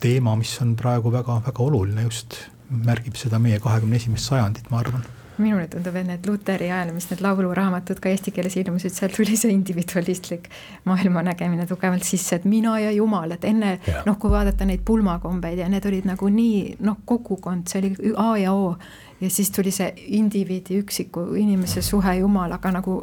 teema, 0.00 0.36
mis 0.36 0.54
on 0.62 0.74
praegu 0.76 1.12
väga-väga 1.12 1.64
oluline 1.64 2.06
just, 2.08 2.42
märgib 2.68 3.16
seda 3.16 3.40
meie 3.42 3.60
kahekümne 3.64 3.96
esimest 3.96 4.28
sajandit, 4.28 4.68
ma 4.70 4.82
arvan 4.82 5.06
minule 5.38 5.68
tundub, 5.70 5.94
et 5.94 6.06
need 6.06 6.26
Luteri 6.26 6.66
ajal, 6.70 6.92
mis 6.94 7.06
need 7.10 7.20
lauluraamatud 7.22 8.00
ka 8.02 8.10
eesti 8.10 8.32
keeles 8.34 8.56
ilmusid, 8.58 8.94
sealt 8.94 9.14
tuli 9.16 9.36
see 9.38 9.52
individualistlik 9.54 10.48
maailma 10.88 11.22
nägemine 11.28 11.66
tugevalt 11.70 12.06
sisse, 12.06 12.40
et 12.40 12.46
mina 12.48 12.74
ja 12.82 12.90
Jumal, 12.94 13.36
et 13.36 13.44
enne 13.48 13.76
noh, 14.06 14.18
kui 14.18 14.32
vaadata 14.32 14.66
neid 14.68 14.82
pulmakombeid 14.86 15.60
ja 15.62 15.68
need 15.70 15.86
olid 15.88 16.08
nagu 16.10 16.30
nii 16.32 16.78
noh, 16.86 16.98
kogukond, 17.06 17.68
see 17.70 17.82
oli 17.82 18.14
A 18.18 18.32
ja 18.42 18.54
O. 18.54 18.72
ja 19.20 19.30
siis 19.30 19.52
tuli 19.54 19.70
see 19.74 19.92
indiviidi, 20.18 20.80
üksiku 20.82 21.28
inimese 21.38 21.82
suhe 21.86 22.18
Jumalaga 22.18 22.72
nagu 22.74 23.00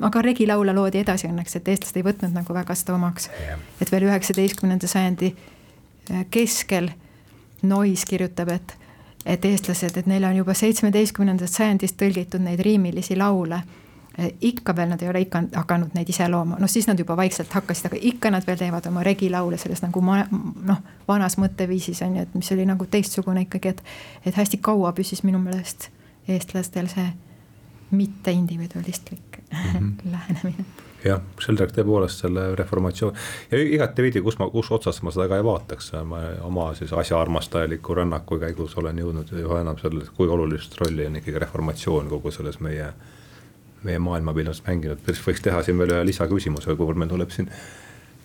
aga 0.00 0.22
regilaule 0.24 0.72
loodi 0.76 1.00
edasi 1.02 1.28
õnneks, 1.28 1.56
et 1.56 1.68
eestlased 1.68 1.96
ei 2.00 2.04
võtnud 2.04 2.36
nagu 2.36 2.54
väga 2.56 2.76
seda 2.76 2.94
omaks. 2.96 3.30
et 3.80 3.92
veel 3.92 4.08
üheksateistkümnenda 4.08 4.88
sajandi 4.88 5.34
keskel 6.30 6.90
Nois 7.62 8.04
kirjutab, 8.04 8.48
et 8.48 8.76
et 9.26 9.44
eestlased, 9.44 9.96
et 9.96 10.06
neil 10.08 10.24
on 10.24 10.36
juba 10.36 10.54
seitsmeteistkümnendast 10.56 11.58
sajandist 11.58 11.98
tõlgitud 12.00 12.40
neid 12.40 12.60
riimilisi 12.64 13.16
laule. 13.16 13.60
ikka 14.40 14.76
veel 14.76 14.88
nad 14.88 15.02
ei 15.02 15.08
ole 15.08 15.20
ikka 15.20 15.42
hakanud 15.54 15.94
neid 15.94 16.08
ise 16.08 16.26
looma, 16.28 16.56
noh 16.60 16.68
siis 16.68 16.86
nad 16.88 16.98
juba 16.98 17.16
vaikselt 17.16 17.52
hakkasid, 17.52 17.86
aga 17.86 17.96
ikka 18.00 18.30
nad 18.30 18.46
veel 18.46 18.58
teevad 18.58 18.86
oma 18.86 19.02
regilaule 19.06 19.56
selles 19.58 19.82
nagu 19.82 20.00
ma, 20.00 20.24
noh, 20.66 20.82
vanas 21.08 21.38
mõtteviisis 21.38 22.02
on 22.04 22.16
ju, 22.16 22.22
et 22.22 22.34
mis 22.34 22.52
oli 22.52 22.66
nagu 22.66 22.86
teistsugune 22.86 23.46
ikkagi, 23.46 23.68
et. 23.68 23.82
et 24.26 24.36
hästi 24.36 24.58
kaua 24.60 24.92
püsis 24.92 25.22
minu 25.22 25.38
meelest 25.38 25.88
eestlastel 26.28 26.88
see 26.88 27.06
mitte 27.90 28.32
individualistlik 28.32 29.40
mm 29.52 29.56
-hmm. 29.78 30.10
lähenemine 30.12 30.89
jah, 31.04 31.20
Sheldrak 31.40 31.72
tõepoolest 31.76 32.24
selle 32.24 32.50
reformatsioon 32.58 33.16
ja 33.50 33.60
igatepidi, 33.76 34.22
kus 34.24 34.38
ma, 34.40 34.50
kus 34.52 34.70
otsast 34.74 35.04
ma 35.06 35.12
seda 35.14 35.28
ka 35.30 35.40
ei 35.40 35.46
vaataks, 35.46 35.92
ma 36.08 36.22
oma 36.46 36.70
siis 36.78 36.92
asjaarmastajaliku 37.02 37.96
rännaku 38.00 38.40
käigus 38.42 38.76
olen 38.80 38.98
jõudnud 39.02 39.34
üha 39.42 39.60
enam 39.64 39.78
selle, 39.80 40.06
kui 40.16 40.28
olulist 40.28 40.76
rolli 40.80 41.08
on 41.08 41.20
ikkagi 41.20 41.42
reformatsioon 41.44 42.10
kogu 42.12 42.32
selles 42.34 42.60
meie, 42.64 42.90
meie 43.86 44.02
maailmapilves 44.02 44.64
mänginud, 44.66 45.04
võiks 45.26 45.44
teha 45.44 45.62
siin 45.66 45.78
veel 45.80 45.96
ühe 45.96 46.08
lisaküsimuse, 46.12 46.76
kuivõrd 46.76 47.00
meil 47.00 47.12
tuleb 47.12 47.32
siin 47.34 47.52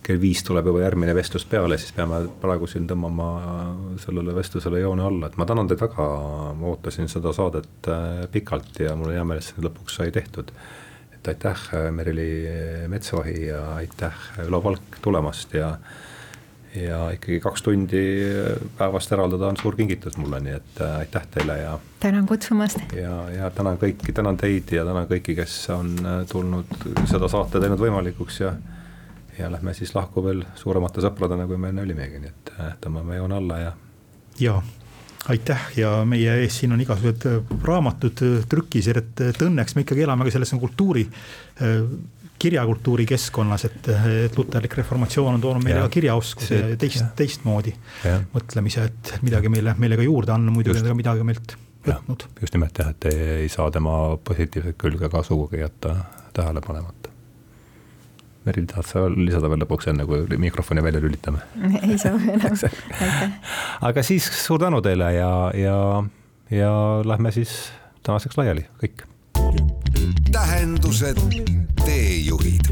kell 0.06 0.22
viis 0.22 0.44
tuleb 0.46 0.68
juba 0.70 0.84
järgmine 0.84 1.16
vestlus 1.18 1.48
peale, 1.50 1.80
siis 1.82 1.94
peame 1.96 2.20
praegu 2.42 2.68
siin 2.70 2.86
tõmbama 2.90 3.30
sellele 4.04 4.36
vestlusele 4.38 4.84
joone 4.84 5.02
alla, 5.02 5.32
et 5.32 5.38
ma 5.42 5.48
tänan 5.50 5.70
teid 5.70 5.82
väga, 5.82 6.06
ma 6.60 6.74
ootasin 6.74 7.10
seda 7.10 7.34
saadet 7.34 7.90
äh, 7.90 8.26
pikalt 8.32 8.84
ja 8.84 8.94
mul 8.96 9.10
on 9.10 9.18
hea 9.18 9.24
meel, 9.26 9.42
et 9.42 9.48
see 9.48 9.66
lõpuks 9.66 9.98
sai 9.98 10.14
tehtud 10.14 10.54
et 11.28 11.46
aitäh, 11.46 11.92
Merili 11.92 12.28
Metsaohi 12.88 13.48
ja 13.48 13.62
aitäh, 13.76 14.14
Ülo 14.48 14.64
Valk 14.64 15.00
tulemast 15.02 15.54
ja 15.54 15.78
ja 16.76 17.10
ikkagi 17.12 17.40
kaks 17.40 17.64
tundi 17.64 18.04
päevast 18.78 19.12
eraldada 19.16 19.48
on 19.48 19.58
suur 19.58 19.76
kingitus 19.76 20.18
mulle, 20.18 20.40
nii 20.44 20.56
et 20.58 20.82
äh, 20.84 20.98
aitäh 21.06 21.28
teile 21.32 21.58
ja. 21.58 21.78
tänan 22.00 22.26
kutsumast. 22.28 22.80
ja, 22.96 23.16
ja 23.32 23.50
tänan 23.50 23.80
kõiki, 23.82 24.14
tänan 24.14 24.38
teid 24.38 24.72
ja 24.76 24.86
tänan 24.86 25.08
kõiki, 25.08 25.38
kes 25.38 25.58
on 25.76 25.94
äh, 26.04 26.22
tulnud 26.32 26.76
seda 27.10 27.30
saate 27.32 27.62
teinud 27.64 27.80
võimalikuks 27.80 28.42
ja. 28.44 28.54
ja 29.40 29.52
lähme 29.52 29.74
siis 29.74 29.96
lahku 29.96 30.24
veel 30.26 30.44
suuremate 30.60 31.04
sõpradena, 31.06 31.48
kui 31.48 31.58
me 31.58 31.72
enne 31.72 31.86
olimegi, 31.88 32.20
nii 32.24 32.34
et 32.34 32.56
äh, 32.60 32.74
tõmbame 32.84 33.22
joone 33.22 33.40
alla 33.40 33.62
ja. 33.62 33.76
ja 34.40 34.60
aitäh! 35.32 35.70
Ja 35.80 35.92
meie 36.08 36.36
ees 36.44 36.60
siin 36.62 36.74
on 36.76 36.82
igasugused 36.84 37.26
äh, 37.30 37.56
raamatud 37.66 38.24
äh, 38.26 38.44
trükis, 38.50 38.90
et, 38.92 39.14
et 39.26 39.42
õnneks 39.46 39.76
me 39.76 39.86
ikkagi 39.86 40.06
elame 40.06 40.28
ka 40.28 40.34
selles 40.36 40.54
kultuuri, 40.62 41.06
äh, 41.64 41.80
kirjakultuuri 42.40 43.06
keskkonnas, 43.10 43.66
et, 43.70 43.90
et 44.28 44.38
luterlik 44.38 44.76
reformatsioon 44.82 45.38
on 45.38 45.44
toonud 45.44 45.64
meile 45.64 45.86
ka 45.86 45.94
kirjaoskuse 45.94 46.60
ja 46.60 46.74
teist, 46.80 47.08
teistmoodi 47.18 47.72
ja. 48.04 48.20
mõtlemise, 48.34 48.90
et 48.92 49.14
midagi 49.26 49.50
meile, 49.54 49.74
meile 49.80 49.98
ka 50.00 50.06
juurde 50.06 50.36
andnud, 50.36 50.58
muidugi 50.58 50.84
on 50.84 50.92
ka 50.92 51.00
midagi 51.00 51.26
meilt 51.28 51.56
võtnud. 51.86 52.28
just 52.44 52.58
nimelt 52.58 52.84
jah, 52.84 52.92
et 52.92 53.10
ei 53.14 53.50
saa 53.50 53.72
tema 53.74 53.98
positiivset 54.28 54.78
külge 54.82 55.10
ka 55.10 55.24
sugugi 55.26 55.64
jätta 55.64 55.96
tähele 56.36 56.62
panemata 56.66 57.15
Meril, 58.46 58.68
tahad 58.70 58.86
sa 58.86 59.08
lisada 59.10 59.50
veel 59.50 59.64
lõpuks, 59.64 59.88
enne 59.90 60.06
kui 60.06 60.38
mikrofoni 60.42 60.84
välja 60.86 61.02
lülitame? 61.02 61.42
ei 61.88 61.98
soovi 62.02 62.36
enam, 62.36 62.54
aitäh. 62.54 63.56
aga 63.90 64.06
siis 64.06 64.30
suur 64.44 64.62
tänu 64.62 64.84
teile 64.86 65.10
ja, 65.18 65.32
ja, 65.58 65.80
ja 66.54 66.72
lähme 67.06 67.34
siis 67.36 67.58
tänaseks 68.06 68.38
laiali, 68.38 68.68
kõik. 68.84 69.08
tähendused, 70.36 71.26
teejuhid 71.82 72.72